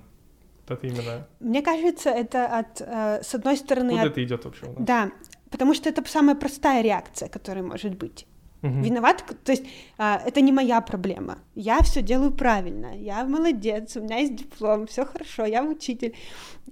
это 0.68 0.88
именно. 0.88 1.28
Мне 1.40 1.62
кажется, 1.62 2.10
это 2.10 2.46
от, 2.46 2.82
э, 2.82 3.24
с 3.24 3.34
одной 3.34 3.58
стороны. 3.58 3.90
Куда 3.90 4.04
от... 4.04 4.12
это 4.12 4.24
идет 4.24 4.46
вообще? 4.46 4.68
Да, 4.78 5.12
потому 5.50 5.74
что 5.74 5.90
это 5.90 6.04
самая 6.08 6.36
простая 6.36 6.84
реакция, 6.84 7.30
которая 7.30 7.64
может 7.64 7.98
быть. 7.98 8.28
Угу. 8.64 8.82
Виноват, 8.82 9.26
то 9.44 9.52
есть 9.52 9.66
а, 9.98 10.22
это 10.26 10.40
не 10.40 10.54
моя 10.54 10.80
проблема. 10.80 11.40
Я 11.54 11.82
все 11.82 12.02
делаю 12.02 12.32
правильно, 12.32 12.98
я 12.98 13.26
молодец, 13.26 13.98
у 13.98 14.02
меня 14.02 14.20
есть 14.20 14.36
диплом, 14.36 14.88
все 14.88 15.06
хорошо, 15.06 15.46
я 15.46 15.64
учитель. 15.64 16.16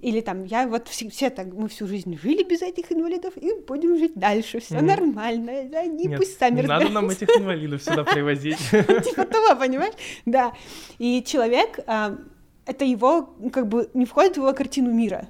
Или 0.00 0.22
там 0.22 0.44
я 0.44 0.66
вот 0.66 0.88
все, 0.88 1.10
все 1.10 1.28
так, 1.28 1.52
мы 1.52 1.68
всю 1.68 1.86
жизнь 1.86 2.18
жили 2.18 2.44
без 2.44 2.62
этих 2.62 2.90
инвалидов 2.90 3.34
и 3.36 3.52
будем 3.68 3.98
жить 3.98 4.14
дальше, 4.14 4.60
все 4.60 4.78
угу. 4.78 4.86
нормально, 4.86 5.52
они 5.74 6.06
Нет, 6.06 6.18
пусть 6.18 6.38
сами 6.38 6.62
не 6.62 6.66
надо 6.66 6.88
нам 6.88 7.10
этих 7.10 7.28
инвалидов 7.28 7.82
сюда 7.82 8.04
привозить. 8.12 8.58
Типа 8.70 9.26
того, 9.26 9.54
понимаешь? 9.56 9.94
Да. 10.24 10.54
И 10.98 11.22
человек, 11.22 11.78
а, 11.86 12.16
это 12.64 12.86
его, 12.86 13.34
как 13.52 13.68
бы, 13.68 13.90
не 13.92 14.06
входит 14.06 14.34
в 14.34 14.36
его 14.38 14.52
картину 14.54 14.92
мира. 14.92 15.28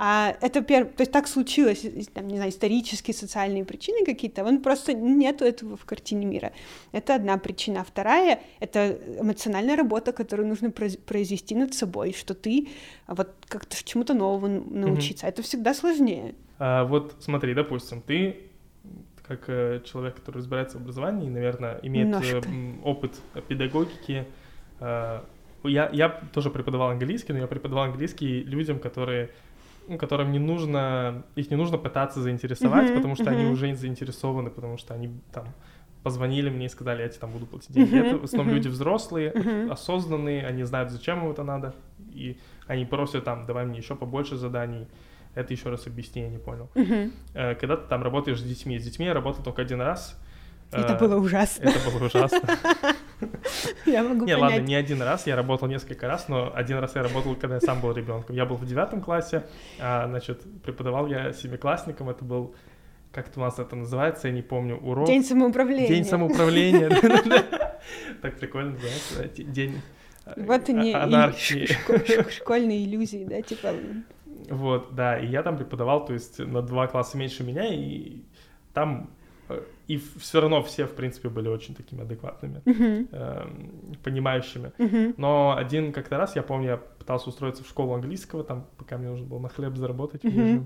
А 0.00 0.36
это 0.40 0.62
первое, 0.62 0.92
то 0.92 1.02
есть 1.02 1.10
так 1.10 1.26
случилось, 1.26 1.84
там, 2.14 2.28
не 2.28 2.36
знаю, 2.36 2.50
исторические, 2.50 3.14
социальные 3.14 3.64
причины 3.64 4.04
какие-то, 4.04 4.44
он 4.44 4.62
просто 4.62 4.94
нету 4.94 5.44
этого 5.44 5.76
в 5.76 5.84
картине 5.84 6.24
мира. 6.24 6.52
Это 6.92 7.16
одна 7.16 7.36
причина. 7.36 7.80
А 7.80 7.84
вторая— 7.84 8.40
это 8.60 8.96
эмоциональная 9.20 9.76
работа, 9.76 10.12
которую 10.12 10.46
нужно 10.46 10.70
произвести 10.70 11.56
над 11.56 11.74
собой, 11.74 12.14
что 12.16 12.34
ты 12.34 12.68
вот 13.08 13.30
как-то 13.48 13.76
чему-то 13.84 14.14
новому 14.14 14.64
научиться. 14.70 15.26
Mm-hmm. 15.26 15.30
Это 15.30 15.42
всегда 15.42 15.74
сложнее. 15.74 16.34
А, 16.60 16.84
вот 16.84 17.16
смотри, 17.18 17.54
допустим, 17.54 18.00
ты 18.00 18.36
как 19.28 19.44
э, 19.48 19.82
человек, 19.84 20.14
который 20.14 20.38
разбирается 20.38 20.78
в 20.78 20.82
образовании, 20.82 21.28
наверное, 21.28 21.78
имеет 21.82 22.14
э, 22.24 22.40
опыт 22.84 23.20
педагогики. 23.46 24.26
Э, 24.80 25.20
я, 25.64 25.90
я 25.92 26.08
тоже 26.32 26.50
преподавал 26.50 26.90
английский, 26.90 27.32
но 27.32 27.40
я 27.40 27.46
преподавал 27.46 27.84
английский 27.84 28.42
людям, 28.44 28.78
которые 28.78 29.30
которым 29.96 30.32
не 30.32 30.38
нужно, 30.38 31.24
их 31.36 31.50
не 31.50 31.56
нужно 31.56 31.78
пытаться 31.78 32.20
заинтересовать, 32.20 32.90
mm-hmm, 32.90 32.96
потому 32.96 33.14
что 33.14 33.24
mm-hmm. 33.24 33.40
они 33.40 33.50
уже 33.50 33.74
заинтересованы, 33.74 34.50
потому 34.50 34.76
что 34.76 34.94
они 34.94 35.10
там 35.32 35.46
позвонили 36.02 36.50
мне 36.50 36.66
и 36.66 36.68
сказали, 36.68 37.02
я 37.02 37.08
тебе 37.08 37.20
там 37.20 37.30
буду 37.30 37.46
платить 37.46 37.72
деньги. 37.72 37.94
Mm-hmm, 37.94 38.06
это 38.06 38.18
в 38.18 38.24
основном 38.24 38.52
mm-hmm. 38.52 38.56
люди 38.56 38.68
взрослые, 38.68 39.32
mm-hmm. 39.32 39.70
осознанные, 39.70 40.46
они 40.46 40.64
знают, 40.64 40.90
зачем 40.90 41.24
им 41.24 41.30
это 41.30 41.42
надо, 41.44 41.74
и 42.12 42.38
они 42.66 42.84
просят 42.84 43.24
там, 43.24 43.46
давай 43.46 43.64
мне 43.64 43.78
еще 43.78 43.94
побольше 43.94 44.36
заданий. 44.36 44.86
Это 45.34 45.52
еще 45.52 45.70
раз 45.70 45.86
объясни, 45.86 46.22
я 46.22 46.28
не 46.28 46.38
понял. 46.38 46.68
Mm-hmm. 46.74 47.54
Когда 47.60 47.76
ты 47.76 47.88
там 47.88 48.02
работаешь 48.02 48.40
с 48.40 48.42
детьми, 48.42 48.78
с 48.78 48.84
детьми 48.84 49.06
я 49.06 49.14
работал 49.14 49.44
только 49.44 49.62
один 49.62 49.80
раз. 49.80 50.18
Это 50.70 50.94
э, 50.94 50.98
было 50.98 51.16
ужасно. 51.16 51.68
Это 51.68 51.90
было 51.90 52.06
ужасно. 52.06 52.40
Я 53.86 54.02
могу 54.02 54.24
Не, 54.24 54.34
ладно, 54.36 54.60
не 54.60 54.74
один 54.74 55.02
раз, 55.02 55.26
я 55.26 55.34
работал 55.34 55.66
несколько 55.66 56.06
раз, 56.06 56.28
но 56.28 56.52
один 56.54 56.78
раз 56.78 56.94
я 56.94 57.02
работал, 57.02 57.34
когда 57.34 57.56
я 57.56 57.60
сам 57.60 57.80
был 57.80 57.92
ребенком. 57.92 58.36
Я 58.36 58.46
был 58.46 58.54
в 58.54 58.64
девятом 58.64 59.00
классе, 59.00 59.44
а, 59.80 60.06
значит, 60.06 60.42
преподавал 60.62 61.08
я 61.08 61.32
семиклассникам, 61.32 62.10
это 62.10 62.24
был 62.24 62.54
как 63.10 63.26
у 63.34 63.40
нас 63.40 63.58
это 63.58 63.74
называется, 63.74 64.28
я 64.28 64.34
не 64.34 64.42
помню, 64.42 64.76
урок. 64.76 65.08
День 65.08 65.24
самоуправления. 65.24 65.88
День 65.88 66.04
самоуправления. 66.04 66.90
Так 68.22 68.38
прикольно 68.38 68.72
называется, 68.72 69.24
день 69.44 69.80
вот 70.36 70.68
они, 70.68 70.92
школьные 72.30 72.84
иллюзии, 72.84 73.24
да, 73.24 73.40
типа. 73.40 73.74
Вот, 74.50 74.94
да, 74.94 75.18
и 75.18 75.26
я 75.26 75.42
там 75.42 75.56
преподавал, 75.56 76.04
то 76.04 76.12
есть 76.12 76.38
на 76.38 76.62
два 76.62 76.86
класса 76.86 77.16
меньше 77.16 77.44
меня, 77.44 77.66
и 77.66 78.22
там 78.72 79.10
и 79.86 79.96
все 80.18 80.40
равно 80.40 80.62
все, 80.62 80.86
в 80.86 80.94
принципе, 80.94 81.28
были 81.28 81.48
очень 81.48 81.74
такими 81.74 82.02
адекватными, 82.02 82.60
uh-huh. 82.64 83.08
э, 83.10 83.46
понимающими. 84.02 84.72
Uh-huh. 84.78 85.14
Но 85.16 85.56
один 85.56 85.92
как-то 85.92 86.18
раз, 86.18 86.36
я 86.36 86.42
помню, 86.42 86.68
я 86.68 86.76
пытался 86.76 87.30
устроиться 87.30 87.64
в 87.64 87.68
школу 87.68 87.94
английского, 87.94 88.44
там, 88.44 88.66
пока 88.76 88.98
мне 88.98 89.08
нужно 89.08 89.26
было 89.26 89.38
на 89.38 89.48
хлеб 89.48 89.76
заработать. 89.76 90.24
Uh-huh. 90.24 90.64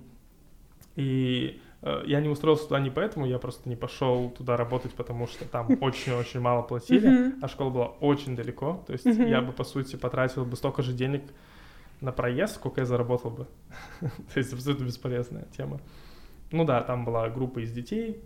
И 0.97 1.61
э, 1.83 2.03
я 2.07 2.21
не 2.21 2.29
устроился 2.29 2.65
туда 2.65 2.81
не 2.81 2.91
поэтому, 2.91 3.27
я 3.27 3.39
просто 3.39 3.69
не 3.69 3.77
пошел 3.77 4.31
туда 4.31 4.57
работать, 4.57 4.93
потому 4.93 5.29
что 5.29 5.45
там 5.45 5.69
очень-очень 5.81 6.41
мало 6.41 6.63
платили, 6.63 7.09
uh-huh. 7.09 7.39
а 7.43 7.49
школа 7.49 7.71
была 7.71 7.87
очень 7.87 8.35
далеко. 8.35 8.83
То 8.87 8.93
есть 8.93 9.07
uh-huh. 9.07 9.29
я 9.29 9.41
бы, 9.41 9.53
по 9.53 9.63
сути, 9.63 9.95
потратил 9.95 10.45
бы 10.45 10.57
столько 10.57 10.83
же 10.83 10.93
денег 10.93 11.23
на 12.01 12.11
проезд, 12.11 12.57
сколько 12.57 12.81
я 12.81 12.87
заработал 12.87 13.31
бы. 13.31 13.47
То 14.01 14.39
есть 14.39 14.53
абсолютно 14.53 14.85
бесполезная 14.85 15.47
тема. 15.57 15.81
Ну 16.51 16.65
да, 16.65 16.83
там 16.83 17.05
была 17.05 17.29
группа 17.31 17.61
из 17.61 17.73
детей, 17.73 18.21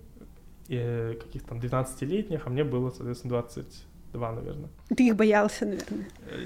каких-то 0.68 1.48
там 1.48 1.58
12-летних, 1.58 2.46
а 2.46 2.50
мне 2.50 2.64
было, 2.64 2.90
соответственно, 2.90 3.30
22, 3.30 4.32
наверное. 4.32 4.70
Ты 4.96 5.08
их 5.08 5.16
боялся, 5.16 5.66
наверное? 5.66 6.08
Э, 6.30 6.38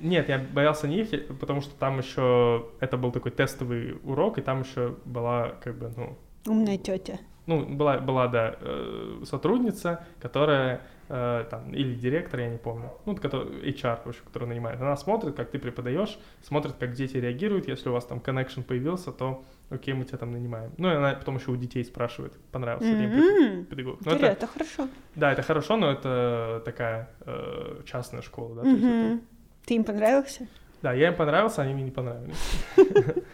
нет, 0.00 0.28
я 0.28 0.38
боялся 0.38 0.88
не 0.88 1.00
их, 1.00 1.38
потому 1.38 1.60
что 1.60 1.74
там 1.76 1.98
еще 1.98 2.66
это 2.80 2.96
был 2.96 3.12
такой 3.12 3.32
тестовый 3.32 3.98
урок, 4.04 4.38
и 4.38 4.42
там 4.42 4.62
еще 4.62 4.96
была 5.04 5.50
как 5.62 5.78
бы, 5.78 5.92
ну... 5.96 6.18
Умная 6.46 6.78
тетя. 6.78 7.18
Ну, 7.46 7.64
была, 7.64 7.98
была, 7.98 8.28
да, 8.28 8.56
э, 8.60 9.22
сотрудница, 9.24 10.04
которая 10.20 10.82
э, 11.08 11.44
там, 11.50 11.74
или 11.74 11.94
директор, 11.94 12.40
я 12.40 12.48
не 12.48 12.58
помню, 12.58 12.92
ну, 13.04 13.16
который, 13.16 13.68
HR, 13.68 13.98
в 14.04 14.08
общем, 14.08 14.22
который 14.24 14.48
нанимает. 14.48 14.80
Она 14.80 14.96
смотрит, 14.96 15.34
как 15.34 15.50
ты 15.50 15.58
преподаешь, 15.58 16.18
смотрит, 16.42 16.74
как 16.78 16.92
дети 16.92 17.16
реагируют. 17.16 17.66
Если 17.66 17.88
у 17.88 17.92
вас 17.92 18.04
там 18.04 18.18
connection 18.18 18.62
появился, 18.62 19.10
то 19.10 19.44
окей, 19.70 19.92
мы 19.94 20.04
тебя 20.04 20.18
там 20.18 20.32
нанимаем. 20.32 20.72
Ну, 20.78 20.88
и 20.88 20.94
она 20.94 21.14
потом 21.14 21.36
еще 21.36 21.50
у 21.50 21.56
детей 21.56 21.84
спрашивает, 21.84 22.32
понравился 22.52 22.92
ли 22.92 23.04
им 23.04 23.64
педагог. 23.64 23.98
Ну, 24.04 24.12
это, 24.12 24.26
это 24.26 24.46
хорошо. 24.46 24.88
Да, 25.16 25.32
это 25.32 25.42
хорошо, 25.42 25.76
но 25.76 25.90
это 25.90 26.62
такая 26.64 27.10
э, 27.26 27.82
частная 27.86 28.22
школа, 28.22 28.54
да. 28.56 28.62
Mm-hmm. 28.62 29.14
Это... 29.14 29.24
Ты 29.66 29.74
им 29.74 29.84
понравился? 29.84 30.46
Да, 30.82 30.92
я 30.92 31.08
им 31.08 31.14
понравился, 31.14 31.62
они 31.62 31.74
мне 31.74 31.84
не 31.84 31.90
понравились. 31.90 32.36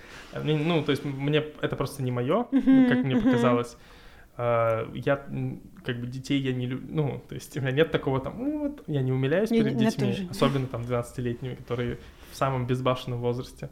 Ну, 0.44 0.84
то 0.84 0.92
есть 0.92 1.04
мне 1.04 1.42
это 1.62 1.74
просто 1.74 2.02
не 2.02 2.10
мое, 2.10 2.44
как 2.44 2.98
мне 3.02 3.16
показалось. 3.16 3.78
А, 4.40 4.88
я 4.94 5.16
как 5.84 6.00
бы 6.00 6.06
детей 6.06 6.40
я 6.40 6.52
не 6.52 6.66
люблю, 6.66 6.88
ну, 6.88 7.22
то 7.28 7.34
есть 7.34 7.56
у 7.56 7.60
меня 7.60 7.72
нет 7.72 7.90
такого 7.90 8.20
там, 8.20 8.38
ну, 8.38 8.58
вот, 8.60 8.84
я 8.86 9.02
не 9.02 9.10
умиляюсь 9.10 9.50
перед 9.50 9.76
детьми, 9.76 10.28
особенно 10.30 10.68
там 10.68 10.82
12-летними, 10.82 11.56
которые 11.56 11.98
в 12.30 12.36
самом 12.36 12.66
безбашенном 12.66 13.18
возрасте. 13.18 13.68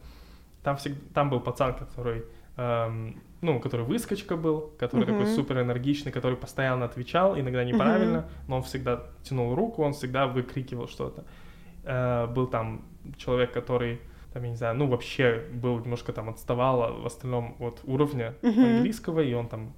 Там 0.65 0.77
всегда, 0.77 0.99
там 1.15 1.31
был 1.31 1.39
пацан, 1.39 1.75
который 1.75 2.25
эм, 2.57 3.23
ну, 3.43 3.61
который 3.61 3.87
выскочка 3.87 4.37
был, 4.37 4.73
который 4.77 5.05
uh-huh. 5.05 5.19
такой 5.19 5.27
супер 5.27 5.61
энергичный, 5.61 6.11
который 6.11 6.37
постоянно 6.37 6.87
отвечал, 6.87 7.39
иногда 7.39 7.63
неправильно, 7.63 8.19
uh-huh. 8.19 8.45
но 8.49 8.57
он 8.57 8.63
всегда 8.65 9.05
тянул 9.23 9.55
руку, 9.55 9.85
он 9.85 9.93
всегда 9.93 10.27
выкрикивал 10.27 10.89
что-то. 10.89 11.25
Э, 11.85 12.27
был 12.27 12.49
там 12.49 12.85
человек, 13.19 13.53
который, 13.53 14.01
там, 14.33 14.43
я 14.43 14.51
не 14.51 14.57
знаю, 14.57 14.75
ну, 14.75 14.89
вообще 14.89 15.45
был 15.53 15.79
немножко 15.79 16.13
там 16.13 16.29
отставал 16.29 17.03
в 17.03 17.07
остальном 17.07 17.55
от 17.61 17.81
уровня 17.85 18.35
uh-huh. 18.43 18.77
английского, 18.77 19.21
и 19.21 19.33
он 19.35 19.49
там 19.49 19.75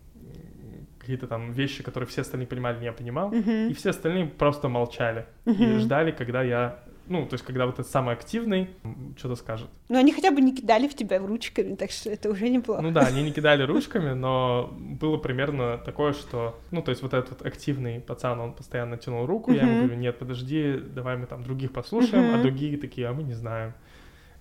какие-то 1.09 1.27
там 1.27 1.53
вещи, 1.53 1.83
которые 1.83 2.07
все 2.07 2.21
остальные 2.21 2.47
понимали, 2.47 2.79
не 2.81 2.85
я 2.85 2.93
понимал, 2.93 3.33
uh-huh. 3.33 3.71
и 3.71 3.73
все 3.73 3.91
остальные 3.91 4.27
просто 4.27 4.69
молчали 4.69 5.25
uh-huh. 5.47 5.77
и 5.77 5.79
ждали, 5.79 6.11
когда 6.11 6.43
я 6.43 6.81
ну, 7.07 7.25
то 7.25 7.33
есть, 7.33 7.45
когда 7.47 7.65
вот 7.65 7.79
этот 7.79 7.91
самый 7.91 8.13
активный 8.15 8.69
что-то 9.17 9.35
скажет. 9.37 9.69
Ну, 9.89 9.99
они 9.99 10.13
хотя 10.13 10.31
бы 10.31 10.43
не 10.43 10.55
кидали 10.55 10.87
в 10.87 10.95
тебя 10.95 11.19
ручками, 11.19 11.75
так 11.75 11.91
что 11.91 12.11
это 12.11 12.29
уже 12.29 12.51
неплохо. 12.51 12.83
Ну 12.83 12.91
да, 12.91 13.01
они 13.01 13.23
не 13.23 13.33
кидали 13.33 13.63
ручками, 13.63 14.13
но 14.13 14.71
было 14.79 15.17
примерно 15.17 15.79
такое, 15.79 16.13
что, 16.13 16.61
ну, 16.71 16.83
то 16.83 16.91
есть, 16.91 17.01
вот 17.01 17.15
этот 17.15 17.41
активный 17.47 18.01
пацан, 18.01 18.39
он 18.41 18.53
постоянно 18.53 18.99
тянул 18.99 19.25
руку, 19.25 19.53
я 19.53 19.63
ему 19.63 19.85
говорю, 19.85 19.97
нет, 19.97 20.19
подожди, 20.19 20.79
давай 20.95 21.17
мы 21.17 21.25
там 21.25 21.43
других 21.43 21.73
послушаем, 21.73 22.35
а 22.35 22.43
другие 22.43 22.77
такие, 22.77 23.09
а 23.09 23.15
мы 23.15 23.23
не 23.23 23.33
знаем. 23.33 23.73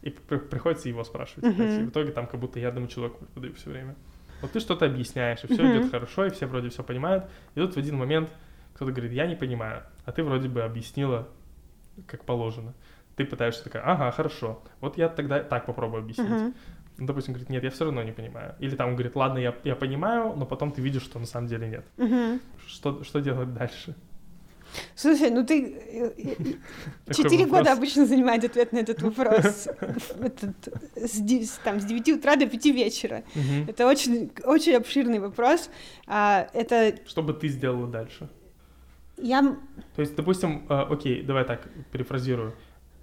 И 0.01 0.09
приходится 0.09 0.89
его 0.89 1.05
спрашивать. 1.05 1.45
И 1.57 1.84
в 1.86 1.89
итоге 1.89 2.11
там 2.11 2.28
как 2.28 2.38
будто 2.41 2.59
я 2.59 2.68
одному 2.68 2.88
человеку 2.88 3.20
преподаю 3.20 3.53
все 3.53 3.70
время. 3.70 3.95
Вот 4.42 4.52
ты 4.52 4.60
что-то 4.60 4.86
объясняешь, 4.86 5.44
и 5.44 5.48
все 5.48 5.64
Мгм. 5.64 5.72
идет 5.72 5.92
хорошо, 5.92 6.26
и 6.26 6.30
все 6.30 6.46
вроде 6.46 6.70
все 6.70 6.84
понимают. 6.84 7.26
И 7.56 7.60
тут 7.60 7.74
в 7.74 7.78
один 7.78 7.98
момент 7.98 8.30
кто-то 8.76 8.92
говорит, 8.92 9.12
я 9.12 9.26
не 9.26 9.36
понимаю, 9.36 9.84
а 10.06 10.12
ты 10.12 10.24
вроде 10.24 10.48
бы 10.48 10.62
объяснила 10.62 11.28
как 12.06 12.26
положено. 12.26 12.74
Ты 13.16 13.26
пытаешься 13.26 13.64
такая, 13.64 13.84
ага, 13.84 14.12
хорошо, 14.12 14.62
вот 14.80 14.98
я 14.98 15.10
тогда 15.10 15.42
так 15.42 15.66
попробую 15.66 16.04
объяснить. 16.04 16.30
Мгм. 16.30 16.54
Ну, 17.00 17.06
допустим, 17.06 17.34
говорит, 17.34 17.50
нет, 17.50 17.64
я 17.64 17.70
все 17.70 17.86
равно 17.86 18.04
не 18.04 18.12
понимаю. 18.12 18.56
Или 18.60 18.76
там 18.76 18.94
говорит, 18.94 19.16
ладно, 19.16 19.40
я, 19.40 19.56
я 19.64 19.76
понимаю, 19.76 20.34
но 20.36 20.46
потом 20.46 20.72
ты 20.72 20.82
видишь, 20.82 21.04
что 21.04 21.20
на 21.20 21.26
самом 21.26 21.48
деле 21.48 21.68
нет. 21.68 21.86
Мгм. 21.98 22.40
Что, 22.68 23.04
что 23.04 23.20
делать 23.20 23.54
дальше? 23.54 23.96
Слушай, 24.95 25.30
ну 25.30 25.45
ты 25.45 25.76
э, 25.76 26.11
четыре 27.13 27.45
года 27.45 27.74
обычно 27.74 28.05
занимает 28.05 28.43
ответ 28.43 28.74
на 28.74 28.80
этот 28.80 29.01
вопрос. 29.01 29.68
Этот, 30.20 30.68
с 30.95 31.59
там, 31.63 31.80
с 31.80 31.86
9 31.86 32.09
утра 32.09 32.36
до 32.36 32.47
5 32.47 32.65
вечера. 32.65 33.24
Мгм. 33.36 33.70
Это 33.70 33.88
очень, 33.88 34.32
очень 34.43 34.76
обширный 34.76 35.20
вопрос. 35.20 35.70
А, 36.07 36.47
Это 36.53 36.95
Что 37.05 37.24
бы 37.24 37.34
ты 37.34 37.47
сделала 37.47 37.88
дальше? 37.88 38.30
я... 39.18 39.41
То 39.95 40.01
есть, 40.01 40.15
допустим, 40.15 40.65
э, 40.70 40.86
окей, 40.89 41.24
давай 41.24 41.43
так 41.45 41.68
перефразирую. 41.91 42.53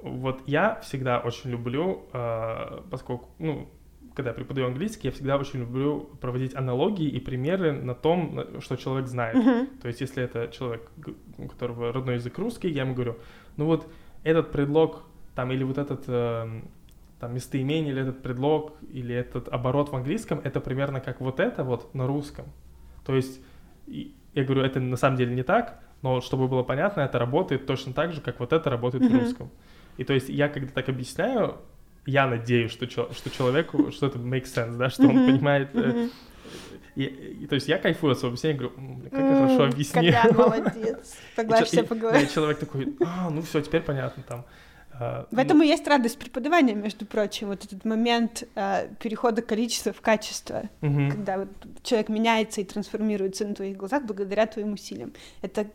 Вот 0.03 0.43
я 0.47 0.81
всегда 0.81 1.19
очень 1.19 1.51
люблю, 1.51 2.07
э, 2.13 2.83
поскольку, 2.91 3.31
ну, 3.39 3.69
когда 4.15 4.31
я 4.31 4.35
преподаю 4.35 4.69
английский, 4.69 5.09
я 5.09 5.13
всегда 5.13 5.37
очень 5.37 5.61
люблю 5.61 6.09
проводить 6.21 6.55
аналогии 6.55 7.09
и 7.09 7.19
примеры 7.19 7.73
на 7.73 7.95
том, 7.95 8.61
что 8.61 8.77
человек 8.77 9.09
знает. 9.09 9.37
Мгм. 9.37 9.67
То 9.83 9.89
есть, 9.89 10.01
если 10.01 10.23
это 10.23 10.49
человек, 10.49 10.89
у 11.39 11.49
которого 11.49 11.93
родной 11.93 12.15
язык 12.15 12.39
русский, 12.39 12.69
я 12.69 12.83
ему 12.83 12.95
говорю, 12.95 13.17
ну 13.57 13.67
вот 13.67 13.89
этот 14.23 14.53
предлог, 14.53 15.03
там, 15.35 15.51
или 15.51 15.65
вот 15.65 15.79
этот 15.79 16.05
эм, 16.07 16.69
там 17.19 17.35
местоимение, 17.35 17.93
или 17.93 18.03
этот 18.03 18.23
предлог, 18.23 18.75
или 18.93 19.15
этот 19.15 19.49
оборот 19.49 19.91
в 19.91 19.97
английском, 19.97 20.41
это 20.45 20.61
примерно 20.61 21.01
как 21.01 21.21
вот 21.21 21.41
это 21.41 21.65
вот 21.65 21.93
на 21.95 22.07
русском. 22.07 22.47
То 23.05 23.15
есть, 23.15 23.41
я 23.87 24.45
говорю, 24.45 24.63
это 24.63 24.79
на 24.81 24.97
самом 24.97 25.17
деле 25.17 25.35
не 25.35 25.43
так, 25.43 25.81
но 26.03 26.21
чтобы 26.21 26.47
было 26.49 26.63
понятно, 26.63 27.01
это 27.01 27.19
работает 27.19 27.67
точно 27.67 27.93
так 27.93 28.13
же, 28.13 28.21
как 28.21 28.39
вот 28.39 28.53
это 28.53 28.71
работает 28.71 29.05
Мгм. 29.05 29.13
в 29.13 29.23
русском. 29.23 29.51
И 29.97 30.05
то 30.05 30.13
есть 30.13 30.29
я 30.29 30.49
когда 30.49 30.71
так 30.73 30.89
объясняю, 30.89 31.57
я 32.07 32.27
надеюсь, 32.27 32.71
что, 32.73 32.87
что 32.87 33.31
человеку, 33.31 33.91
что 33.93 34.07
это 34.07 34.19
makes 34.19 34.53
sense, 34.55 34.77
да, 34.77 34.91
что 34.91 35.05
он 35.09 35.27
понимает. 35.27 35.71
э, 35.75 36.09
и, 36.97 37.05
и- 37.05 37.47
то 37.47 37.55
есть 37.57 37.67
я 37.69 37.79
кайфую 37.79 38.13
от 38.13 38.19
своего 38.19 38.33
объяснения, 38.35 38.59
говорю, 38.59 38.75
«М, 38.77 39.01
как 39.11 39.21
я 39.31 39.37
хорошо 39.37 39.65
объяснил. 39.65 40.05
Колян, 40.13 40.37
молодец. 40.37 41.17
Согласься, 41.35 41.77
чё- 41.87 42.21
и- 42.21 42.29
человек 42.29 42.59
такой, 42.59 42.95
а, 43.05 43.31
ну 43.31 43.43
все, 43.43 43.61
теперь 43.63 43.81
понятно 43.83 44.23
там. 44.29 44.45
А, 44.97 45.27
В 45.33 45.39
этом 45.39 45.61
и 45.61 45.67
есть 45.67 45.89
радость 45.89 46.19
преподавания, 46.21 46.75
между 46.75 47.05
прочим, 47.05 47.49
вот 47.49 47.65
этот 47.65 47.85
момент 47.85 48.45
а, 48.55 48.87
перехода 49.03 49.43
количества 49.43 49.93
в 49.93 50.01
качество, 50.01 50.69
ну, 50.83 51.11
когда 51.11 51.39
вот 51.39 51.49
человек 51.83 52.09
меняется 52.11 52.61
и 52.61 52.65
трансформируется 52.65 53.45
на 53.45 53.55
твоих 53.57 53.77
глазах 53.77 54.05
благодаря 54.05 54.47
твоим 54.47 54.75
усилиям. 54.75 55.13
Это 55.43 55.67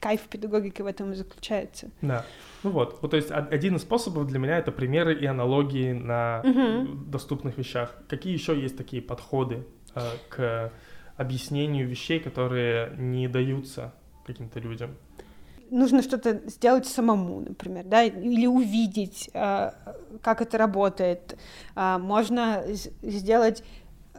кайф 0.00 0.22
педагогики 0.22 0.82
в 0.82 0.86
этом 0.86 1.12
и 1.12 1.14
заключается. 1.14 1.90
Да. 2.02 2.24
Ну 2.62 2.70
вот. 2.70 2.98
Вот, 3.02 3.10
то 3.10 3.16
есть 3.16 3.30
од- 3.30 3.52
один 3.52 3.76
из 3.76 3.82
способов 3.82 4.26
для 4.26 4.38
меня 4.38 4.58
это 4.58 4.72
примеры 4.72 5.14
и 5.14 5.26
аналогии 5.26 5.92
на 5.92 6.42
м, 6.44 7.10
доступных 7.10 7.58
вещах. 7.58 7.94
Какие 8.08 8.32
еще 8.32 8.60
есть 8.60 8.76
такие 8.76 9.02
подходы 9.02 9.64
э, 9.94 10.00
к 10.28 10.72
объяснению 11.16 11.88
вещей, 11.88 12.20
которые 12.20 12.92
не 12.96 13.28
даются 13.28 13.92
каким-то 14.26 14.60
людям? 14.60 14.94
Нужно 15.70 16.02
что-то 16.02 16.40
сделать 16.48 16.86
самому, 16.86 17.40
например, 17.40 17.84
да, 17.84 18.02
или 18.04 18.46
увидеть, 18.46 19.28
а, 19.34 19.74
как 20.22 20.40
это 20.40 20.56
работает. 20.56 21.36
А, 21.74 21.98
Можно 21.98 22.62
сделать 23.02 23.62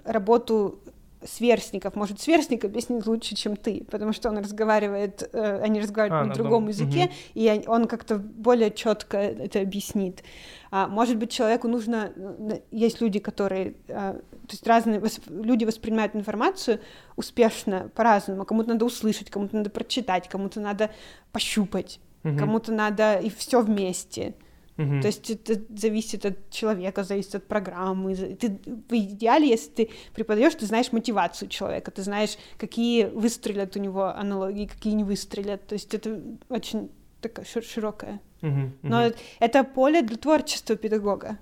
работу 0.06 0.80
сверстников. 1.24 1.96
Может, 1.96 2.22
сверстник 2.22 2.64
объяснит 2.66 3.06
лучше, 3.06 3.36
чем 3.36 3.56
ты, 3.58 3.84
потому 3.92 4.14
что 4.14 4.30
он 4.30 4.38
разговаривает, 4.38 5.30
э, 5.34 5.62
они 5.62 5.82
разговаривают 5.82 6.22
А, 6.22 6.24
на 6.24 6.30
на 6.30 6.36
другом 6.36 6.66
одном, 6.66 6.70
языке, 6.70 7.06
мгм. 7.06 7.14
и 7.34 7.64
он- 7.68 7.88
как-то 7.88 8.18
более 8.18 8.72
четко 8.72 9.18
это 9.18 9.60
объяснит. 9.62 10.24
А, 10.72 10.88
Может 10.88 11.18
быть, 11.18 11.32
человеку 11.32 11.68
нужно... 11.68 12.12
э, 12.16 12.60
Есть 12.72 13.02
люди, 13.02 13.20
которые... 13.20 13.74
а, 13.90 14.14
То 14.14 14.52
есть 14.54 14.66
разные 14.68 15.00
восп- 15.00 15.30
люди 15.44 15.66
воспринимают 15.66 16.16
информацию 16.16 16.80
успешно 17.16 17.90
по-разному. 17.96 18.46
Кому-то 18.46 18.70
надо 18.70 18.86
услышать, 18.86 19.30
кому-то 19.30 19.56
надо 19.58 19.70
прочитать, 19.70 20.28
кому-то 20.30 20.60
надо 20.60 20.90
пощупать, 21.32 22.00
Мгм. 22.24 22.38
кому-то 22.38 22.72
надо 22.72 23.18
и 23.20 23.30
все 23.30 23.62
вместе. 23.62 24.34
Мгм. 24.80 25.02
То 25.02 25.08
есть 25.08 25.30
это 25.30 25.62
зависит 25.76 26.26
от 26.26 26.50
человека, 26.50 27.04
зависит 27.04 27.36
от 27.36 27.48
программы. 27.48 28.16
Ты, 28.16 28.60
в 28.90 28.94
идеале, 28.94 29.50
если 29.50 29.70
ты 29.72 29.90
преподаешь, 30.16 30.56
ты 30.56 30.66
знаешь 30.66 30.94
мотивацию 30.94 31.50
человека, 31.50 31.92
ты 31.92 32.02
знаешь, 32.02 32.38
какие 32.58 33.04
выстрелят 33.06 33.76
у 33.76 33.80
него 33.80 34.06
аналогии, 34.06 34.68
какие 34.68 34.94
не 34.94 35.04
выстрелят. 35.04 35.68
То 35.68 35.74
есть 35.74 35.94
это 35.94 36.22
очень 36.48 36.90
такая 37.20 37.46
шир- 37.46 37.62
широкая. 37.74 38.22
Мгм. 38.42 38.74
Но 38.84 39.02
Мгм. 39.08 39.14
это 39.42 39.64
поле 39.66 40.02
для 40.02 40.16
творчества 40.18 40.78
педагога. 40.78 41.38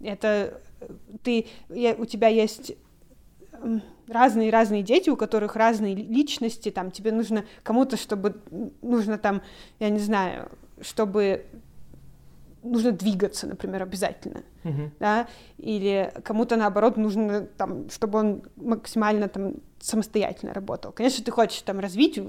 Это 0.00 0.60
э, 0.80 0.88
ты, 1.22 1.46
я- 1.70 1.94
у 1.94 2.04
тебя 2.04 2.28
есть 2.28 2.72
разные-разные 4.08 4.82
дети, 4.82 5.10
у 5.10 5.16
которых 5.16 5.56
разные 5.56 5.94
ли- 5.94 6.02
личности, 6.06 6.70
там 6.70 6.90
тебе 6.90 7.12
нужно 7.12 7.44
кому-то, 7.62 7.96
чтобы 7.96 8.34
нужно 8.82 9.18
там, 9.18 9.40
я 9.78 9.88
не 9.90 9.98
знаю, 9.98 10.50
чтобы 10.80 11.46
нужно 12.62 12.92
двигаться, 12.92 13.46
например, 13.46 13.82
обязательно, 13.82 14.42
Мгм. 14.64 14.92
да, 15.00 15.28
или 15.58 16.12
кому-то 16.24 16.56
наоборот 16.56 16.96
нужно 16.96 17.42
там, 17.56 17.88
чтобы 17.90 18.18
он 18.18 18.42
максимально 18.56 19.28
там 19.28 19.54
самостоятельно 19.80 20.52
работал. 20.52 20.92
Конечно, 20.92 21.24
ты 21.24 21.30
хочешь 21.30 21.62
там 21.62 21.80
развить 21.80 22.20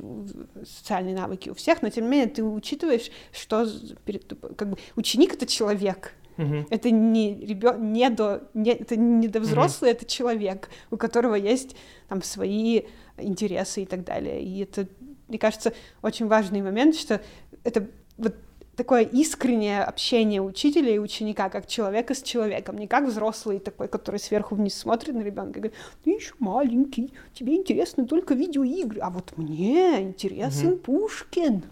социальные 0.64 1.16
навыки 1.16 1.50
у 1.50 1.54
всех, 1.54 1.82
но 1.82 1.90
тем 1.90 2.06
не 2.06 2.10
менее 2.12 2.28
ты 2.30 2.44
учитываешь, 2.44 3.12
что 3.32 3.68
перед 4.06 4.26
как 4.56 4.70
бы 4.70 4.78
ученик 4.96 5.34
это 5.34 5.46
человек, 5.46 6.14
Мгм. 6.38 6.66
это 6.70 6.90
не 6.92 7.36
ребен, 7.46 7.92
не 7.92 8.10
до, 8.10 8.44
не, 8.54 8.72
это 8.72 8.96
не 8.96 9.28
до 9.28 9.42
взрослый, 9.42 9.92
это 9.92 10.06
человек, 10.06 10.70
у 10.90 10.98
которого 10.98 11.36
есть 11.36 11.76
там 12.08 12.22
свои 12.22 12.84
интересы 13.18 13.84
и 13.84 13.86
так 13.86 14.04
далее. 14.06 14.42
И 14.42 14.64
это, 14.64 14.88
мне 15.28 15.38
кажется, 15.38 15.74
очень 16.02 16.28
важный 16.28 16.62
момент, 16.62 16.96
что 16.96 17.20
это 17.64 17.88
вот 18.18 18.36
такое 18.76 19.04
искреннее 19.04 19.84
общение 19.84 20.42
учителя 20.42 20.94
и 20.94 20.98
ученика, 20.98 21.50
как 21.50 21.68
человека 21.68 22.14
с 22.14 22.22
человеком, 22.22 22.78
не 22.78 22.88
как 22.88 23.06
взрослый 23.06 23.60
такой, 23.60 23.88
который 23.88 24.20
сверху 24.20 24.56
вниз 24.56 24.78
смотрит 24.78 25.16
на 25.16 25.22
ребенка 25.22 25.60
и 25.60 25.62
говорит, 25.62 25.78
ты 26.04 26.12
еще 26.12 26.34
маленький, 26.40 27.14
тебе 27.34 27.56
интересны 27.56 28.06
только 28.06 28.34
видеоигры, 28.34 29.02
а 29.02 29.10
вот 29.10 29.38
мне 29.38 30.02
интересен 30.02 30.72
Мгм. 30.72 30.80
Пушкин. 30.80 31.64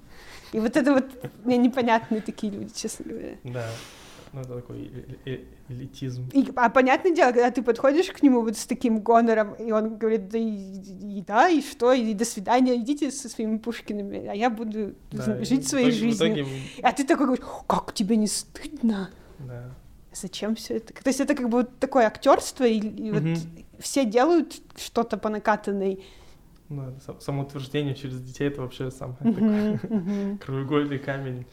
И 0.52 0.60
вот 0.60 0.76
это 0.76 0.94
вот 0.94 1.06
мне 1.46 1.58
непонятные 1.58 2.22
такие 2.22 2.52
люди, 2.52 2.74
честно 2.76 3.06
говоря. 3.06 3.38
Да. 3.44 3.66
Ну, 4.32 4.42
это 4.42 4.56
такой 4.56 4.92
э- 4.94 5.16
э- 5.26 5.44
элитизм. 5.70 6.30
И, 6.34 6.48
а 6.56 6.70
понятное 6.70 7.14
дело, 7.16 7.32
когда 7.32 7.50
ты 7.50 7.64
подходишь 7.64 8.08
к 8.12 8.22
нему 8.22 8.42
вот 8.42 8.58
с 8.58 8.66
таким 8.68 9.00
гонором, 9.00 9.54
и 9.56 9.72
он 9.72 9.98
говорит, 9.98 10.30
да 10.30 10.38
и, 10.38 10.46
и 11.18 11.24
да, 11.26 11.50
и 11.50 11.62
что, 11.62 11.94
и 11.94 12.14
до 12.14 12.26
свидания, 12.26 12.76
идите 12.76 13.10
со 13.12 13.28
своими 13.28 13.58
Пушкиными, 13.58 14.28
а 14.28 14.34
я 14.36 14.50
буду 14.50 14.94
Да, 15.12 15.44
жить 15.44 15.68
своей 15.68 15.90
итоге- 15.90 16.00
жизнью. 16.00 16.34
итоге, 16.34 16.46
А 16.84 16.92
ты 16.92 17.06
такой 17.06 17.26
говоришь, 17.26 17.46
как 17.68 17.94
тебе 17.94 18.18
не 18.18 18.28
стыдно? 18.28 19.10
да. 19.40 19.72
Зачем 20.12 20.56
все 20.56 20.78
это? 20.78 20.92
То 20.94 21.08
есть 21.10 21.20
это 21.20 21.36
как 21.36 21.50
бы 21.50 21.60
вот 21.60 21.78
такое 21.80 22.06
актерство, 22.08 22.64
и, 22.66 22.80
и 22.80 23.12
вот 23.12 23.22
Мгм. 23.22 23.36
все 23.80 24.06
делают 24.06 24.60
что-то 24.76 25.18
по 25.18 25.30
накатанной. 25.30 26.04
Ну, 26.68 26.94
самоутверждение 27.20 27.96
через 27.96 28.20
детей 28.22 28.48
это 28.48 28.62
вообще 28.62 28.90
самое 28.92 29.18
такое 29.20 29.72
Мгм, 29.74 29.80
мгм. 29.90 30.38
краеугольный 30.40 31.00
камень 31.00 31.46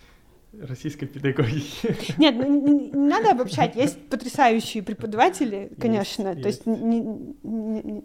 российской 0.61 1.07
педагогики. 1.07 1.97
Нет, 2.19 2.35
ну, 2.37 2.47
не, 2.79 2.91
надо 2.93 3.33
обобщать. 3.33 3.77
Есть 3.77 4.09
потрясающие 4.09 4.83
преподаватели, 4.83 5.57
Есть, 5.71 5.81
конечно. 5.81 6.35
То 6.35 6.49
есть 6.49 6.67
есть. 6.67 6.67
не- 6.67 7.01
не- 7.43 8.03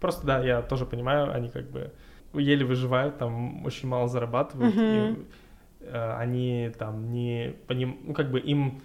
Просто, 0.00 0.26
да, 0.26 0.44
я 0.44 0.62
тоже 0.62 0.84
понимаю, 0.86 1.32
они 1.32 1.48
как 1.48 1.70
бы 1.70 1.92
еле 2.34 2.64
выживают, 2.64 3.18
там 3.18 3.64
очень 3.64 3.88
мало 3.88 4.08
зарабатывают, 4.08 4.74
Мгм. 4.74 4.84
и, 4.84 5.16
э, 5.80 6.14
они 6.18 6.72
там 6.78 7.10
не 7.12 7.54
поним... 7.68 7.98
ну 8.02 8.14
как 8.14 8.30
бы 8.30 8.40
им, 8.40 8.80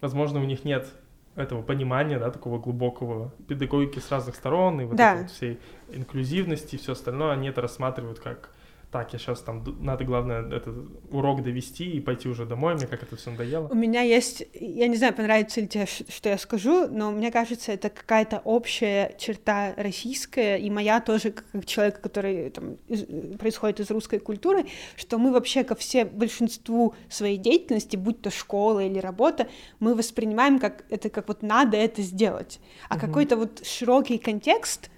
возможно, 0.00 0.40
у 0.40 0.44
них 0.44 0.64
нет 0.64 0.88
этого 1.36 1.62
понимания, 1.62 2.18
да, 2.18 2.30
такого 2.30 2.58
глубокого 2.58 3.32
педагогики 3.46 4.00
с 4.00 4.10
разных 4.10 4.34
сторон 4.34 4.80
и 4.80 4.84
вот 4.84 4.96
Да. 4.96 5.12
этой 5.12 5.22
вот 5.22 5.30
всей 5.30 5.58
инклюзивности 5.92 6.74
и 6.74 6.78
все 6.78 6.92
остальное, 6.92 7.32
они 7.32 7.48
это 7.48 7.60
рассматривают 7.60 8.18
как 8.18 8.50
так, 8.90 9.12
я 9.12 9.18
сейчас 9.20 9.40
там, 9.40 9.64
надо, 9.80 10.04
главное, 10.04 10.42
этот 10.52 10.74
урок 11.10 11.42
довести 11.42 11.90
и 11.92 12.00
пойти 12.00 12.28
уже 12.28 12.44
домой, 12.44 12.74
мне 12.74 12.86
как 12.86 13.02
это 13.02 13.14
все 13.16 13.30
надоело. 13.30 13.68
У 13.68 13.74
меня 13.74 14.02
есть, 14.02 14.44
я 14.52 14.88
не 14.88 14.96
знаю, 14.96 15.14
понравится 15.14 15.60
ли 15.60 15.68
тебе, 15.68 15.86
что 15.86 16.28
я 16.28 16.36
скажу, 16.38 16.88
но 16.88 17.12
мне 17.12 17.30
кажется, 17.30 17.70
это 17.70 17.88
какая-то 17.88 18.40
общая 18.44 19.14
черта 19.16 19.74
российская, 19.76 20.56
и 20.56 20.68
моя 20.70 21.00
тоже, 21.00 21.30
как 21.30 21.66
человека, 21.66 22.00
который 22.00 22.50
там, 22.50 22.78
из, 22.88 23.04
происходит 23.38 23.78
из 23.78 23.90
русской 23.90 24.18
культуры, 24.18 24.66
что 24.96 25.18
мы 25.18 25.32
вообще 25.32 25.62
ко 25.62 25.76
все 25.76 26.04
большинству 26.04 26.94
своей 27.08 27.36
деятельности, 27.36 27.96
будь 27.96 28.20
то 28.20 28.30
школа 28.30 28.80
или 28.80 28.98
работа, 28.98 29.48
мы 29.78 29.94
воспринимаем 29.94 30.58
как 30.58 30.84
это 30.90 31.10
как 31.10 31.28
вот 31.28 31.42
надо 31.42 31.76
это 31.76 32.02
сделать, 32.02 32.58
а 32.88 32.96
угу. 32.96 33.06
какой-то 33.06 33.36
вот 33.36 33.64
широкий 33.64 34.18
контекст, 34.18 34.90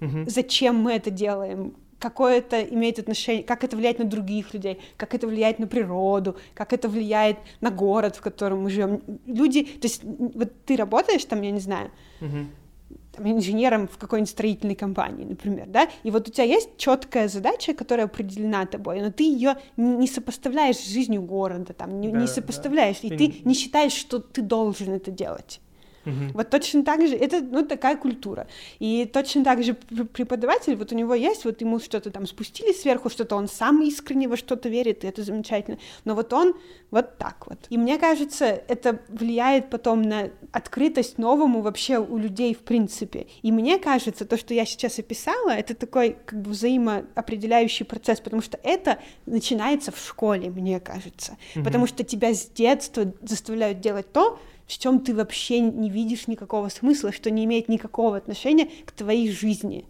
угу. 0.00 0.24
зачем 0.26 0.76
мы 0.76 0.94
это 0.94 1.10
делаем, 1.10 1.74
какое 1.98 2.38
это 2.38 2.62
имеет 2.62 2.98
отношение, 2.98 3.42
как 3.42 3.64
это 3.64 3.76
влияет 3.76 3.98
на 3.98 4.04
других 4.04 4.54
людей, 4.54 4.80
как 4.96 5.14
это 5.14 5.26
влияет 5.26 5.58
на 5.58 5.66
природу, 5.66 6.36
как 6.54 6.72
это 6.72 6.88
влияет 6.88 7.38
на 7.60 7.70
город, 7.70 8.16
в 8.16 8.20
котором 8.20 8.62
мы 8.62 8.70
живем. 8.70 9.02
Люди, 9.26 9.64
то 9.64 9.86
есть 9.86 10.02
вот 10.04 10.52
ты 10.64 10.76
работаешь 10.76 11.24
там, 11.24 11.42
я 11.42 11.50
не 11.50 11.60
знаю, 11.60 11.90
там, 13.16 13.30
инженером 13.30 13.88
в 13.88 13.96
какой-нибудь 13.98 14.30
строительной 14.30 14.74
компании, 14.74 15.24
например, 15.24 15.66
да, 15.68 15.88
и 16.02 16.10
вот 16.10 16.28
у 16.28 16.30
тебя 16.30 16.44
есть 16.44 16.76
четкая 16.76 17.28
задача, 17.28 17.74
которая 17.74 18.06
определена 18.06 18.66
тобой, 18.66 19.00
но 19.00 19.10
ты 19.10 19.24
ее 19.24 19.56
не 19.76 20.06
сопоставляешь 20.06 20.76
с 20.76 20.88
жизнью 20.88 21.22
города, 21.22 21.72
там, 21.72 22.00
не, 22.00 22.08
да, 22.08 22.20
не 22.20 22.26
сопоставляешь, 22.26 23.00
да. 23.02 23.08
и 23.08 23.16
ты 23.16 23.34
не 23.44 23.54
считаешь, 23.54 23.92
что 23.92 24.18
ты 24.18 24.42
должен 24.42 24.92
это 24.92 25.10
делать. 25.10 25.60
Угу. 26.06 26.32
Вот 26.34 26.50
точно 26.50 26.84
так 26.84 27.06
же, 27.06 27.16
это, 27.16 27.40
ну, 27.40 27.64
такая 27.64 27.96
культура. 27.96 28.46
И 28.78 29.04
точно 29.12 29.44
так 29.44 29.62
же 29.62 29.74
преподаватель, 29.74 30.76
вот 30.76 30.92
у 30.92 30.94
него 30.94 31.14
есть, 31.14 31.44
вот 31.44 31.60
ему 31.60 31.80
что-то 31.80 32.10
там 32.10 32.26
спустили 32.26 32.72
сверху, 32.72 33.10
что-то 33.10 33.36
он 33.36 33.48
сам 33.48 33.82
искренне 33.82 34.28
во 34.28 34.36
что-то 34.36 34.68
верит, 34.68 35.04
и 35.04 35.08
это 35.08 35.22
замечательно. 35.22 35.78
Но 36.04 36.14
вот 36.14 36.32
он 36.32 36.54
вот 36.90 37.18
так 37.18 37.46
вот. 37.48 37.58
И 37.68 37.76
мне 37.76 37.98
кажется, 37.98 38.46
это 38.46 39.00
влияет 39.08 39.70
потом 39.70 40.02
на 40.02 40.30
открытость 40.52 41.18
новому 41.18 41.60
вообще 41.60 41.98
у 41.98 42.16
людей 42.16 42.54
в 42.54 42.60
принципе. 42.60 43.26
И 43.42 43.50
мне 43.50 43.78
кажется, 43.78 44.24
то, 44.24 44.38
что 44.38 44.54
я 44.54 44.64
сейчас 44.64 44.98
описала, 44.98 45.50
это 45.50 45.74
такой 45.74 46.16
как 46.24 46.40
бы 46.40 46.50
взаимоопределяющий 46.50 47.84
процесс, 47.84 48.20
потому 48.20 48.42
что 48.42 48.58
это 48.62 48.98
начинается 49.26 49.90
в 49.90 49.98
школе, 49.98 50.50
мне 50.50 50.78
кажется. 50.80 51.36
Угу. 51.56 51.64
Потому 51.64 51.86
что 51.86 52.04
тебя 52.04 52.32
с 52.32 52.46
детства 52.46 53.12
заставляют 53.22 53.80
делать 53.80 54.12
то, 54.12 54.38
в 54.66 54.78
чем 54.78 55.00
ты 55.00 55.14
вообще 55.14 55.60
не 55.60 55.90
видишь 55.90 56.26
никакого 56.26 56.68
смысла, 56.68 57.12
что 57.12 57.30
не 57.30 57.44
имеет 57.44 57.68
никакого 57.68 58.16
отношения 58.16 58.68
к 58.84 58.92
твоей 58.92 59.30
жизни. 59.30 59.84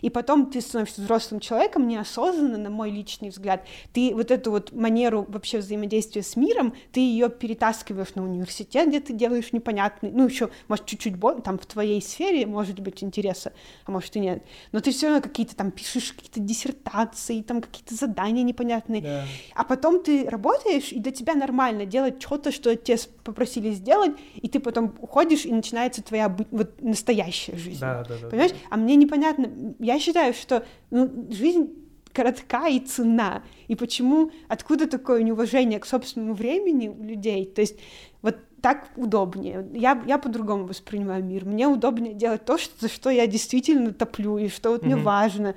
И 0.00 0.10
потом 0.10 0.50
ты 0.50 0.60
становишься 0.60 1.00
взрослым 1.00 1.40
человеком 1.40 1.88
неосознанно, 1.88 2.58
на 2.58 2.70
мой 2.70 2.90
личный 2.90 3.30
взгляд. 3.30 3.66
Ты 3.92 4.14
вот 4.14 4.30
эту 4.30 4.50
вот 4.50 4.72
манеру 4.72 5.24
вообще 5.28 5.58
взаимодействия 5.58 6.22
с 6.22 6.36
миром, 6.36 6.74
ты 6.92 7.00
ее 7.00 7.28
перетаскиваешь 7.28 8.14
на 8.14 8.24
университет, 8.24 8.88
где 8.88 9.00
ты 9.00 9.12
делаешь 9.12 9.52
непонятный, 9.52 10.10
ну 10.12 10.26
еще, 10.26 10.50
может, 10.68 10.86
чуть-чуть 10.86 11.16
больше, 11.16 11.42
там 11.42 11.58
в 11.58 11.66
твоей 11.66 12.00
сфере 12.02 12.46
может 12.46 12.80
быть 12.80 13.02
интереса, 13.02 13.52
а 13.84 13.90
может 13.90 14.14
и 14.16 14.20
нет. 14.20 14.42
Но 14.72 14.80
ты 14.80 14.90
все 14.90 15.08
равно 15.08 15.22
какие-то 15.22 15.56
там 15.56 15.70
пишешь 15.70 16.12
какие-то 16.12 16.40
диссертации, 16.40 17.42
там 17.42 17.60
какие-то 17.60 17.94
задания 17.94 18.42
непонятные. 18.42 19.02
Да. 19.02 19.24
А 19.54 19.64
потом 19.64 20.02
ты 20.02 20.28
работаешь, 20.28 20.92
и 20.92 20.98
для 20.98 21.12
тебя 21.12 21.34
нормально 21.34 21.86
делать 21.86 22.22
что-то, 22.22 22.52
что 22.52 22.74
тебя 22.76 22.96
попросили 23.24 23.72
сделать, 23.72 24.12
и 24.36 24.48
ты 24.48 24.60
потом 24.60 24.94
уходишь, 25.00 25.44
и 25.44 25.52
начинается 25.52 26.02
твоя 26.02 26.34
вот 26.50 26.80
настоящая 26.80 27.56
жизнь. 27.56 27.80
Да, 27.80 28.04
да, 28.04 28.14
да, 28.20 28.28
Понимаешь? 28.28 28.52
Да. 28.52 28.58
А 28.70 28.76
мне 28.76 28.96
непонятно, 28.96 29.74
я 29.78 29.98
считаю, 29.98 30.34
что 30.34 30.64
ну, 30.90 31.26
жизнь 31.30 31.74
коротка 32.12 32.68
и 32.68 32.80
цена. 32.80 33.42
И 33.68 33.76
почему, 33.76 34.30
откуда 34.48 34.86
такое 34.88 35.22
неуважение 35.22 35.78
к 35.78 35.86
собственному 35.86 36.34
времени 36.34 36.88
у 36.88 37.02
людей? 37.02 37.44
То 37.44 37.60
есть 37.60 37.78
вот 38.22 38.36
так 38.62 38.88
удобнее. 38.96 39.68
Я, 39.74 40.02
я 40.06 40.18
по-другому 40.18 40.66
воспринимаю 40.66 41.22
мир. 41.22 41.44
Мне 41.44 41.68
удобнее 41.68 42.14
делать 42.14 42.44
то, 42.44 42.56
что, 42.56 42.72
за 42.80 42.88
что 42.88 43.10
я 43.10 43.26
действительно 43.26 43.92
топлю, 43.92 44.38
и 44.38 44.48
что 44.48 44.70
вот 44.70 44.82
mm-hmm. 44.82 44.86
мне 44.86 44.96
важно. 44.96 45.54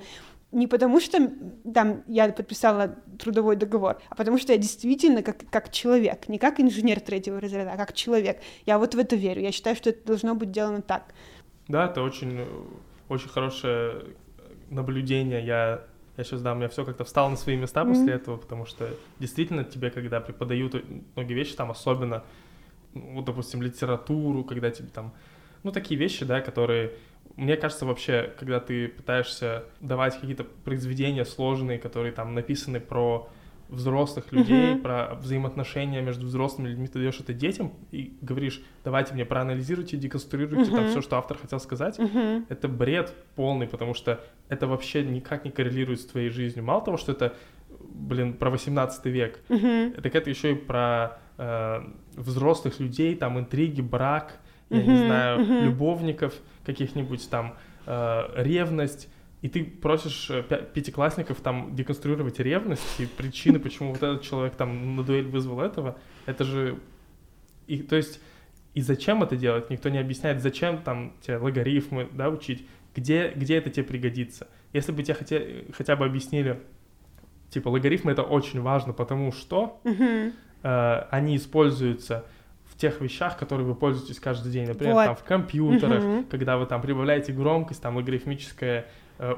Не 0.52 0.66
потому 0.66 1.00
что 1.00 1.30
там 1.72 2.02
я 2.08 2.28
подписала 2.30 2.96
трудовой 3.18 3.56
договор, 3.56 4.02
а 4.08 4.14
потому 4.14 4.36
что 4.36 4.52
я 4.52 4.58
действительно 4.58 5.22
как, 5.22 5.38
как 5.50 5.72
человек, 5.72 6.28
не 6.28 6.38
как 6.38 6.60
инженер 6.60 7.00
третьего 7.00 7.40
разряда, 7.40 7.72
а 7.72 7.76
как 7.76 7.94
человек. 7.94 8.40
Я 8.66 8.78
вот 8.78 8.94
в 8.94 8.98
это 8.98 9.16
верю. 9.16 9.42
Я 9.42 9.52
считаю, 9.52 9.76
что 9.76 9.90
это 9.90 10.06
должно 10.06 10.34
быть 10.34 10.50
сделано 10.50 10.82
так. 10.82 11.14
Да, 11.68 11.86
это 11.86 12.02
очень 12.02 12.44
очень 13.10 13.28
хорошее 13.28 14.04
наблюдение. 14.70 15.44
Я, 15.44 15.82
я 16.16 16.24
сейчас, 16.24 16.40
да, 16.40 16.52
у 16.52 16.56
меня 16.56 16.68
все 16.68 16.84
как-то 16.84 17.04
встало 17.04 17.28
на 17.28 17.36
свои 17.36 17.56
места 17.56 17.82
mm-hmm. 17.82 17.88
после 17.88 18.12
этого, 18.14 18.36
потому 18.38 18.64
что 18.64 18.88
действительно 19.18 19.64
тебе, 19.64 19.90
когда 19.90 20.20
преподают 20.20 20.82
многие 21.14 21.34
вещи, 21.34 21.54
там 21.54 21.70
особенно, 21.70 22.24
ну, 22.94 23.20
допустим, 23.22 23.60
литературу, 23.60 24.44
когда 24.44 24.70
тебе 24.70 24.88
там, 24.88 25.12
ну, 25.62 25.72
такие 25.72 25.98
вещи, 25.98 26.24
да, 26.24 26.40
которые 26.40 26.92
мне 27.36 27.56
кажется, 27.56 27.86
вообще, 27.86 28.32
когда 28.38 28.60
ты 28.60 28.88
пытаешься 28.88 29.64
давать 29.80 30.18
какие-то 30.18 30.44
произведения 30.44 31.24
сложные, 31.24 31.78
которые 31.78 32.12
там 32.12 32.34
написаны 32.34 32.80
про 32.80 33.28
взрослых 33.70 34.32
людей, 34.32 34.74
uh-huh. 34.74 34.82
про 34.82 35.14
взаимоотношения 35.14 36.02
между 36.02 36.26
взрослыми 36.26 36.68
людьми, 36.68 36.88
ты 36.88 36.98
даешь 36.98 37.18
это 37.20 37.32
детям 37.32 37.72
и 37.90 38.16
говоришь, 38.20 38.62
давайте 38.84 39.14
мне 39.14 39.24
проанализируйте, 39.24 39.96
деконструируйте 39.96 40.70
uh-huh. 40.70 40.76
там 40.76 40.88
все, 40.88 41.00
что 41.00 41.16
автор 41.16 41.38
хотел 41.38 41.60
сказать, 41.60 41.98
uh-huh. 41.98 42.44
это 42.48 42.68
бред 42.68 43.14
полный, 43.36 43.68
потому 43.68 43.94
что 43.94 44.20
это 44.48 44.66
вообще 44.66 45.02
никак 45.04 45.44
не 45.44 45.50
коррелирует 45.50 46.00
с 46.00 46.06
твоей 46.06 46.30
жизнью. 46.30 46.64
Мало 46.64 46.84
того, 46.84 46.96
что 46.96 47.12
это, 47.12 47.34
блин, 47.68 48.34
про 48.34 48.50
18 48.50 49.06
век, 49.06 49.38
uh-huh. 49.48 50.00
так 50.00 50.14
это 50.14 50.30
еще 50.30 50.52
и 50.52 50.56
про 50.56 51.18
э, 51.38 51.80
взрослых 52.16 52.80
людей, 52.80 53.14
там 53.14 53.38
интриги, 53.38 53.80
брак, 53.80 54.38
я 54.68 54.78
uh-huh. 54.78 54.86
не 54.86 54.96
знаю, 54.96 55.40
uh-huh. 55.40 55.64
любовников 55.64 56.34
каких-нибудь 56.64 57.28
там, 57.30 57.54
э, 57.86 58.22
ревность 58.36 59.08
и 59.42 59.48
ты 59.48 59.64
просишь 59.64 60.30
э, 60.30 60.42
пятиклассников 60.42 61.40
там 61.40 61.74
деконструировать 61.74 62.38
ревность 62.40 63.00
и 63.00 63.06
причины, 63.06 63.58
почему 63.58 63.90
вот 63.90 64.02
этот 64.02 64.22
человек 64.22 64.54
там 64.54 64.96
на 64.96 65.02
дуэль 65.02 65.26
вызвал 65.26 65.60
этого, 65.60 65.98
это 66.26 66.44
же... 66.44 66.78
И, 67.66 67.78
то 67.78 67.96
есть, 67.96 68.20
и 68.74 68.82
зачем 68.82 69.22
это 69.22 69.36
делать? 69.36 69.70
Никто 69.70 69.88
не 69.88 69.98
объясняет, 69.98 70.42
зачем 70.42 70.78
там 70.78 71.14
тебе 71.22 71.38
логарифмы, 71.38 72.08
да, 72.12 72.28
учить, 72.28 72.66
где, 72.94 73.32
где 73.34 73.56
это 73.56 73.70
тебе 73.70 73.84
пригодится. 73.84 74.48
Если 74.72 74.92
бы 74.92 75.02
тебе 75.02 75.14
хотя, 75.14 75.40
хотя 75.72 75.96
бы 75.96 76.04
объяснили, 76.04 76.60
типа, 77.48 77.68
логарифмы 77.68 78.12
это 78.12 78.22
очень 78.22 78.60
важно, 78.60 78.92
потому 78.92 79.32
что 79.32 79.80
э, 80.62 81.06
они 81.10 81.36
используются 81.36 82.26
в 82.66 82.76
тех 82.76 83.00
вещах, 83.00 83.38
которые 83.38 83.66
вы 83.66 83.74
пользуетесь 83.74 84.20
каждый 84.20 84.52
день. 84.52 84.68
Например, 84.68 84.94
вот. 84.94 85.04
там 85.06 85.16
в 85.16 85.24
компьютерах, 85.24 86.26
когда 86.30 86.58
вы 86.58 86.66
там 86.66 86.82
прибавляете 86.82 87.32
громкость, 87.32 87.80
там 87.80 87.96
логарифмическая 87.96 88.86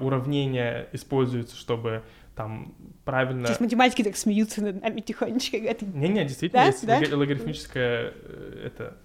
уравнения 0.00 0.88
используются, 0.92 1.56
чтобы 1.56 2.02
там 2.34 2.74
правильно... 3.04 3.46
Сейчас 3.46 3.60
математики 3.60 4.02
так 4.02 4.16
смеются 4.16 4.62
над 4.62 4.82
нами 4.82 5.00
тихонечко. 5.00 5.58
Не-не, 5.58 6.24
действительно, 6.24 6.62
да? 6.62 6.96
есть 6.98 7.10
да? 7.10 7.16
логарифмическая 7.16 8.14
э, 8.14 8.62
это, 8.66 8.96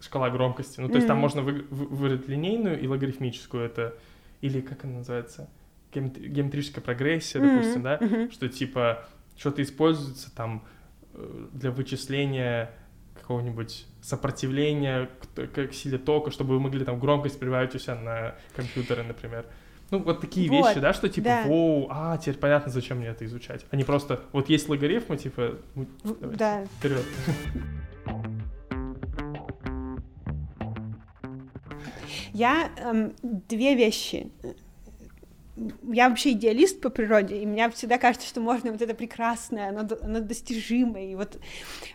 шкала 0.00 0.30
громкости. 0.30 0.80
Ну, 0.80 0.88
то 0.88 0.94
есть 0.94 1.04
mm-hmm. 1.04 1.08
там 1.08 1.18
можно 1.18 1.42
вы, 1.42 1.66
вы, 1.70 1.86
выбрать 1.86 2.28
линейную 2.28 2.80
и 2.80 2.86
логарифмическую, 2.86 3.64
это... 3.64 3.94
Или 4.40 4.62
как 4.62 4.84
она 4.84 4.98
называется? 4.98 5.50
Геометрическая 5.92 6.82
прогрессия, 6.82 7.40
mm-hmm. 7.40 7.56
допустим, 7.56 7.82
да? 7.82 7.96
Mm-hmm. 7.98 8.32
Что 8.32 8.48
типа 8.48 9.04
что-то 9.36 9.62
используется 9.62 10.34
там 10.34 10.64
э, 11.12 11.46
для 11.52 11.70
вычисления 11.70 12.70
какого-нибудь 13.14 13.86
сопротивления 14.00 15.10
к, 15.36 15.68
к 15.68 15.72
силе 15.74 15.98
тока, 15.98 16.30
чтобы 16.30 16.54
вы 16.54 16.60
могли 16.60 16.84
там 16.84 16.98
громкость 16.98 17.38
прибавить 17.38 17.74
у 17.74 17.78
себя 17.78 17.96
на 17.96 18.34
компьютеры, 18.56 19.02
например. 19.02 19.44
Ну, 19.90 19.98
вот 19.98 20.20
такие 20.20 20.48
вот, 20.48 20.68
вещи, 20.68 20.80
да, 20.80 20.92
что 20.92 21.08
типа, 21.08 21.24
да. 21.24 21.42
воу, 21.46 21.88
а, 21.90 22.16
теперь 22.16 22.36
понятно, 22.36 22.70
зачем 22.70 22.98
мне 22.98 23.08
это 23.08 23.24
изучать. 23.24 23.66
А 23.70 23.76
не 23.76 23.82
просто, 23.82 24.20
вот 24.32 24.48
есть 24.48 24.68
логарифмы, 24.68 25.16
типа, 25.16 25.56
ну, 25.74 25.86
да. 26.04 26.64
вперед. 26.78 27.04
Я 32.32 32.70
эм, 32.78 33.12
две 33.22 33.74
вещи 33.74 34.30
я 35.84 36.08
вообще 36.08 36.32
идеалист 36.32 36.80
по 36.80 36.90
природе, 36.90 37.42
и 37.42 37.46
мне 37.46 37.68
всегда 37.70 37.98
кажется, 37.98 38.26
что 38.26 38.40
можно 38.40 38.72
вот 38.72 38.82
это 38.82 38.94
прекрасное, 38.94 39.68
оно, 39.68 39.88
оно 40.02 40.20
достижимое. 40.20 41.12
И 41.12 41.14
вот 41.14 41.38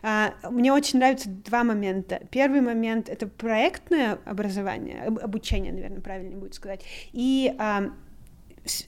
а, 0.01 0.34
мне 0.49 0.72
очень 0.72 0.99
нравятся 0.99 1.30
два 1.30 1.63
момента. 1.63 2.22
Первый 2.32 2.61
момент— 2.61 3.09
это 3.09 3.28
проектное 3.28 4.20
образование, 4.26 5.03
обучение, 5.03 5.74
наверное, 5.74 6.01
правильно 6.01 6.38
будет 6.38 6.53
сказать, 6.53 6.84
и 7.11 7.53
а, 7.57 7.91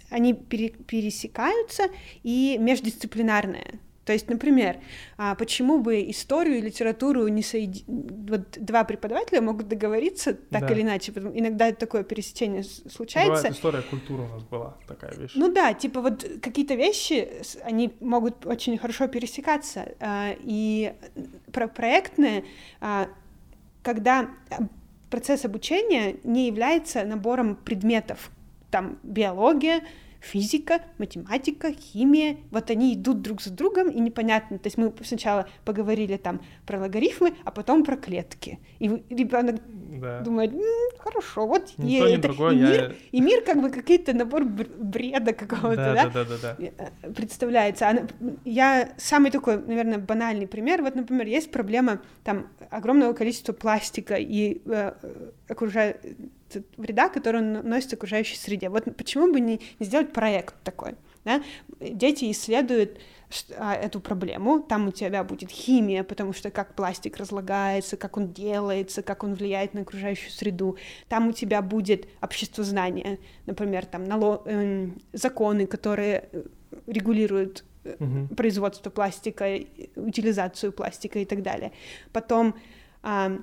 они 0.10 0.34
пере, 0.34 0.70
пересекаются, 0.70 1.84
и 2.24 2.58
междисциплинарное. 2.60 3.80
То 4.08 4.14
есть, 4.14 4.30
например, 4.30 4.78
а, 5.18 5.36
почему 5.36 5.80
бы 5.80 6.10
историю 6.10 6.60
и 6.60 6.62
литературу 6.62 7.28
не 7.28 7.44
соединить? 7.44 7.84
Вот 7.88 8.52
два 8.52 8.86
преподавателя 8.86 9.42
могут 9.42 9.68
договориться 9.68 10.34
так 10.34 10.62
да. 10.62 10.74
или 10.74 10.82
иначе, 10.84 11.12
иногда 11.12 11.74
такое 11.74 12.04
пересечение 12.04 12.64
случается. 12.64 13.34
Бывает 13.34 13.54
история 13.54 13.82
культуры 13.82 14.24
у 14.24 14.28
нас 14.30 14.44
была 14.44 14.78
такая 14.88 15.14
вещь. 15.14 15.34
Ну 15.36 15.52
да, 15.52 15.74
типа 15.74 16.00
вот 16.00 16.26
какие-то 16.42 16.76
вещи, 16.76 17.28
они 17.64 17.94
могут 18.00 18.46
очень 18.46 18.78
хорошо 18.78 19.10
пересекаться, 19.10 19.90
а, 20.00 20.34
и 20.40 20.94
про 21.52 21.68
проектное, 21.68 22.46
а, 22.80 23.10
когда 23.84 24.30
процесс 25.10 25.44
обучения 25.44 26.16
не 26.24 26.48
является 26.48 27.04
набором 27.04 27.58
предметов, 27.58 28.32
там 28.72 29.00
биология, 29.04 29.82
физика, 30.28 30.82
математика, 30.98 31.72
химия, 31.74 32.38
вот 32.52 32.70
они 32.70 32.94
идут 32.94 33.22
друг 33.22 33.42
за 33.42 33.52
другом, 33.52 33.90
и 33.90 34.00
непонятно, 34.00 34.60
то 34.60 34.68
есть 34.68 34.78
мы 34.78 34.94
сначала 35.04 35.48
поговорили 35.66 36.18
там 36.18 36.42
про 36.66 36.80
логарифмы, 36.80 37.34
а 37.44 37.52
потом 37.52 37.84
про 37.84 37.96
клетки, 37.96 38.60
и 38.80 38.88
ребенок 39.10 39.62
да. 40.00 40.22
думает, 40.22 40.54
М, 40.54 40.62
хорошо, 41.00 41.48
вот 41.48 41.74
Ни 41.78 42.00
то, 42.00 42.08
ни 42.08 42.14
это, 42.14 42.22
другое, 42.24 42.54
и, 42.54 42.58
я... 42.58 42.70
мир, 42.70 42.96
и 43.12 43.22
мир 43.22 43.42
как 43.42 43.62
бы 43.62 43.70
какой-то 43.70 44.14
набор 44.14 44.44
бреда 44.46 45.34
какого-то, 45.34 45.76
да, 45.76 46.10
да, 46.10 46.10
да, 46.10 46.26
да, 46.26 46.56
да, 46.58 46.72
да. 46.78 47.10
представляется. 47.14 47.88
А, 47.88 48.08
я 48.44 48.90
самый 48.98 49.32
такой, 49.32 49.58
наверное, 49.58 49.98
банальный 49.98 50.48
пример, 50.48 50.82
вот, 50.82 50.96
например, 50.96 51.28
есть 51.28 51.52
проблема 51.52 52.02
там 52.24 52.48
огромного 52.70 53.14
количества 53.14 53.54
пластика 53.54 54.16
и 54.16 54.62
э, 54.66 54.94
окружает 55.48 56.06
вреда, 56.78 57.10
который 57.10 57.42
он 57.42 57.54
наносит 57.54 57.94
окружающей 57.94 58.38
среде. 58.38 58.70
Вот 58.70 58.86
почему 58.96 59.32
бы 59.32 59.40
не, 59.40 59.60
не 59.80 59.86
сделать 59.86 60.14
проект 60.14 60.56
такой? 60.64 60.96
Да? 61.26 61.44
Дети 61.80 62.32
исследуют 62.32 63.00
а, 63.58 63.76
эту 63.76 64.00
проблему, 64.00 64.62
там 64.62 64.88
у 64.88 64.92
тебя 64.92 65.24
будет 65.26 65.52
химия, 65.52 66.04
потому 66.04 66.32
что 66.32 66.50
как 66.50 66.74
пластик 66.76 67.18
разлагается, 67.18 67.98
как 67.98 68.16
он 68.16 68.32
делается, 68.32 69.02
как 69.02 69.24
он 69.24 69.34
влияет 69.34 69.74
на 69.74 69.82
окружающую 69.82 70.32
среду, 70.32 70.78
там 71.10 71.28
у 71.28 71.32
тебя 71.34 71.62
будет 71.62 72.08
общество 72.22 72.64
знания, 72.64 73.20
например, 73.46 73.86
там 73.86 74.06
нало... 74.06 74.42
э, 74.46 74.88
законы, 75.12 75.68
которые 75.68 76.30
э, 76.32 76.44
регулируют 76.88 77.66
угу. 77.84 78.34
производство 78.36 78.90
пластика, 78.90 79.60
утилизацию 79.98 80.72
пластика 80.72 81.20
и 81.20 81.26
так 81.26 81.44
далее. 81.44 81.74
Потом 82.14 82.56
э, 83.04 83.40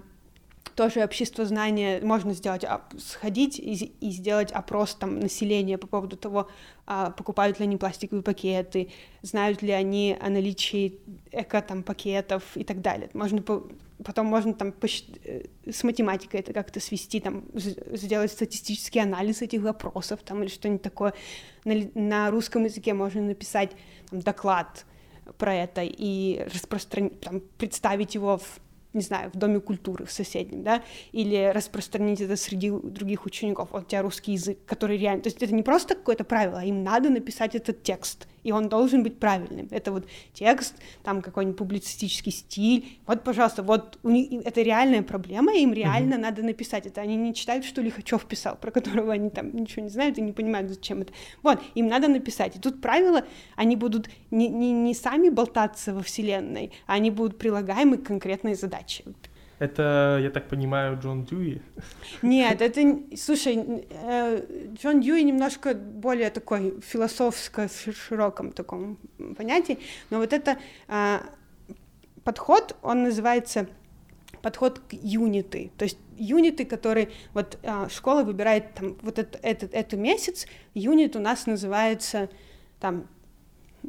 тоже 0.75 1.03
общество 1.03 1.45
знания 1.45 2.01
можно 2.03 2.35
сделать, 2.35 2.65
а, 2.65 2.83
сходить 2.99 3.59
и, 3.59 3.93
и 4.01 4.11
сделать 4.11 4.53
опрос 4.53 4.95
там 4.95 5.21
населения 5.21 5.79
по 5.79 5.87
поводу 5.87 6.17
того, 6.17 6.49
а, 6.87 7.11
покупают 7.11 7.59
ли 7.59 7.65
они 7.65 7.77
пластиковые 7.77 8.23
пакеты, 8.23 8.91
знают 9.23 9.63
ли 9.63 9.71
они 9.71 10.17
о 10.21 10.31
наличии 10.31 10.99
эко 11.33 11.63
там 11.63 11.83
пакетов 11.83 12.43
и 12.57 12.65
так 12.65 12.81
далее. 12.81 13.09
Можно 13.15 13.43
по, 13.43 13.67
потом 14.05 14.27
можно 14.27 14.53
там. 14.55 14.75
Э, 15.25 15.43
с 15.71 15.85
математикой 15.85 16.41
это 16.41 16.53
как-то 16.53 16.81
свести, 16.81 17.21
там 17.21 17.45
сделать 17.55 18.33
статистический 18.33 19.01
анализ 19.01 19.43
этих 19.43 19.63
вопросов 19.63 20.21
там 20.25 20.43
или 20.43 20.51
что-нибудь 20.51 20.83
такое. 20.83 21.15
На, 21.65 21.75
на 21.95 22.31
русском 22.31 22.65
языке 22.65 22.95
можно 22.95 23.23
написать 23.23 23.73
там, 24.11 24.21
доклад 24.21 24.85
про 25.39 25.55
это 25.55 25.83
и 25.83 26.47
распространить, 26.53 27.21
там, 27.21 27.41
представить 27.57 28.15
его 28.15 28.39
в 28.39 28.61
не 28.95 29.03
знаю, 29.03 29.31
в 29.33 29.37
Доме 29.37 29.61
культуры 29.61 30.05
в 30.05 30.13
соседнем, 30.13 30.63
да, 30.63 30.83
или 31.13 31.51
распространить 31.53 32.21
это 32.21 32.37
среди 32.37 32.71
других 32.71 33.27
учеников. 33.27 33.71
Вот 33.73 33.83
у 33.83 33.87
тебя 33.87 34.03
русский 34.03 34.33
язык, 34.33 34.59
который 34.67 34.97
реально... 34.97 35.23
То 35.23 35.29
есть 35.29 35.43
это 35.43 35.55
не 35.55 35.63
просто 35.63 35.95
какое-то 35.95 36.25
правило, 36.25 36.61
а 36.61 36.65
им 36.65 36.83
надо 36.83 37.11
написать 37.11 37.55
этот 37.55 37.83
текст 37.83 38.27
и 38.45 38.53
он 38.53 38.69
должен 38.69 39.03
быть 39.03 39.19
правильным. 39.19 39.67
Это 39.71 39.91
вот 39.91 40.07
текст, 40.33 40.77
там 41.03 41.23
какой-нибудь 41.23 41.57
публицистический 41.57 42.31
стиль. 42.31 42.99
Вот, 43.07 43.25
пожалуйста, 43.25 43.63
вот 43.63 43.99
у 44.03 44.11
них, 44.11 44.43
это 44.45 44.63
реальная 44.63 45.03
проблема, 45.03 45.57
им 45.57 45.73
реально 45.73 46.15
mm-hmm. 46.15 46.19
надо 46.19 46.43
написать 46.43 46.87
это. 46.87 47.01
Они 47.01 47.17
не 47.17 47.35
читают, 47.35 47.65
что 47.65 47.81
Лихачев 47.81 48.25
писал, 48.27 48.57
про 48.57 48.71
которого 48.71 49.13
они 49.13 49.31
там 49.31 49.55
ничего 49.57 49.83
не 49.83 49.89
знают 49.89 50.19
и 50.19 50.23
не 50.23 50.33
понимают, 50.33 50.69
зачем 50.69 51.01
это. 51.01 51.13
Вот, 51.43 51.61
им 51.75 51.89
надо 51.89 52.09
написать. 52.09 52.57
И 52.57 52.59
тут 52.61 52.81
правила, 52.81 53.25
они 53.57 53.77
будут 53.77 54.09
не, 54.31 54.49
не, 54.49 54.73
не 54.73 54.95
сами 54.95 55.31
болтаться 55.31 55.95
во 55.95 56.03
Вселенной, 56.03 56.71
а 56.87 56.95
они 56.95 57.11
будут 57.11 57.39
прилагаемы 57.39 57.97
к 57.97 58.07
конкретной 58.07 58.55
задаче. 58.55 58.84
Это, 59.59 60.19
я 60.21 60.31
так 60.31 60.49
понимаю, 60.49 60.99
Джон 61.01 61.25
Дьюи? 61.25 61.63
Нет, 62.23 62.61
это, 62.61 62.81
слушай, 63.17 63.87
э, 63.89 64.75
Джон 64.75 65.01
Дьюи 65.01 65.23
немножко 65.23 65.75
более 65.75 66.31
такой 66.31 66.81
философско 66.81 67.69
широком 67.69 68.53
таком 68.53 68.99
понятии, 69.37 69.79
но 70.11 70.19
вот 70.19 70.33
это 70.33 70.59
а, 70.89 71.23
подход, 72.25 72.77
он 72.83 73.05
называется 73.05 73.69
подход 74.43 74.81
к 74.81 74.93
юниты, 74.93 75.71
то 75.79 75.85
есть 75.85 75.99
юниты, 76.17 76.65
которые 76.65 77.11
вот 77.33 77.59
а, 77.63 77.89
школа 77.89 78.25
выбирает 78.25 78.75
там 78.75 78.97
вот 79.03 79.19
этот, 79.19 79.39
этот, 79.43 79.73
этот 79.73 79.99
месяц, 79.99 80.47
юнит 80.75 81.15
у 81.15 81.21
нас 81.21 81.47
называется 81.47 82.29
там 82.81 83.07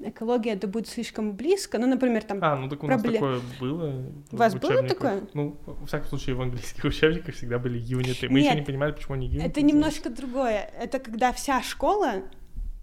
экология 0.04 0.52
это 0.52 0.68
будет 0.68 0.88
слишком 0.88 1.36
близко. 1.36 1.78
Ну, 1.78 1.88
например, 1.88 2.24
там... 2.24 2.40
А, 2.42 2.56
ну 2.56 2.70
так 2.70 2.84
у 2.84 2.88
нас 2.88 3.02
проблем... 3.02 3.22
такое 3.22 3.42
было. 3.60 4.06
У 4.32 4.36
вас 4.36 4.56
было 4.56 4.84
такое? 4.84 5.28
Ну, 5.34 5.58
в 5.66 5.86
всяком 5.86 6.08
случае, 6.10 6.36
в 6.36 6.42
английских 6.42 6.84
учебниках 6.84 7.36
всегда 7.36 7.60
были 7.60 7.78
юниты. 7.78 8.30
Мы 8.30 8.42
Нет, 8.42 8.52
еще 8.52 8.60
не 8.60 8.66
понимали, 8.66 8.92
почему 8.92 9.16
они 9.16 9.28
юниты. 9.28 9.46
Это 9.46 9.62
немножко 9.62 10.10
другое. 10.10 10.70
Это 10.80 11.00
когда 11.00 11.32
вся 11.32 11.62
школа 11.62 12.24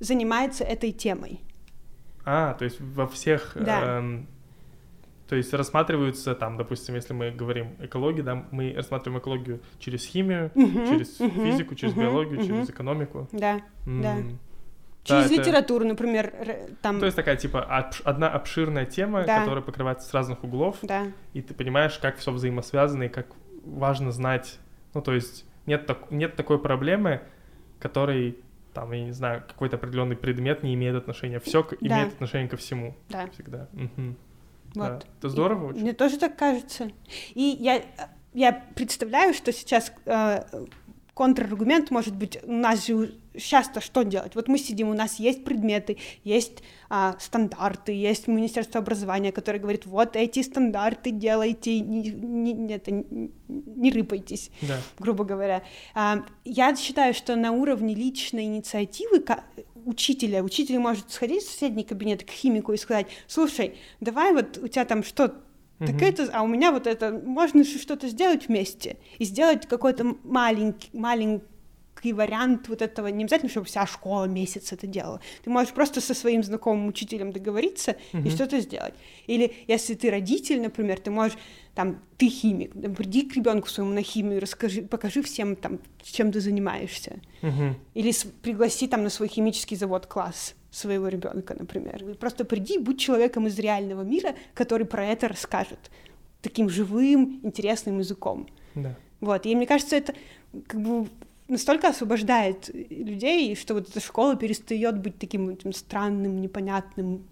занимается 0.00 0.64
этой 0.64 0.92
темой. 0.92 1.40
А, 2.24 2.54
то 2.54 2.64
есть 2.64 2.80
во 2.80 3.06
всех... 3.06 3.56
Да. 3.56 3.98
Эм, 3.98 4.28
то 5.28 5.36
есть 5.36 5.54
рассматриваются 5.54 6.34
там, 6.34 6.58
допустим, 6.58 6.94
если 6.94 7.14
мы 7.14 7.30
говорим 7.30 7.76
экологию, 7.80 8.22
да, 8.22 8.44
мы 8.50 8.74
рассматриваем 8.74 9.18
экологию 9.18 9.62
через 9.78 10.04
химию, 10.04 10.50
uh-huh, 10.54 10.88
через 10.90 11.20
uh-huh, 11.20 11.44
физику, 11.44 11.74
через 11.74 11.94
uh-huh, 11.94 12.02
биологию, 12.02 12.38
uh-huh. 12.38 12.46
через 12.46 12.68
экономику. 12.68 13.28
Да, 13.32 13.62
М- 13.86 14.02
да. 14.02 14.16
Да, 14.16 14.22
Через 15.04 15.26
это- 15.26 15.34
литературу, 15.40 15.84
например, 15.84 16.32
р- 16.38 16.70
там... 16.80 17.00
То 17.00 17.06
есть 17.06 17.16
такая, 17.16 17.36
типа, 17.36 17.62
одна 18.04 18.28
обширная 18.30 18.86
тема, 18.86 19.24
Да. 19.24 19.40
которая 19.40 19.62
покрывается 19.62 20.08
с 20.08 20.14
разных 20.14 20.44
углов, 20.44 20.76
Да, 20.82 21.06
и 21.32 21.42
ты 21.42 21.54
понимаешь, 21.54 21.98
как 21.98 22.18
все 22.18 22.30
взаимосвязано, 22.30 23.04
и 23.04 23.08
как 23.08 23.26
важно 23.64 24.12
знать. 24.12 24.58
Ну, 24.94 25.02
то 25.02 25.12
есть 25.12 25.44
нет, 25.66 25.86
так- 25.86 26.10
нет 26.10 26.36
такой 26.36 26.58
проблемы, 26.60 27.22
которой, 27.80 28.38
там, 28.74 28.92
я 28.92 29.04
не 29.04 29.12
знаю, 29.12 29.42
какой-то 29.46 29.76
определенный 29.76 30.16
предмет 30.16 30.62
не 30.62 30.74
имеет 30.74 30.94
отношения. 30.94 31.40
Все 31.40 31.62
Да. 31.64 31.76
имеет 31.80 32.14
отношение 32.14 32.48
ко 32.48 32.56
всему 32.56 32.94
да. 33.08 33.28
всегда. 33.32 33.68
Мгм. 33.72 34.16
Вот. 34.74 34.88
Да. 34.88 35.00
Это 35.18 35.28
здорово 35.28 35.66
очень. 35.70 35.80
Мне 35.82 35.92
тоже 35.92 36.18
так 36.18 36.36
кажется. 36.36 36.90
И 37.34 37.42
я, 37.42 37.82
я 38.32 38.64
представляю, 38.74 39.34
что 39.34 39.52
сейчас 39.52 39.92
э, 40.06 40.42
контраргумент 41.14 41.90
может 41.90 42.16
быть, 42.16 42.38
у 42.44 42.52
нас 42.52 42.86
же 42.86 43.14
сейчас-то 43.34 43.80
что 43.80 44.02
делать? 44.02 44.34
Вот 44.34 44.48
мы 44.48 44.58
сидим, 44.58 44.88
у 44.88 44.94
нас 44.94 45.18
есть 45.18 45.44
предметы, 45.44 45.98
есть 46.24 46.62
а, 46.88 47.16
стандарты, 47.18 47.92
есть 47.92 48.28
Министерство 48.28 48.80
образования, 48.80 49.32
которое 49.32 49.58
говорит, 49.58 49.86
вот 49.86 50.16
эти 50.16 50.42
стандарты 50.42 51.10
делайте, 51.10 51.80
не, 51.80 52.10
не, 52.10 52.74
это, 52.74 52.90
не, 52.90 53.30
не 53.48 53.90
рыпайтесь 53.90 54.50
Да. 54.62 54.78
грубо 54.98 55.24
говоря. 55.24 55.62
А, 55.94 56.24
Я 56.44 56.74
считаю, 56.76 57.14
что 57.14 57.36
на 57.36 57.52
уровне 57.52 57.94
личной 57.94 58.44
инициативы 58.44 59.24
учителя, 59.84 60.42
учитель 60.42 60.78
может 60.78 61.10
сходить 61.10 61.42
в 61.42 61.50
соседний 61.50 61.84
кабинет 61.84 62.24
к 62.24 62.30
химику 62.30 62.72
и 62.72 62.76
сказать, 62.76 63.06
слушай, 63.26 63.76
давай 64.00 64.32
вот 64.32 64.58
у 64.58 64.68
тебя 64.68 64.84
там 64.84 65.02
что 65.02 65.34
так 65.86 65.94
Мгм. 65.96 66.04
это, 66.04 66.30
а 66.32 66.42
у 66.42 66.46
меня 66.46 66.70
вот 66.72 66.86
это, 66.86 67.10
можно 67.24 67.64
же 67.64 67.78
что-то 67.78 68.08
сделать 68.08 68.48
вместе 68.48 68.96
и 69.18 69.24
сделать 69.24 69.66
какой-то 69.68 70.16
маленький, 70.24 70.88
маленький 70.92 72.12
вариант 72.12 72.68
вот 72.68 72.82
этого, 72.82 73.06
не 73.08 73.22
обязательно, 73.24 73.48
чтобы 73.50 73.66
вся 73.66 73.86
школа 73.86 74.24
месяц 74.24 74.72
это 74.72 74.86
делала. 74.86 75.20
Ты 75.44 75.50
можешь 75.50 75.72
просто 75.72 76.00
со 76.00 76.14
своим 76.14 76.42
знакомым 76.42 76.88
учителем 76.88 77.32
договориться 77.32 77.96
и 78.12 78.16
Мгм. 78.16 78.30
что-то 78.30 78.60
сделать. 78.60 78.94
Или 79.28 79.52
если 79.68 79.94
ты 79.94 80.10
родитель, 80.10 80.60
например, 80.60 80.98
ты 80.98 81.10
можешь, 81.10 81.38
там, 81.74 82.00
ты 82.16 82.28
химик, 82.28 82.72
приди 82.96 83.22
к 83.22 83.36
ребенку 83.36 83.68
своему 83.68 83.92
на 83.92 84.02
химию, 84.02 84.40
расскажи, 84.40 84.82
покажи 84.82 85.22
всем, 85.22 85.54
там, 85.56 85.78
чем 86.02 86.32
ты 86.32 86.40
занимаешься. 86.40 87.20
Мгм. 87.42 87.76
Или 87.94 88.10
с- 88.10 88.24
пригласи 88.42 88.88
там 88.88 89.04
на 89.04 89.10
свой 89.10 89.28
химический 89.28 89.76
завод 89.76 90.06
класс 90.06 90.54
своего 90.72 91.08
ребенка, 91.08 91.54
например. 91.58 92.02
И 92.08 92.14
просто 92.14 92.44
приди, 92.44 92.78
будь 92.78 92.98
человеком 92.98 93.46
из 93.46 93.58
реального 93.58 94.02
мира, 94.02 94.34
который 94.54 94.86
про 94.86 95.06
это 95.06 95.28
расскажет 95.28 95.90
таким 96.40 96.68
живым, 96.68 97.40
интересным 97.44 97.98
языком. 97.98 98.48
Да. 98.74 98.96
Вот. 99.20 99.46
И 99.46 99.54
мне 99.54 99.66
кажется, 99.66 99.96
это 99.96 100.14
как 100.66 100.80
бы 100.80 101.08
настолько 101.46 101.88
освобождает 101.88 102.70
людей, 102.90 103.54
что 103.54 103.74
вот 103.74 103.88
эта 103.88 104.00
школа 104.00 104.34
перестает 104.34 104.98
быть 104.98 105.18
таким 105.18 105.50
этим 105.50 105.72
странным, 105.72 106.40
непонятным. 106.40 107.24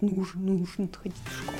Нужно, 0.00 0.40
нужно 0.40 0.88
ходить 0.92 1.14
в 1.24 1.42
школу. 1.42 1.58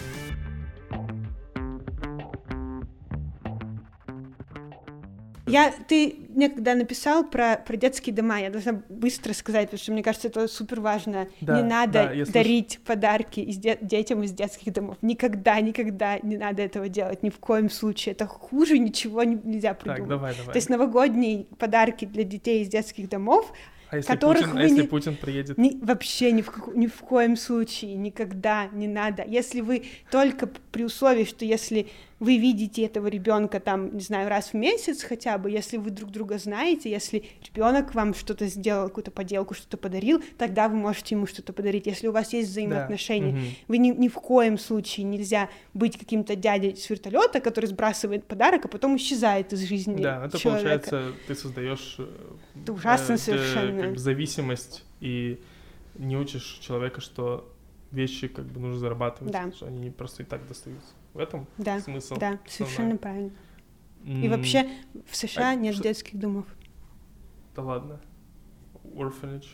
Я, 5.53 5.75
ты 5.89 6.17
мне 6.29 6.49
когда 6.49 6.75
написал 6.75 7.25
про, 7.25 7.57
про 7.57 7.77
детские 7.77 8.15
дома, 8.15 8.41
я 8.41 8.51
должна 8.51 8.83
быстро 8.89 9.33
сказать, 9.33 9.67
потому 9.67 9.79
что 9.79 9.93
мне 9.93 10.03
кажется, 10.03 10.29
это 10.29 10.49
супер 10.49 10.81
важно. 10.81 11.29
Да, 11.41 11.57
не 11.61 11.69
надо 11.69 12.13
да, 12.15 12.33
дарить 12.33 12.81
подарки 12.85 13.41
из 13.41 13.57
де- 13.57 13.79
детям 13.81 14.23
из 14.23 14.33
детских 14.33 14.73
домов. 14.73 14.97
Никогда, 15.03 15.61
никогда 15.61 16.19
не 16.21 16.37
надо 16.37 16.63
этого 16.63 16.89
делать, 16.89 17.23
ни 17.23 17.31
в 17.31 17.39
коем 17.39 17.71
случае. 17.71 18.13
Это 18.13 18.27
хуже 18.27 18.79
ничего 18.79 19.23
не- 19.23 19.41
нельзя 19.43 19.75
придумать. 19.75 20.01
Так, 20.01 20.09
давай, 20.09 20.35
давай. 20.35 20.53
То 20.53 20.57
есть 20.57 20.69
новогодние 20.69 21.45
подарки 21.59 22.05
для 22.05 22.25
детей 22.25 22.63
из 22.63 22.69
детских 22.69 23.09
домов 23.09 23.53
а 23.91 23.97
если, 23.97 24.13
которых 24.13 24.43
Путин, 24.43 24.55
вы 24.55 24.61
а 24.61 24.63
если 24.63 24.83
не- 24.83 24.87
Путин 24.87 25.17
приедет? 25.17 25.59
ни, 25.59 25.77
вообще 25.83 26.31
ни 26.31 26.43
в, 26.43 26.51
как- 26.51 26.75
ни 26.77 26.87
в 26.87 26.95
коем 27.01 27.37
случае, 27.37 27.95
никогда 27.95 28.69
не 28.73 28.87
надо. 28.87 29.25
Если 29.27 29.61
вы 29.61 29.85
только 30.13 30.49
при 30.71 30.85
условии, 30.85 31.25
что 31.25 31.45
если 31.45 31.89
вы 32.21 32.37
видите 32.37 32.83
этого 32.85 33.07
ребенка 33.07 33.61
там, 33.61 33.97
не 33.97 34.03
знаю, 34.03 34.29
раз 34.29 34.51
в 34.53 34.55
месяц 34.55 35.03
хотя 35.03 35.39
бы, 35.39 35.51
если 35.51 35.79
вы 35.79 35.91
друг 35.91 36.11
друга 36.11 36.39
знаете, 36.39 36.91
если 36.91 37.25
ребенок 37.47 37.95
вам 37.95 38.15
что-то 38.15 38.47
сделал, 38.47 38.89
какую-то 38.89 39.11
поделку, 39.11 39.55
что-то 39.55 39.79
подарил, 39.79 40.23
тогда 40.37 40.69
вы 40.69 40.77
можете 40.77 41.15
ему 41.15 41.27
что-то 41.27 41.53
подарить. 41.55 41.87
Если 41.87 42.07
у 42.07 42.13
вас 42.13 42.33
есть 42.35 42.51
взаимоотношения, 42.51 43.33
мгм. 43.33 43.45
вы 43.69 43.79
ни, 43.79 43.89
ни 43.89 44.09
в 44.09 44.15
коем 44.15 44.59
случае 44.59 45.05
нельзя 45.05 45.49
быть 45.73 45.99
каким-то 45.99 46.37
дядей 46.37 46.77
с 46.77 46.89
вертолета, 46.91 47.41
который 47.41 47.67
сбрасывает 47.67 48.27
подарок, 48.27 48.67
а 48.67 48.69
потом 48.69 48.97
исчезает 48.97 49.53
из 49.55 49.61
жизни 49.61 50.03
Да, 50.03 50.27
это 50.27 50.39
человека. 50.39 50.81
получается, 50.91 51.13
ты 51.27 51.35
создаешь 51.35 51.95
э, 51.99 52.07
Это 52.63 52.73
ужасно 52.75 53.15
э, 53.15 53.19
совершенно. 53.19 53.83
как 53.83 53.93
бы 53.93 53.99
зависимость 53.99 54.85
и 55.01 55.41
не 55.95 56.17
учишь 56.19 56.59
человека, 56.61 57.01
что 57.01 57.50
вещи 57.93 58.29
как 58.29 58.47
бы 58.47 58.61
нужно 58.61 58.79
зарабатывать, 58.79 59.33
Да. 59.33 59.51
что 59.53 59.67
они 59.67 59.79
не 59.79 59.91
просто 59.91 60.23
и 60.23 60.27
так 60.27 60.47
достаются. 60.47 60.89
В 61.15 61.19
этом 61.19 61.47
Да, 61.59 61.81
смысл. 61.81 62.15
да, 62.17 62.27
основной. 62.29 62.49
совершенно 62.49 62.97
правильно. 62.97 63.31
И 64.05 64.29
вообще 64.29 64.69
в 65.11 65.17
США 65.17 65.51
а 65.51 65.55
нет 65.55 65.75
что- 65.75 65.83
детских 65.83 66.19
домов. 66.19 66.47
Да 67.55 67.63
ладно. 67.63 68.01
Orphanage. 68.95 69.47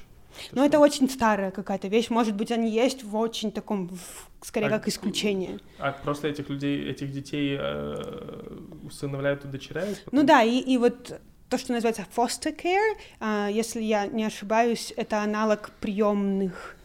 Но 0.53 0.65
это 0.65 0.79
очень 0.79 1.09
старая 1.09 1.51
какая-то 1.51 1.89
вещь. 1.89 2.11
Может 2.11 2.35
быть, 2.37 2.53
они 2.53 2.71
есть 2.71 3.03
в 3.03 3.17
очень 3.17 3.51
таком, 3.51 3.89
в- 3.89 4.29
скорее 4.43 4.67
А 4.67 4.71
как 4.71 4.87
исключение. 4.87 5.59
А 5.79 5.93
просто 5.93 6.29
этих 6.29 6.51
людей, 6.51 6.89
этих 6.91 7.11
детей 7.11 7.57
э, 7.59 8.59
усыновляют, 8.85 9.45
удочеряют? 9.47 10.05
потом? 10.05 10.21
Ну 10.21 10.27
да, 10.27 10.43
и, 10.43 10.59
и 10.59 10.77
вот 10.77 11.19
то, 11.49 11.59
что 11.59 11.73
называется 11.73 12.05
foster 12.15 12.55
care, 12.55 12.97
а, 13.19 13.49
если 13.49 13.81
я 13.83 14.07
не 14.07 14.25
ошибаюсь, 14.25 14.93
это 14.97 15.23
аналог 15.23 15.71
приемных, 15.81 16.77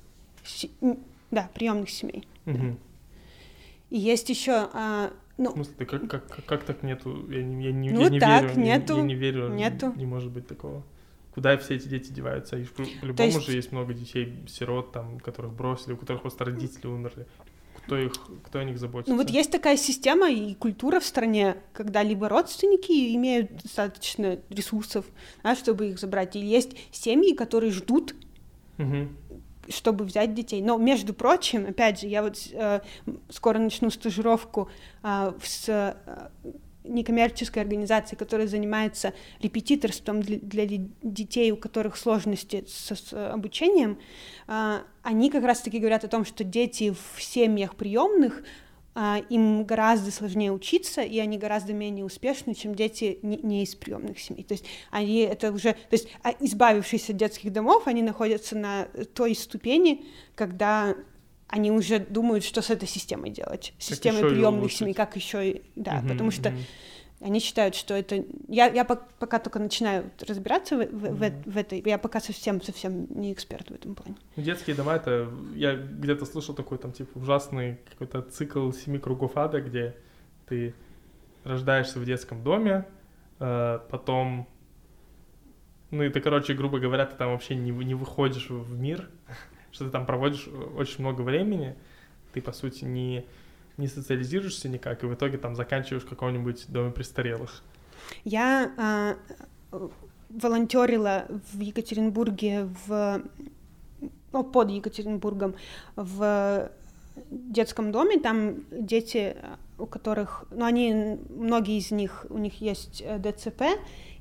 да, 1.31 1.49
приемных 1.53 1.89
семей. 1.89 2.27
Мгм. 2.45 2.77
И 3.89 3.97
есть 3.97 4.29
еще, 4.29 4.69
ну, 5.37 5.49
В 5.51 5.53
смысле, 5.53 5.73
да 5.79 5.85
как, 5.85 6.07
как, 6.09 6.27
как, 6.27 6.45
как 6.45 6.63
так 6.63 6.83
нету? 6.83 7.29
Я 7.29 7.43
не, 7.43 7.65
я 7.65 7.71
не, 7.71 7.89
Ну 7.91 8.01
я 8.01 8.09
не 8.09 8.19
так, 8.19 8.43
верю. 8.43 8.59
нету, 8.59 8.97
Я, 8.97 9.01
не 9.03 9.15
верю. 9.15 9.49
нету. 9.49 9.93
Не 9.95 10.05
может 10.05 10.31
быть 10.31 10.47
такого. 10.47 10.83
Куда 11.33 11.57
все 11.57 11.75
эти 11.75 11.87
дети 11.87 12.11
деваются? 12.11 12.57
И 12.57 12.65
по- 12.65 12.83
по-любому 13.01 13.29
есть- 13.29 13.45
же 13.45 13.53
есть 13.55 13.71
много 13.71 13.93
детей, 13.93 14.33
сирот, 14.47 14.91
там, 14.91 15.19
которых 15.19 15.53
бросили, 15.53 15.93
у 15.93 15.97
которых 15.97 16.21
просто 16.21 16.45
родители 16.45 16.87
умерли. 16.87 17.25
Кто 17.77 17.97
их, 17.97 18.11
кто 18.43 18.59
о 18.59 18.63
них 18.63 18.77
заботится? 18.77 19.11
Ну 19.11 19.17
вот 19.19 19.29
есть 19.29 19.49
такая 19.51 19.75
система 19.77 20.29
и 20.29 20.53
культура 20.53 20.99
в 20.99 21.05
стране, 21.05 21.55
когда 21.73 22.03
либо 22.03 22.29
родственники 22.29 23.15
имеют 23.15 23.55
достаточно 23.63 24.39
ресурсов, 24.49 25.05
да, 25.41 25.55
чтобы 25.55 25.89
их 25.89 25.99
забрать, 25.99 26.35
и 26.35 26.39
есть 26.39 26.77
семьи, 26.91 27.33
которые 27.33 27.71
ждут, 27.71 28.13
Мгм. 28.77 29.09
Чтобы 29.69 30.05
взять 30.05 30.33
детей. 30.33 30.61
Но, 30.61 30.77
между 30.77 31.13
прочим, 31.13 31.65
опять 31.67 32.01
же, 32.01 32.07
я 32.07 32.23
вот 32.23 32.37
э, 32.51 32.81
скоро 33.29 33.59
начну 33.59 33.89
стажировку 33.89 34.69
э, 35.03 35.33
с 35.43 35.69
э, 35.69 35.95
некоммерческой 36.83 37.61
организации, 37.61 38.15
которая 38.15 38.47
занимается 38.47 39.13
репетиторством 39.41 40.21
для, 40.21 40.37
для 40.37 40.65
детей, 41.03 41.51
у 41.51 41.57
которых 41.57 41.97
сложности 41.97 42.65
со- 42.67 42.95
с, 42.95 43.31
обучением. 43.31 43.99
А, 44.47 44.81
они 45.03 45.29
как 45.29 45.43
раз-таки 45.43 45.79
говорят 45.79 46.03
о 46.03 46.07
том, 46.07 46.25
что 46.25 46.43
дети 46.43 46.91
в 46.91 47.21
семьях 47.21 47.75
приемных 47.75 48.43
им 49.29 49.63
гораздо 49.63 50.11
сложнее 50.11 50.51
учиться, 50.51 51.01
и 51.01 51.17
они 51.19 51.37
гораздо 51.37 51.73
менее 51.73 52.03
успешны, 52.03 52.53
чем 52.53 52.75
дети 52.75 53.19
не, 53.21 53.37
не 53.37 53.63
из 53.63 53.75
приемных 53.75 54.19
семей. 54.19 54.43
То 54.43 54.53
есть 54.53 54.65
они 54.89 55.19
это 55.19 55.51
уже, 55.51 55.73
то 55.73 55.93
есть 55.93 56.09
а, 56.23 56.31
избавившись 56.39 57.09
от 57.09 57.15
детских 57.15 57.53
домов, 57.53 57.87
они 57.87 58.01
находятся 58.01 58.57
на 58.57 58.85
той 59.13 59.35
ступени, 59.35 60.05
когда 60.35 60.95
они 61.47 61.71
уже 61.71 61.99
думают, 61.99 62.43
что 62.43 62.61
с 62.61 62.69
этой 62.69 62.87
системой 62.87 63.29
делать, 63.29 63.73
системой 63.77 64.21
приемных 64.21 64.71
семей, 64.71 64.93
как 64.93 65.15
еще, 65.15 65.61
да, 65.75 65.95
Мгм, 65.95 66.07
потому 66.07 66.31
что 66.31 66.49
мгм. 66.49 66.59
Они 67.21 67.39
считают, 67.39 67.75
что 67.75 67.93
это... 67.93 68.23
Я, 68.47 68.67
я 68.67 68.83
пок- 68.83 69.03
пока 69.19 69.39
только 69.39 69.59
начинаю 69.59 70.09
разбираться 70.27 70.75
в, 70.77 70.85
в- 70.85 71.15
в 71.17 71.23
э- 71.23 71.43
в 71.45 71.57
этой... 71.57 71.81
Я 71.85 71.97
пока 71.97 72.19
совсем-совсем 72.19 73.07
не 73.09 73.31
эксперт 73.31 73.69
в 73.69 73.73
этом 73.73 73.95
плане. 73.95 74.15
Детские 74.35 74.75
дома 74.75 74.93
это 74.93 75.29
я 75.55 75.75
где-то 75.75 76.25
слышал 76.25 76.55
такой 76.55 76.77
там 76.77 76.91
типа 76.91 77.17
ужасный 77.17 77.77
какой-то 77.89 78.21
цикл 78.23 78.71
семи 78.71 78.97
кругов 78.97 79.37
ада, 79.37 79.61
где 79.61 79.95
ты 80.47 80.73
рождаешься 81.43 81.99
в 81.99 82.05
детском 82.05 82.43
доме, 82.43 82.85
э, 83.39 83.79
потом 83.89 84.47
ну 85.91 86.09
ты, 86.09 86.21
короче, 86.21 86.53
грубо 86.53 86.79
говоря, 86.79 87.05
ты 87.05 87.15
там 87.17 87.31
вообще 87.31 87.55
не, 87.55 87.71
не 87.71 87.93
выходишь 87.93 88.49
в 88.49 88.79
мир, 88.79 89.09
что 89.71 89.85
ты 89.85 89.91
там 89.91 90.05
проводишь 90.05 90.47
очень 90.75 91.01
много 91.01 91.21
времени, 91.21 91.75
ты, 92.33 92.41
по 92.41 92.53
сути, 92.53 92.85
не, 92.85 93.25
не 93.77 93.87
социализируешься 93.87 94.69
никак, 94.69 95.03
и 95.03 95.07
в 95.07 95.13
итоге 95.13 95.37
там 95.37 95.55
заканчиваешь 95.55 96.03
в 96.03 96.09
каком-нибудь 96.09 96.65
доме 96.67 96.91
престарелых. 96.91 97.63
Я 98.23 98.71
а, 98.77 99.17
волонтерила 100.29 101.25
в 101.53 101.59
Екатеринбурге, 101.59 102.69
в, 102.85 103.21
ну, 104.31 104.43
под 104.43 104.71
Екатеринбургом, 104.71 105.55
в 105.95 106.71
детском 107.29 107.91
доме. 107.91 108.19
Там 108.19 108.63
дети, 108.71 109.35
у 109.77 109.85
которых, 109.85 110.45
ну, 110.51 110.65
они, 110.65 111.19
многие 111.29 111.77
из 111.77 111.91
них, 111.91 112.25
у 112.29 112.37
них 112.37 112.61
есть 112.61 113.01
э, 113.05 113.19
ДЦП, 113.19 113.63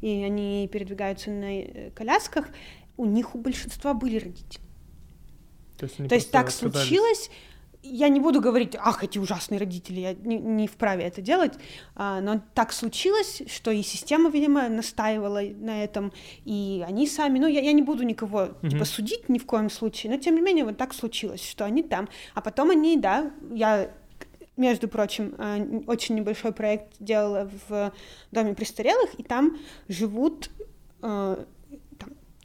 и 0.00 0.22
они 0.22 0.68
передвигаются 0.72 1.30
на 1.30 1.60
э, 1.60 1.90
колясках. 1.90 2.48
У 2.96 3.04
них 3.04 3.34
у 3.34 3.38
большинства 3.38 3.94
были 3.94 4.18
родители. 4.18 4.62
То 5.78 5.86
есть, 5.86 6.08
То 6.08 6.14
есть 6.14 6.30
так 6.30 6.50
случилось. 6.50 7.30
Я 7.82 8.08
не 8.08 8.20
буду 8.20 8.40
говорить, 8.40 8.76
ах, 8.78 9.02
эти 9.04 9.18
ужасные 9.18 9.58
родители, 9.58 10.00
я 10.00 10.12
не, 10.12 10.36
не 10.36 10.66
вправе 10.66 11.04
это 11.04 11.22
делать, 11.22 11.54
а, 11.94 12.20
но 12.20 12.42
так 12.54 12.72
случилось, 12.72 13.42
что 13.46 13.70
и 13.70 13.82
система, 13.82 14.28
видимо, 14.30 14.68
настаивала 14.68 15.40
на 15.40 15.82
этом, 15.82 16.12
и 16.44 16.84
они 16.86 17.06
сами, 17.06 17.38
ну, 17.38 17.46
я, 17.46 17.60
я 17.60 17.72
не 17.72 17.82
буду 17.82 18.02
никого, 18.02 18.48
Мгм. 18.60 18.70
типа, 18.70 18.84
судить 18.84 19.28
ни 19.30 19.38
в 19.38 19.46
коем 19.46 19.70
случае, 19.70 20.12
но, 20.12 20.18
тем 20.18 20.34
не 20.34 20.42
менее, 20.42 20.64
вот 20.66 20.76
так 20.76 20.92
случилось, 20.92 21.42
что 21.48 21.64
они 21.64 21.82
там, 21.82 22.08
а 22.34 22.42
потом 22.42 22.70
они, 22.70 22.98
да, 22.98 23.30
я 23.50 23.90
между 24.58 24.86
прочим, 24.86 25.34
а, 25.38 25.56
очень 25.86 26.16
небольшой 26.16 26.52
проект 26.52 26.92
делала 27.00 27.50
в 27.68 27.92
доме 28.30 28.54
престарелых, 28.54 29.18
и 29.18 29.22
там 29.22 29.56
живут 29.88 30.50
там, 31.00 31.46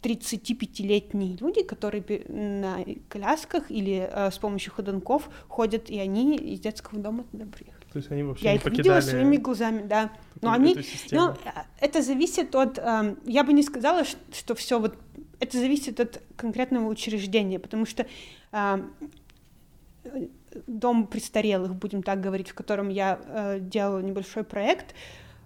35-летние 0.06 1.38
люди, 1.38 1.64
которые 1.64 2.04
на 2.28 2.86
колясках 3.10 3.72
или 3.72 4.08
э, 4.12 4.32
с 4.32 4.38
помощью 4.38 4.72
ходунков 4.74 5.30
ходят, 5.48 5.90
и 5.90 6.00
они 6.00 6.36
из 6.36 6.60
детского 6.60 7.00
дома 7.00 7.24
туда 7.32 7.46
приехали. 7.46 7.86
То 7.92 8.00
есть 8.00 8.12
они 8.12 8.24
вообще 8.24 8.46
Я 8.46 8.52
не 8.52 8.58
их 8.58 8.64
покидали 8.64 8.84
видела 8.84 9.02
своими 9.02 9.38
глазами, 9.38 9.88
да. 9.88 10.12
Но 10.42 10.52
они, 10.52 10.76
ну, 11.12 11.28
а, 11.46 11.66
это 11.80 12.02
зависит 12.02 12.54
от, 12.54 12.78
эм, 12.78 13.18
я 13.26 13.44
бы 13.44 13.54
не 13.54 13.64
сказала, 13.64 14.04
ш- 14.04 14.18
что 14.34 14.54
все 14.54 14.80
вот, 14.80 14.96
это 15.40 15.58
зависит 15.58 16.00
от 16.00 16.22
конкретного 16.36 16.88
учреждения, 16.88 17.58
потому 17.58 17.86
что 17.86 18.06
эм, 18.52 18.94
э, 20.04 20.28
дом 20.68 21.08
престарелых, 21.08 21.74
будем 21.74 22.04
так 22.04 22.20
говорить, 22.22 22.50
в 22.50 22.54
котором 22.54 22.90
я 22.90 23.20
э, 23.26 23.60
делала 23.62 24.00
небольшой 24.00 24.44
проект, 24.44 24.92
э, 24.92 24.94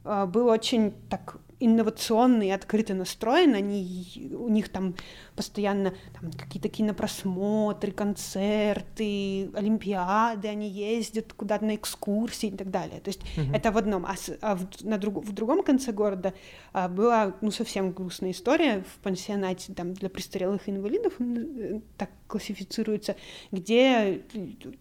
был 0.03 0.47
очень 0.47 0.93
так 1.09 1.37
инновационный 1.61 2.47
и 2.47 2.51
открыто 2.51 2.93
настроен, 2.93 3.53
они, 3.53 4.31
у 4.33 4.47
них 4.47 4.69
там 4.69 4.95
постоянно 5.35 5.93
там, 6.19 6.31
какие-то 6.31 6.69
кинопросмотры, 6.69 7.91
концерты, 7.91 9.49
олимпиады, 9.53 10.47
они 10.47 10.69
ездят 10.69 11.33
куда-то 11.33 11.65
на 11.65 11.75
экскурсии 11.75 12.47
и 12.47 12.55
так 12.55 12.69
далее. 12.71 13.01
То 13.01 13.09
есть 13.09 13.21
Мгм. 13.37 13.53
это 13.53 13.71
в 13.71 13.77
одном, 13.77 14.05
а, 14.05 14.15
с- 14.15 14.37
а 14.41 14.55
в, 14.55 14.67
на 14.83 14.97
друг- 14.97 15.25
в 15.25 15.33
другом 15.33 15.63
конце 15.63 15.91
города 15.91 16.33
а, 16.71 16.87
была 16.87 17.35
ну 17.41 17.51
совсем 17.51 17.91
грустная 17.91 18.31
история 18.31 18.83
в 18.95 18.99
пансионате 19.03 19.73
там 19.73 19.93
для 19.93 20.09
престарелых 20.09 20.69
инвалидов 20.69 21.13
э, 21.19 21.81
так 21.97 22.09
классифицируется, 22.27 23.15
где 23.51 24.21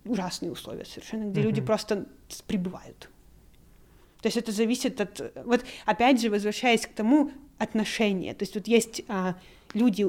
ужасные 0.05 0.53
условия 0.53 0.85
совершенно, 0.85 1.29
где 1.31 1.43
люди 1.43 1.59
Мгм. 1.59 1.66
просто 1.66 2.07
прибывают. 2.47 3.11
То 4.21 4.27
есть 4.27 4.37
это 4.37 4.53
зависит 4.53 5.01
от... 5.01 5.33
Вот 5.45 5.64
опять 5.87 6.21
же, 6.21 6.31
возвращаясь 6.31 6.87
к 6.87 6.93
тому, 6.93 7.31
отношения. 7.59 8.35
То 8.35 8.45
есть 8.45 8.55
вот 8.55 8.69
есть 8.69 9.03
а, 9.09 9.35
люди, 9.75 10.07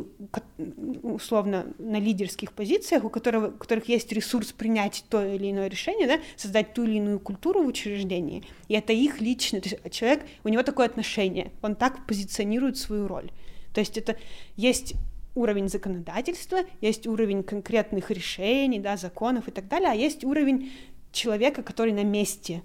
условно, 1.03 1.74
на 1.80 1.99
лидерских 1.99 2.53
позициях, 2.53 3.03
у, 3.03 3.10
которого, 3.10 3.47
у 3.47 3.57
которых 3.57 3.89
есть 3.89 4.12
ресурс 4.12 4.51
принять 4.51 5.03
то 5.10 5.26
или 5.26 5.51
иное 5.51 5.68
решение, 5.68 6.07
да, 6.07 6.20
создать 6.36 6.74
ту 6.74 6.84
или 6.84 6.97
иную 6.97 7.20
культуру 7.20 7.64
в 7.64 7.68
учреждении, 7.68 8.43
и 8.68 8.76
это 8.76 8.93
их 8.93 9.20
личное, 9.20 9.62
то 9.62 9.70
есть 9.70 9.91
человек, 9.91 10.26
у 10.43 10.49
него 10.49 10.64
такое 10.64 10.86
отношение, 10.86 11.51
он 11.62 11.76
так 11.76 12.05
позиционирует 12.05 12.78
свою 12.78 13.07
роль. 13.07 13.32
То 13.74 13.82
есть 13.82 13.97
это 13.97 14.18
есть 14.55 14.93
уровень 15.36 15.70
законодательства, 15.70 16.60
есть 16.82 17.07
уровень 17.07 17.43
конкретных 17.43 18.12
решений, 18.12 18.80
да, 18.80 18.97
законов 18.97 19.47
и 19.47 19.51
так 19.51 19.68
далее, 19.68 19.89
а 19.89 19.95
есть 19.95 20.24
уровень 20.24 20.72
человека, 21.12 21.64
который 21.64 21.93
на 21.93 22.03
месте. 22.03 22.62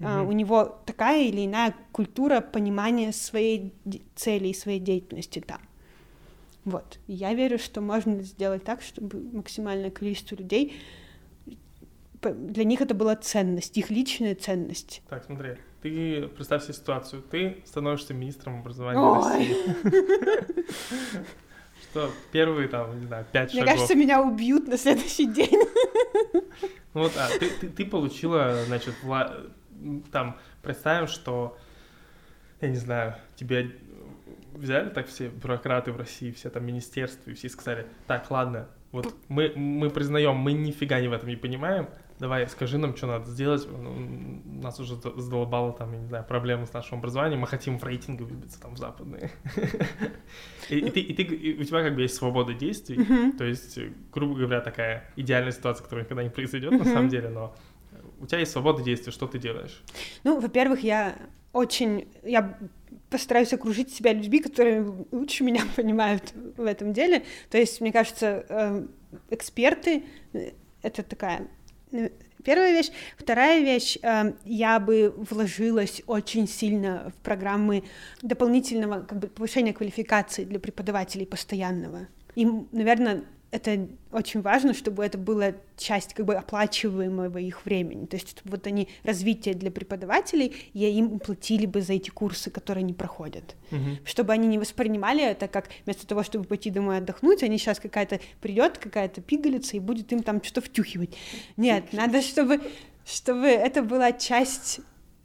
А, 0.00 0.22
у 0.22 0.32
него 0.32 0.80
такая 0.86 1.24
или 1.24 1.46
иная 1.46 1.74
культура 1.92 2.40
понимания 2.40 3.12
своей 3.12 3.74
цели 4.14 4.48
и 4.48 4.54
своей 4.54 4.80
деятельности 4.80 5.40
там. 5.40 5.60
Вот. 6.64 7.00
я 7.08 7.34
верю, 7.34 7.58
что 7.58 7.80
можно 7.80 8.22
сделать 8.22 8.62
так, 8.62 8.82
чтобы 8.82 9.20
максимальное 9.32 9.90
количество 9.90 10.36
людей 10.36 10.74
для 12.30 12.64
них 12.64 12.80
это 12.80 12.94
была 12.94 13.16
ценность, 13.16 13.76
их 13.76 13.90
личная 13.90 14.34
ценность. 14.34 15.02
Так, 15.08 15.24
смотри, 15.24 15.56
ты 15.82 16.28
представь 16.28 16.62
себе 16.62 16.74
ситуацию, 16.74 17.22
ты 17.22 17.62
становишься 17.64 18.14
министром 18.14 18.60
образования 18.60 19.00
Ой. 19.00 19.24
России. 19.24 19.56
Что 21.90 22.10
первые 22.30 22.68
там, 22.68 23.00
не 23.00 23.06
знаю, 23.06 23.26
пять 23.32 23.50
шагов. 23.50 23.64
Мне 23.64 23.72
кажется, 23.72 23.94
меня 23.96 24.22
убьют 24.22 24.68
на 24.68 24.78
следующий 24.78 25.26
день. 25.26 25.58
Ну 26.94 27.00
вот, 27.02 27.12
а 27.16 27.28
ты, 27.38 27.48
ты, 27.48 27.68
ты 27.68 27.84
получила, 27.84 28.64
значит, 28.66 28.94
вла... 29.02 29.34
там, 30.10 30.38
представим, 30.62 31.06
что, 31.06 31.58
я 32.60 32.68
не 32.68 32.76
знаю, 32.76 33.16
тебе 33.36 33.72
взяли 34.54 34.90
так 34.90 35.06
все 35.06 35.28
бюрократы 35.28 35.92
в 35.92 35.96
России, 35.96 36.32
все 36.32 36.50
там 36.50 36.64
министерства, 36.64 37.30
и 37.30 37.34
все 37.34 37.48
сказали, 37.48 37.86
так, 38.06 38.30
ладно, 38.30 38.68
вот 38.90 39.14
мы, 39.28 39.52
мы 39.56 39.90
признаем, 39.90 40.36
мы 40.36 40.52
нифига 40.52 41.00
не 41.00 41.08
в 41.08 41.12
этом 41.12 41.28
не 41.28 41.36
понимаем, 41.36 41.88
давай 42.18 42.46
скажи 42.46 42.78
нам, 42.78 42.94
что 42.94 43.06
надо 43.06 43.24
сделать, 43.30 43.66
ну, 43.68 44.42
нас 44.62 44.78
уже 44.78 44.96
задолбало 44.96 45.72
там, 45.72 45.92
я 45.92 45.98
не 45.98 46.06
знаю, 46.06 46.24
проблемы 46.24 46.66
с 46.66 46.72
нашим 46.72 46.98
образованием, 46.98 47.40
мы 47.40 47.46
хотим 47.46 47.78
в 47.78 47.84
рейтинге 47.84 48.24
выбиться 48.24 48.60
там 48.60 48.74
в 48.74 48.78
западные. 48.78 49.32
И, 50.68 50.80
ты, 50.90 51.56
у 51.58 51.64
тебя 51.64 51.82
как 51.82 51.94
бы 51.94 52.02
есть 52.02 52.14
свобода 52.14 52.54
действий, 52.54 53.32
то 53.32 53.44
есть, 53.44 53.78
грубо 54.12 54.34
говоря, 54.34 54.60
такая 54.60 55.10
идеальная 55.16 55.52
ситуация, 55.52 55.82
которая 55.82 56.04
никогда 56.04 56.22
не 56.22 56.30
произойдет 56.30 56.72
на 56.72 56.84
самом 56.84 57.08
деле, 57.08 57.28
но 57.28 57.56
у 58.22 58.26
тебя 58.26 58.38
есть 58.38 58.52
свобода 58.52 58.82
действий, 58.82 59.12
что 59.12 59.26
ты 59.26 59.38
делаешь? 59.38 59.82
Ну, 60.22 60.40
во-первых, 60.40 60.84
я 60.84 61.16
очень, 61.52 62.08
я 62.22 62.56
постараюсь 63.10 63.52
окружить 63.52 63.92
себя 63.92 64.12
людьми, 64.12 64.38
которые 64.38 64.86
лучше 65.10 65.42
меня 65.42 65.62
понимают 65.76 66.32
в 66.56 66.64
этом 66.64 66.92
деле. 66.92 67.24
То 67.50 67.58
есть, 67.58 67.80
мне 67.80 67.92
кажется, 67.92 68.46
эм, 68.48 68.90
эксперты 69.30 70.04
э,— 70.32 70.52
это 70.82 71.02
такая 71.02 71.48
э, 71.90 72.10
первая 72.44 72.72
вещь. 72.72 72.90
Вторая 73.18 73.60
вещь, 73.60 73.98
я 74.44 74.80
бы 74.80 75.14
вложилась 75.16 76.02
очень 76.06 76.48
сильно 76.48 77.12
в 77.16 77.22
программы 77.22 77.84
дополнительного 78.22 79.02
как 79.02 79.18
бы, 79.18 79.26
повышения 79.28 79.72
квалификации 79.72 80.44
для 80.44 80.60
преподавателей 80.60 81.26
постоянного. 81.26 82.06
И, 82.34 82.46
наверное, 82.72 83.24
это 83.52 83.86
очень 84.10 84.40
важно, 84.40 84.72
чтобы 84.72 85.04
это 85.04 85.18
была 85.18 85.52
часть 85.76 86.14
как 86.14 86.24
бы 86.24 86.34
оплачиваемого 86.34 87.36
их 87.36 87.64
времени. 87.66 88.06
То 88.06 88.16
есть 88.16 88.30
чтобы 88.30 88.56
вот 88.56 88.66
они 88.66 88.88
развитие 89.04 89.54
для 89.54 89.70
преподавателей, 89.70 90.56
и 90.72 90.84
им 90.86 91.18
платили 91.18 91.66
бы 91.66 91.82
за 91.82 91.92
эти 91.92 92.08
курсы, 92.08 92.50
которые 92.50 92.82
они 92.82 92.94
проходят. 92.94 93.54
Uh-huh. 93.70 93.98
Чтобы 94.06 94.32
они 94.32 94.48
не 94.48 94.58
воспринимали 94.58 95.22
это 95.22 95.48
как 95.48 95.68
вместо 95.84 96.06
того, 96.06 96.22
чтобы 96.22 96.46
пойти 96.46 96.70
домой 96.70 96.96
отдохнуть, 96.96 97.42
они 97.42 97.58
сейчас 97.58 97.78
какая-то 97.78 98.20
придет, 98.40 98.78
какая-то 98.78 99.20
пигалица 99.20 99.76
и 99.76 99.80
будет 99.80 100.10
им 100.12 100.22
там 100.22 100.42
что-то 100.42 100.62
втюхивать. 100.62 101.14
Нет, 101.58 101.92
надо, 101.92 102.22
чтобы, 102.22 102.58
чтобы 103.04 103.48
это 103.48 103.82
была 103.82 104.12
часть 104.12 104.80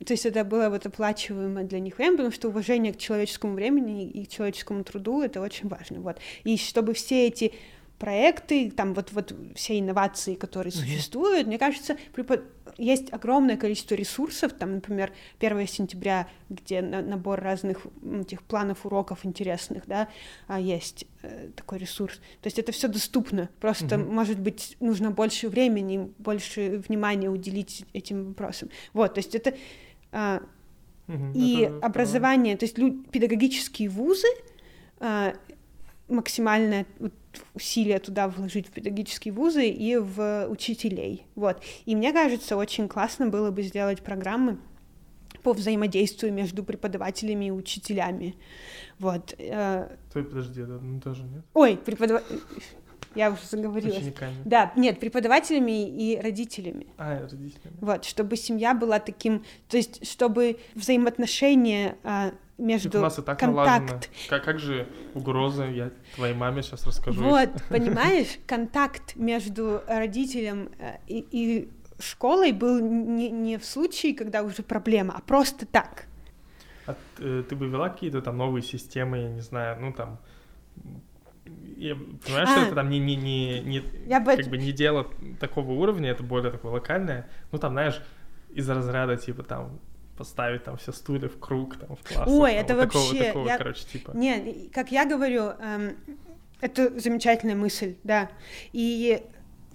то 0.05 0.13
есть 0.13 0.27
это 0.27 0.43
было 0.43 0.69
вот 0.69 0.85
оплачиваемое 0.85 1.63
для 1.63 1.79
них 1.79 1.97
время, 1.97 2.17
потому 2.17 2.31
что 2.31 2.49
уважение 2.49 2.93
к 2.93 2.97
человеческому 2.97 3.55
времени 3.55 4.07
и 4.07 4.25
к 4.25 4.29
человеческому 4.29 4.83
труду— 4.83 5.21
это 5.23 5.41
очень 5.41 5.67
важно, 5.67 6.01
вот. 6.01 6.19
И 6.43 6.55
чтобы 6.57 6.93
все 6.93 7.25
эти 7.27 7.51
проекты, 7.99 8.69
там 8.69 8.93
вот, 8.93 9.11
вот 9.11 9.33
все 9.55 9.79
инновации, 9.79 10.35
которые 10.35 10.71
существуют, 10.71 11.45
mm-hmm. 11.45 11.49
мне 11.49 11.57
кажется, 11.57 11.97
препод... 12.13 12.43
есть 12.77 13.11
огромное 13.11 13.57
количество 13.57 13.95
ресурсов, 13.95 14.53
там, 14.53 14.75
например, 14.75 15.11
1 15.39 15.67
сентября, 15.67 16.27
где 16.49 16.81
на, 16.81 17.01
набор 17.01 17.39
разных 17.41 17.87
этих 18.21 18.43
планов 18.43 18.85
уроков 18.85 19.25
интересных, 19.25 19.87
да, 19.87 20.09
а, 20.47 20.59
есть 20.59 21.05
э, 21.23 21.49
такой 21.55 21.79
ресурс. 21.79 22.17
То 22.41 22.47
есть 22.47 22.59
это 22.59 22.71
все 22.71 22.87
доступно, 22.87 23.49
просто, 23.59 23.95
mm-hmm. 23.95 24.11
может 24.11 24.39
быть, 24.39 24.77
нужно 24.79 25.09
больше 25.09 25.49
времени, 25.49 26.11
больше 26.19 26.83
внимания 26.87 27.29
уделить 27.29 27.83
этим 27.93 28.27
вопросам. 28.27 28.69
Вот, 28.93 29.15
то 29.15 29.19
есть 29.19 29.33
это... 29.33 29.55
Mm-hmm. 30.11 31.33
И 31.35 31.61
это, 31.61 31.85
образование, 31.85 32.53
это... 32.55 32.67
то 32.67 32.81
есть 32.81 33.11
педагогические 33.11 33.89
вузы, 33.89 34.27
а, 34.99 35.33
максимальное 36.09 36.85
вот, 36.99 37.13
усилия 37.53 37.99
туда 37.99 38.27
вложить 38.27 38.67
в 38.67 38.71
педагогические 38.71 39.33
вузы 39.33 39.67
и 39.67 39.97
в 39.97 40.47
учителей. 40.49 41.25
Вот. 41.35 41.63
И 41.85 41.95
мне 41.95 42.13
кажется, 42.13 42.57
очень 42.57 42.87
классно 42.87 43.27
было 43.27 43.51
бы 43.51 43.63
сделать 43.63 44.01
программы 44.01 44.57
по 45.43 45.53
взаимодействию 45.53 46.33
между 46.33 46.63
преподавателями 46.63 47.45
и 47.45 47.51
учителями. 47.51 48.35
Вот. 48.99 49.33
Э, 49.37 49.95
Стой, 50.09 50.23
подожди, 50.23 50.63
да, 50.63 50.79
ну 50.81 50.99
тоже 50.99 51.23
нет. 51.23 51.43
Ой, 51.53 51.77
преподаватель... 51.77 52.41
Я 53.15 53.31
уже 53.31 53.41
заговорилась. 53.49 53.97
Учениками. 53.97 54.35
Да, 54.45 54.71
нет, 54.75 54.99
преподавателями 54.99 55.89
и 55.89 56.19
родителями. 56.19 56.87
А, 56.97 57.21
родителями. 57.21 57.77
Вот, 57.81 58.05
чтобы 58.05 58.35
семья 58.35 58.75
была 58.75 58.99
таким, 58.99 59.43
то 59.69 59.77
есть, 59.77 60.07
чтобы 60.07 60.59
взаимоотношения 60.75 61.97
между 62.57 62.99
у 62.99 63.01
нас 63.01 63.19
и 63.19 63.21
так 63.21 63.39
контакт. 63.39 64.09
Как, 64.29 64.43
как 64.43 64.59
же 64.59 64.87
угрозы? 65.13 65.65
Я 65.65 65.91
твоей 66.15 66.33
маме 66.33 66.63
сейчас 66.63 66.85
расскажу. 66.85 67.23
Вот, 67.23 67.49
понимаешь, 67.69 68.39
контакт 68.45 69.15
между 69.15 69.81
родителем 69.87 70.69
э, 70.79 70.97
и, 71.07 71.25
и 71.31 71.69
школой 71.99 72.51
был 72.51 72.79
не, 72.79 73.29
не 73.29 73.57
в 73.57 73.65
случае, 73.65 74.15
когда 74.15 74.43
уже 74.43 74.63
проблема, 74.63 75.13
а 75.17 75.21
просто 75.21 75.65
так. 75.65 76.05
А 76.85 76.95
э, 77.19 77.43
ты 77.47 77.55
бы 77.55 77.67
вела 77.67 77.89
какие-то 77.89 78.21
там 78.21 78.37
новые 78.37 78.63
системы, 78.63 79.17
я 79.17 79.29
не 79.29 79.41
знаю, 79.41 79.79
ну 79.79 79.93
там 79.93 80.19
я 81.77 81.95
понимаю, 81.95 82.43
а, 82.43 82.47
что 82.47 82.59
это 82.61 82.75
там 82.75 82.89
не, 82.89 82.99
не, 82.99 83.15
не, 83.15 83.59
не, 83.61 83.83
я 84.07 84.19
как 84.19 84.45
бы... 84.45 84.49
бы 84.51 84.57
не 84.57 84.71
дело 84.71 85.07
такого 85.39 85.71
уровня, 85.71 86.09
это 86.09 86.23
более 86.23 86.51
такое 86.51 86.71
локальное. 86.71 87.29
Ну, 87.51 87.59
там, 87.59 87.73
знаешь, 87.73 88.01
из 88.49 88.69
разряда, 88.69 89.17
типа, 89.17 89.43
там, 89.43 89.79
поставить 90.17 90.63
там 90.63 90.77
все 90.77 90.91
стулья 90.91 91.29
в 91.29 91.39
круг, 91.39 91.77
там, 91.77 91.95
в 91.95 92.03
класс. 92.07 92.27
Ой, 92.27 92.51
там, 92.51 92.59
это 92.59 92.75
вот 92.75 92.93
вообще... 92.93 93.07
Такого, 93.07 93.25
такого, 93.25 93.47
я... 93.47 93.57
короче, 93.57 93.85
типа. 93.85 94.11
Не, 94.15 94.69
как 94.73 94.91
я 94.91 95.05
говорю, 95.05 95.51
эм, 95.59 95.95
это 96.61 96.99
замечательная 96.99 97.55
мысль, 97.55 97.95
да. 98.03 98.29
И 98.73 99.23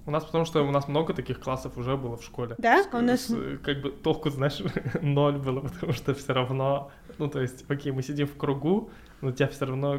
у 0.05 0.11
нас 0.11 0.25
потому 0.25 0.45
что 0.45 0.63
у 0.65 0.71
нас 0.71 0.89
много 0.89 1.15
таких 1.15 1.41
классов 1.41 1.77
уже 1.77 1.97
было 1.97 2.17
в 2.17 2.25
школе. 2.25 2.57
Да, 2.59 2.85
у 2.93 3.01
нас 3.01 3.33
как 3.63 3.81
бы 3.81 3.91
толку, 3.91 4.31
знаешь, 4.31 4.61
ноль 5.01 5.37
было, 5.37 5.61
потому 5.61 5.93
что 5.93 6.13
все 6.15 6.33
равно, 6.33 6.91
ну 7.19 7.29
то 7.29 7.41
есть, 7.41 7.65
окей, 7.69 7.93
мы 7.93 8.03
сидим 8.03 8.27
в 8.27 8.37
кругу, 8.37 8.91
но 9.21 9.31
тебя 9.31 9.49
все 9.49 9.65
равно 9.65 9.99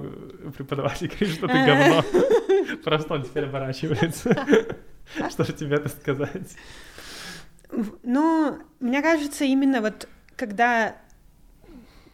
преподаватель 0.58 1.08
говорит, 1.08 1.36
что 1.36 1.48
ты 1.48 1.54
говно. 1.54 2.04
Просто 2.84 3.14
он 3.14 3.24
теперь 3.24 3.46
оборачивается. 3.46 4.36
Что 5.30 5.44
же 5.44 5.54
тебе 5.54 5.76
это 5.78 5.89
сказать? 5.89 6.56
Ну, 8.04 8.60
мне 8.80 9.02
кажется, 9.02 9.46
именно 9.46 9.82
вот 9.82 10.08
когда 10.36 10.95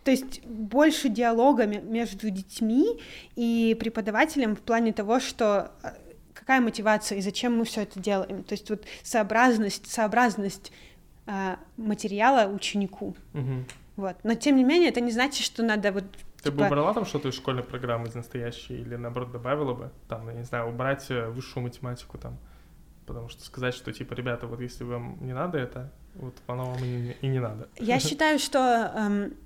то 0.03 0.11
есть 0.11 0.43
больше 0.45 1.09
диалога 1.09 1.65
между 1.65 2.30
детьми 2.30 2.99
и 3.36 3.78
преподавателем 3.80 4.55
в 4.55 4.61
плане 4.61 4.93
того, 4.93 5.20
что 5.20 5.72
э, 5.84 5.89
какая 6.34 6.61
мотивация 6.61 7.17
и 7.17 7.22
зачем 7.22 7.57
мы 7.57 7.65
все 7.65 7.82
это 7.82 7.99
делаем. 7.99 8.43
То 8.43 8.53
есть 8.53 8.70
вот 8.70 8.86
сообразность, 9.03 9.91
сообразность 9.91 10.72
э, 11.28 11.57
материала 11.78 12.49
ученику. 12.51 13.15
Угу. 13.34 13.65
Вот. 13.97 14.15
Но 14.24 14.34
тем 14.36 14.55
не 14.55 14.63
менее, 14.63 14.89
это 14.89 15.01
не 15.01 15.11
значит, 15.11 15.45
что 15.45 15.61
надо 15.63 15.91
вот 15.91 16.05
ты 16.41 16.51
бы 16.51 16.57
типа 16.57 16.67
убрала 16.67 16.93
там 16.93 17.05
что-то 17.05 17.28
из 17.28 17.36
школьной 17.36 17.63
программы 17.63 18.07
из 18.07 18.15
настоящей 18.15 18.80
или 18.80 18.95
наоборот 18.95 19.32
добавила 19.32 19.74
бы? 19.74 19.91
Там, 20.07 20.28
я 20.30 20.36
не 20.36 20.43
знаю, 20.43 20.70
убрать 20.70 21.11
э, 21.11 21.28
высшую 21.30 21.63
математику 21.63 22.17
там. 22.17 22.38
Потому 23.05 23.28
что 23.28 23.43
сказать, 23.43 23.74
что 23.74 23.91
типа, 23.91 24.13
ребята, 24.13 24.47
вот 24.47 24.61
если 24.61 24.86
вам 24.86 25.17
не 25.22 25.34
надо 25.34 25.57
это, 25.57 25.91
вот 26.20 26.36
оно 26.47 26.72
вам 26.72 26.84
и, 26.84 27.15
и 27.22 27.28
не 27.28 27.39
надо. 27.39 27.70
Я 27.78 27.99
считаю, 27.99 28.39
что 28.39 28.91
эм, 28.95 29.38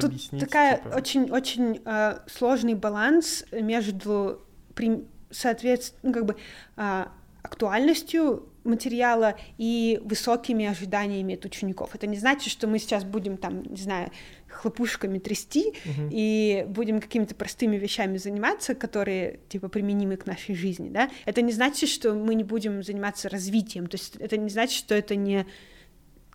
тут 0.00 0.12
такая 0.38 0.78
типа... 0.78 0.96
очень 0.96 1.30
очень 1.30 1.80
э, 1.84 2.18
сложный 2.26 2.74
баланс 2.74 3.44
между 3.52 4.42
при, 4.74 5.06
соответственно, 5.30 6.00
ну, 6.02 6.12
как 6.12 6.26
бы 6.26 6.36
э, 6.76 7.04
актуальностью 7.42 8.51
материала 8.64 9.36
и 9.58 10.00
высокими 10.04 10.66
ожиданиями 10.66 11.34
от 11.34 11.44
учеников. 11.44 11.94
Это 11.94 12.06
не 12.06 12.16
значит, 12.16 12.52
что 12.52 12.66
мы 12.66 12.78
сейчас 12.78 13.04
будем 13.04 13.36
там, 13.36 13.62
не 13.62 13.80
знаю, 13.80 14.10
хлопушками 14.48 15.18
трясти 15.18 15.72
uh-huh. 15.84 16.08
и 16.10 16.64
будем 16.68 17.00
какими-то 17.00 17.34
простыми 17.34 17.76
вещами 17.76 18.18
заниматься, 18.18 18.74
которые 18.74 19.40
типа 19.48 19.68
применимы 19.68 20.16
к 20.16 20.26
нашей 20.26 20.54
жизни, 20.54 20.90
да. 20.90 21.10
Это 21.24 21.42
не 21.42 21.52
значит, 21.52 21.88
что 21.88 22.14
мы 22.14 22.34
не 22.34 22.44
будем 22.44 22.82
заниматься 22.82 23.28
развитием. 23.28 23.86
То 23.86 23.96
есть 23.96 24.16
это 24.16 24.36
не 24.36 24.50
значит, 24.50 24.78
что 24.78 24.94
это 24.94 25.16
не 25.16 25.46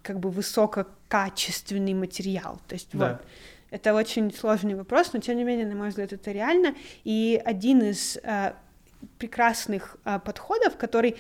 как 0.01 0.19
бы 0.19 0.30
высококачественный 0.30 1.93
материал. 1.93 2.59
То 2.67 2.73
есть 2.73 2.89
да. 2.93 3.11
вот 3.11 3.28
это 3.69 3.93
очень 3.93 4.34
сложный 4.34 4.75
вопрос, 4.75 5.11
но 5.13 5.19
тем 5.19 5.38
не 5.38 5.43
менее, 5.43 5.65
на 5.65 5.75
мой 5.75 5.89
взгляд, 5.89 6.13
это 6.13 6.32
реально. 6.32 6.75
И 7.03 7.41
один 7.43 7.82
из 7.82 8.17
э, 8.23 8.53
прекрасных 9.17 9.97
э, 10.05 10.19
подходов, 10.19 10.78
который 10.78 11.17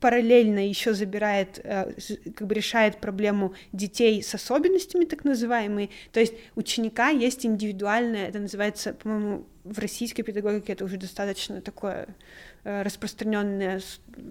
параллельно 0.00 0.66
еще 0.66 0.94
забирает, 0.94 1.60
э, 1.64 1.92
как 2.34 2.46
бы 2.46 2.54
решает 2.54 2.98
проблему 2.98 3.54
детей 3.72 4.22
с 4.22 4.34
особенностями, 4.34 5.04
так 5.04 5.24
называемые. 5.24 5.90
То 6.12 6.20
есть 6.20 6.34
ученика 6.54 7.08
есть 7.08 7.44
индивидуальное, 7.44 8.28
это 8.28 8.38
называется, 8.38 8.94
по-моему, 8.94 9.44
в 9.64 9.78
российской 9.78 10.22
педагогике 10.22 10.72
это 10.72 10.84
уже 10.84 10.96
достаточно 10.96 11.60
такое 11.60 12.08
э, 12.64 12.82
распространенное, 12.82 13.80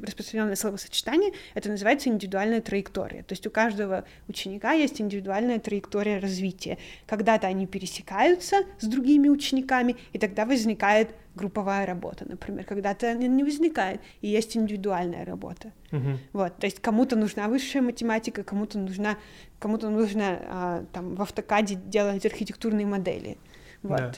распространенное 0.01 0.55
словосочетание, 0.55 1.33
это 1.53 1.69
называется 1.69 2.09
индивидуальная 2.09 2.61
траектория. 2.61 3.23
То 3.23 3.33
есть 3.33 3.45
у 3.45 3.51
каждого 3.51 4.05
ученика 4.27 4.71
есть 4.71 4.99
индивидуальная 4.99 5.59
траектория 5.59 6.19
развития. 6.19 6.77
Когда-то 7.05 7.47
они 7.47 7.67
пересекаются 7.67 8.63
с 8.79 8.87
другими 8.87 9.29
учениками, 9.29 9.95
и 10.13 10.17
тогда 10.17 10.45
возникает 10.45 11.09
групповая 11.37 11.85
работа, 11.85 12.25
например, 12.27 12.65
когда-то 12.65 13.11
она 13.11 13.27
не 13.27 13.43
возникает, 13.43 14.01
и 14.21 14.27
есть 14.27 14.57
индивидуальная 14.57 15.23
работа. 15.25 15.71
Uh-huh. 15.91 16.17
Вот, 16.33 16.57
то 16.57 16.67
есть 16.67 16.81
кому-то 16.81 17.15
нужна 17.15 17.47
высшая 17.47 17.81
математика, 17.81 18.43
кому-то 18.43 18.77
нужна, 18.79 19.17
кому-то 19.59 19.89
нужно 19.89 20.39
а, 20.49 20.85
там 20.91 21.15
в 21.15 21.21
автокаде 21.21 21.75
делать 21.75 22.25
архитектурные 22.25 22.85
модели. 22.85 23.37
Вот. 23.83 23.97
Да. 23.97 24.13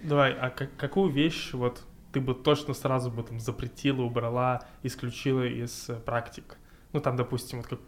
Давай, 0.00 0.32
а 0.32 0.50
как, 0.50 0.76
какую 0.76 1.10
вещь 1.10 1.52
вот 1.52 1.82
ты 2.12 2.20
бы 2.20 2.34
точно 2.34 2.74
сразу 2.74 3.10
бы 3.10 3.22
там 3.22 3.40
запретила, 3.40 4.02
убрала, 4.02 4.66
исключила 4.82 5.46
из 5.46 5.88
э, 5.88 5.94
практик? 5.96 6.56
Ну 6.92 7.00
там, 7.00 7.16
допустим, 7.16 7.58
вот 7.58 7.66
как, 7.66 7.80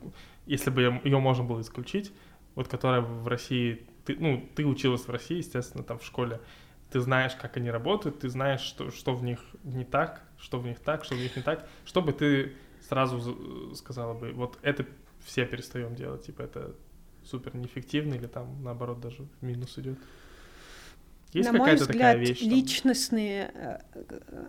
если 0.46 0.70
бы 0.70 1.00
ее 1.04 1.18
можно 1.18 1.44
было 1.44 1.60
исключить, 1.60 2.12
вот 2.54 2.68
которая 2.68 3.00
в 3.00 3.28
России, 3.28 3.86
ты, 4.04 4.16
ну 4.16 4.48
ты 4.54 4.66
училась 4.66 5.02
в 5.02 5.10
России, 5.10 5.38
естественно, 5.38 5.84
там 5.84 5.98
в 5.98 6.04
школе, 6.04 6.40
ты 6.90 7.00
знаешь, 7.00 7.34
как 7.34 7.56
они 7.56 7.70
работают, 7.70 8.20
ты 8.20 8.28
знаешь, 8.28 8.60
что, 8.60 8.90
что 8.90 9.14
в 9.14 9.22
них 9.22 9.40
не 9.62 9.84
так, 9.84 10.22
что 10.38 10.58
в 10.58 10.66
них 10.66 10.80
так, 10.80 11.04
что 11.04 11.14
в 11.14 11.18
них 11.18 11.36
не 11.36 11.42
так, 11.42 11.68
что 11.84 12.02
бы 12.02 12.12
ты 12.12 12.54
сразу 12.88 13.74
сказала 13.74 14.14
бы, 14.14 14.32
вот 14.32 14.58
это 14.62 14.86
все 15.24 15.46
перестаем 15.46 15.94
делать, 15.94 16.26
типа 16.26 16.42
это 16.42 16.74
супер 17.24 17.54
неэффективно 17.54 18.14
или 18.14 18.26
там 18.26 18.62
наоборот 18.62 19.00
даже 19.00 19.22
в 19.22 19.42
минус 19.44 19.78
идет? 19.78 19.98
Есть 21.32 21.52
На 21.52 21.58
мой 21.58 21.74
взгляд, 21.76 22.18
вещь, 22.18 22.40
личностные 22.40 23.52
э, 23.54 23.78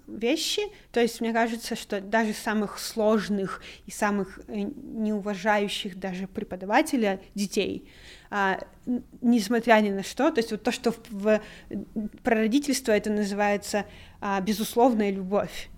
вещи, 0.08 0.62
то 0.92 1.00
есть 1.00 1.22
мне 1.22 1.32
кажется, 1.32 1.76
что 1.76 2.02
даже 2.02 2.34
самых 2.34 2.80
сложных 2.80 3.62
и 3.86 3.92
самых 3.92 4.40
э, 4.48 4.62
неуважающих 4.62 6.00
даже 6.00 6.28
преподавателя 6.28 7.22
детей, 7.36 7.88
а, 8.32 8.60
несмотря 9.22 9.80
ни 9.82 9.90
на 9.90 10.04
что, 10.04 10.32
то 10.32 10.40
есть 10.40 10.52
вот 10.52 10.64
то, 10.64 10.72
что 10.72 10.92
в, 10.92 11.02
в 11.10 11.42
прародительство 12.24 12.94
это 12.94 13.12
называется 13.12 13.86
а, 14.20 14.42
безусловная 14.42 15.12
любовь 15.12 15.71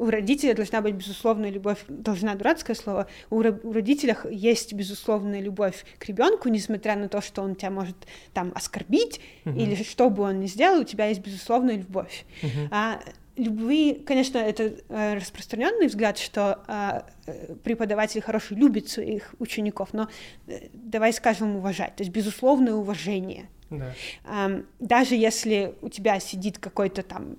у 0.00 0.08
родителей 0.08 0.54
должна 0.54 0.80
быть 0.80 0.94
безусловная 0.94 1.50
любовь, 1.50 1.78
должна 1.88 2.34
дурацкое 2.34 2.74
слово, 2.74 3.06
у, 3.28 3.36
у 3.36 3.72
родителей 3.72 4.14
есть 4.30 4.72
безусловная 4.72 5.40
любовь 5.40 5.84
к 5.98 6.06
ребенку, 6.06 6.48
несмотря 6.48 6.96
на 6.96 7.08
то, 7.08 7.20
что 7.20 7.42
он 7.42 7.54
тебя 7.54 7.70
может 7.70 7.96
там 8.32 8.50
оскорбить 8.54 9.20
uh-huh. 9.44 9.56
или 9.56 9.82
что 9.82 10.08
бы 10.08 10.22
он 10.22 10.40
ни 10.40 10.46
сделал, 10.46 10.80
у 10.80 10.84
тебя 10.84 11.06
есть 11.06 11.20
безусловная 11.20 11.76
любовь. 11.76 12.24
Uh-huh. 12.42 12.68
А, 12.70 13.00
любви, 13.36 13.94
конечно, 13.94 14.38
это 14.38 14.74
э, 14.88 15.14
распространенный 15.14 15.88
взгляд, 15.88 16.16
что 16.16 16.60
а, 16.66 17.04
э, 17.26 17.54
преподаватель 17.62 18.22
хороший 18.22 18.56
любит 18.56 18.88
своих 18.88 19.34
учеников, 19.38 19.90
но 19.92 20.08
э, 20.46 20.68
давай 20.72 21.12
скажем 21.12 21.56
уважать, 21.56 21.96
то 21.96 22.02
есть 22.02 22.12
безусловное 22.12 22.74
уважение. 22.74 23.48
Да. 23.68 23.92
Э, 24.24 24.62
даже 24.78 25.14
если 25.14 25.74
у 25.82 25.90
тебя 25.90 26.20
сидит 26.20 26.58
какой-то 26.58 27.02
там 27.02 27.36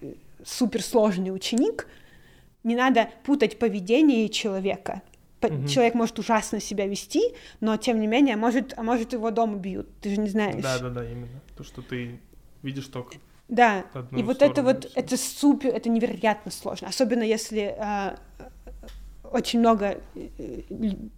э, 0.00 0.14
суперсложный 0.44 1.34
ученик, 1.34 1.88
не 2.64 2.74
надо 2.74 3.10
путать 3.24 3.58
поведение 3.58 4.28
человека. 4.28 5.02
Угу. 5.42 5.68
Человек 5.68 5.94
может 5.94 6.18
ужасно 6.18 6.58
себя 6.58 6.86
вести, 6.86 7.34
но 7.60 7.76
тем 7.76 8.00
не 8.00 8.06
менее, 8.06 8.36
может, 8.36 8.72
а 8.76 8.82
может 8.82 9.12
его 9.12 9.30
дома 9.30 9.58
бьют, 9.58 9.86
ты 10.00 10.14
же 10.14 10.20
не 10.20 10.28
знаешь. 10.28 10.62
Да, 10.62 10.78
да, 10.78 10.88
да, 10.88 11.08
именно. 11.08 11.40
То, 11.56 11.64
что 11.64 11.82
ты 11.82 12.18
видишь 12.62 12.86
только. 12.86 13.16
Да, 13.48 13.84
и 14.16 14.22
вот 14.22 14.40
это 14.40 14.62
вот, 14.62 14.90
это 14.94 15.16
супер, 15.18 15.68
это 15.68 15.90
невероятно 15.90 16.50
сложно, 16.50 16.88
особенно 16.88 17.22
если 17.22 17.76
а, 17.78 18.18
очень 19.34 19.58
много 19.58 19.98
э, 20.14 20.60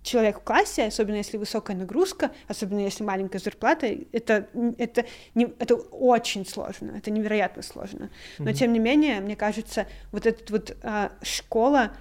человек 0.03 0.41
в 0.41 0.43
классе, 0.43 0.87
особенно 0.87 1.17
если 1.17 1.37
высокая 1.37 1.77
нагрузка, 1.77 2.31
особенно 2.49 2.79
если 2.79 3.05
маленькая 3.05 3.39
зарплата, 3.39 3.87
это, 4.11 4.49
это, 4.79 5.05
не, 5.35 5.53
это 5.59 5.75
очень 5.75 6.47
сложно, 6.47 6.93
это 6.97 7.11
невероятно 7.11 7.63
сложно. 7.63 8.09
Но 8.39 8.49
mm-hmm. 8.49 8.55
тем 8.55 8.73
не 8.73 8.79
менее, 8.79 9.21
мне 9.21 9.37
кажется, 9.37 9.87
вот 10.13 10.25
эта 10.25 10.51
вот 10.51 10.75
а, 10.83 11.13
школа 11.21 11.93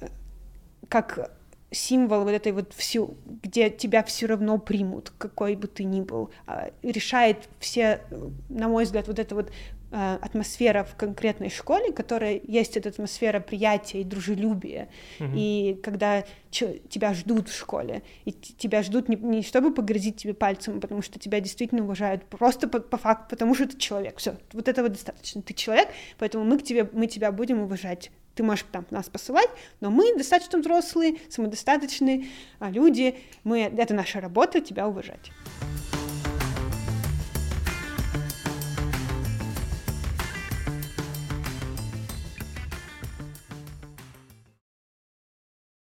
э, 0.00 0.06
как 0.88 1.32
символ 1.72 2.22
вот 2.22 2.30
этой 2.30 2.52
вот 2.52 2.72
всю, 2.72 3.16
где 3.42 3.70
тебя 3.70 4.04
все 4.04 4.26
равно 4.26 4.58
примут, 4.58 5.12
какой 5.18 5.56
бы 5.56 5.66
ты 5.66 5.82
ни 5.82 6.00
был, 6.00 6.30
а, 6.46 6.70
решает 6.84 7.48
все, 7.58 8.02
на 8.48 8.68
мой 8.68 8.84
взгляд, 8.84 9.08
вот 9.08 9.18
это 9.18 9.34
вот 9.34 9.50
Э, 9.50 9.73
атмосфера 9.94 10.84
в 10.84 10.96
конкретной 10.96 11.50
школе, 11.50 11.92
которая 11.92 12.40
есть 12.42 12.76
эта 12.76 12.88
атмосфера 12.88 13.38
приятия 13.38 14.00
и 14.00 14.04
дружелюбия, 14.04 14.88
угу. 15.20 15.30
и 15.34 15.78
когда 15.82 16.24
тебя 16.50 17.14
ждут 17.14 17.48
в 17.48 17.56
школе, 17.56 18.02
и 18.24 18.32
тебя 18.32 18.82
ждут 18.82 19.08
не, 19.08 19.16
не 19.16 19.42
чтобы 19.42 19.72
погрозить 19.72 20.16
тебе 20.16 20.34
пальцем, 20.34 20.80
потому 20.80 21.02
что 21.02 21.18
тебя 21.18 21.40
действительно 21.40 21.84
уважают, 21.84 22.24
просто 22.24 22.68
по, 22.68 22.80
по 22.80 22.96
факту, 22.96 23.30
потому 23.30 23.54
что 23.54 23.68
ты 23.68 23.78
человек, 23.78 24.18
все, 24.18 24.36
вот 24.52 24.68
этого 24.68 24.88
достаточно, 24.88 25.42
ты 25.42 25.54
человек, 25.54 25.88
поэтому 26.18 26.44
мы 26.44 26.58
к 26.58 26.64
тебе, 26.64 26.88
мы 26.92 27.06
тебя 27.06 27.30
будем 27.30 27.60
уважать, 27.60 28.10
ты 28.34 28.42
можешь 28.42 28.66
там 28.72 28.84
нас 28.90 29.08
посылать, 29.08 29.50
но 29.80 29.90
мы 29.90 30.16
достаточно 30.16 30.58
взрослые, 30.58 31.18
самодостаточные 31.28 32.26
а 32.58 32.70
люди, 32.70 33.16
мы, 33.44 33.62
это 33.62 33.94
наша 33.94 34.20
работа, 34.20 34.60
тебя 34.60 34.88
уважать. 34.88 35.30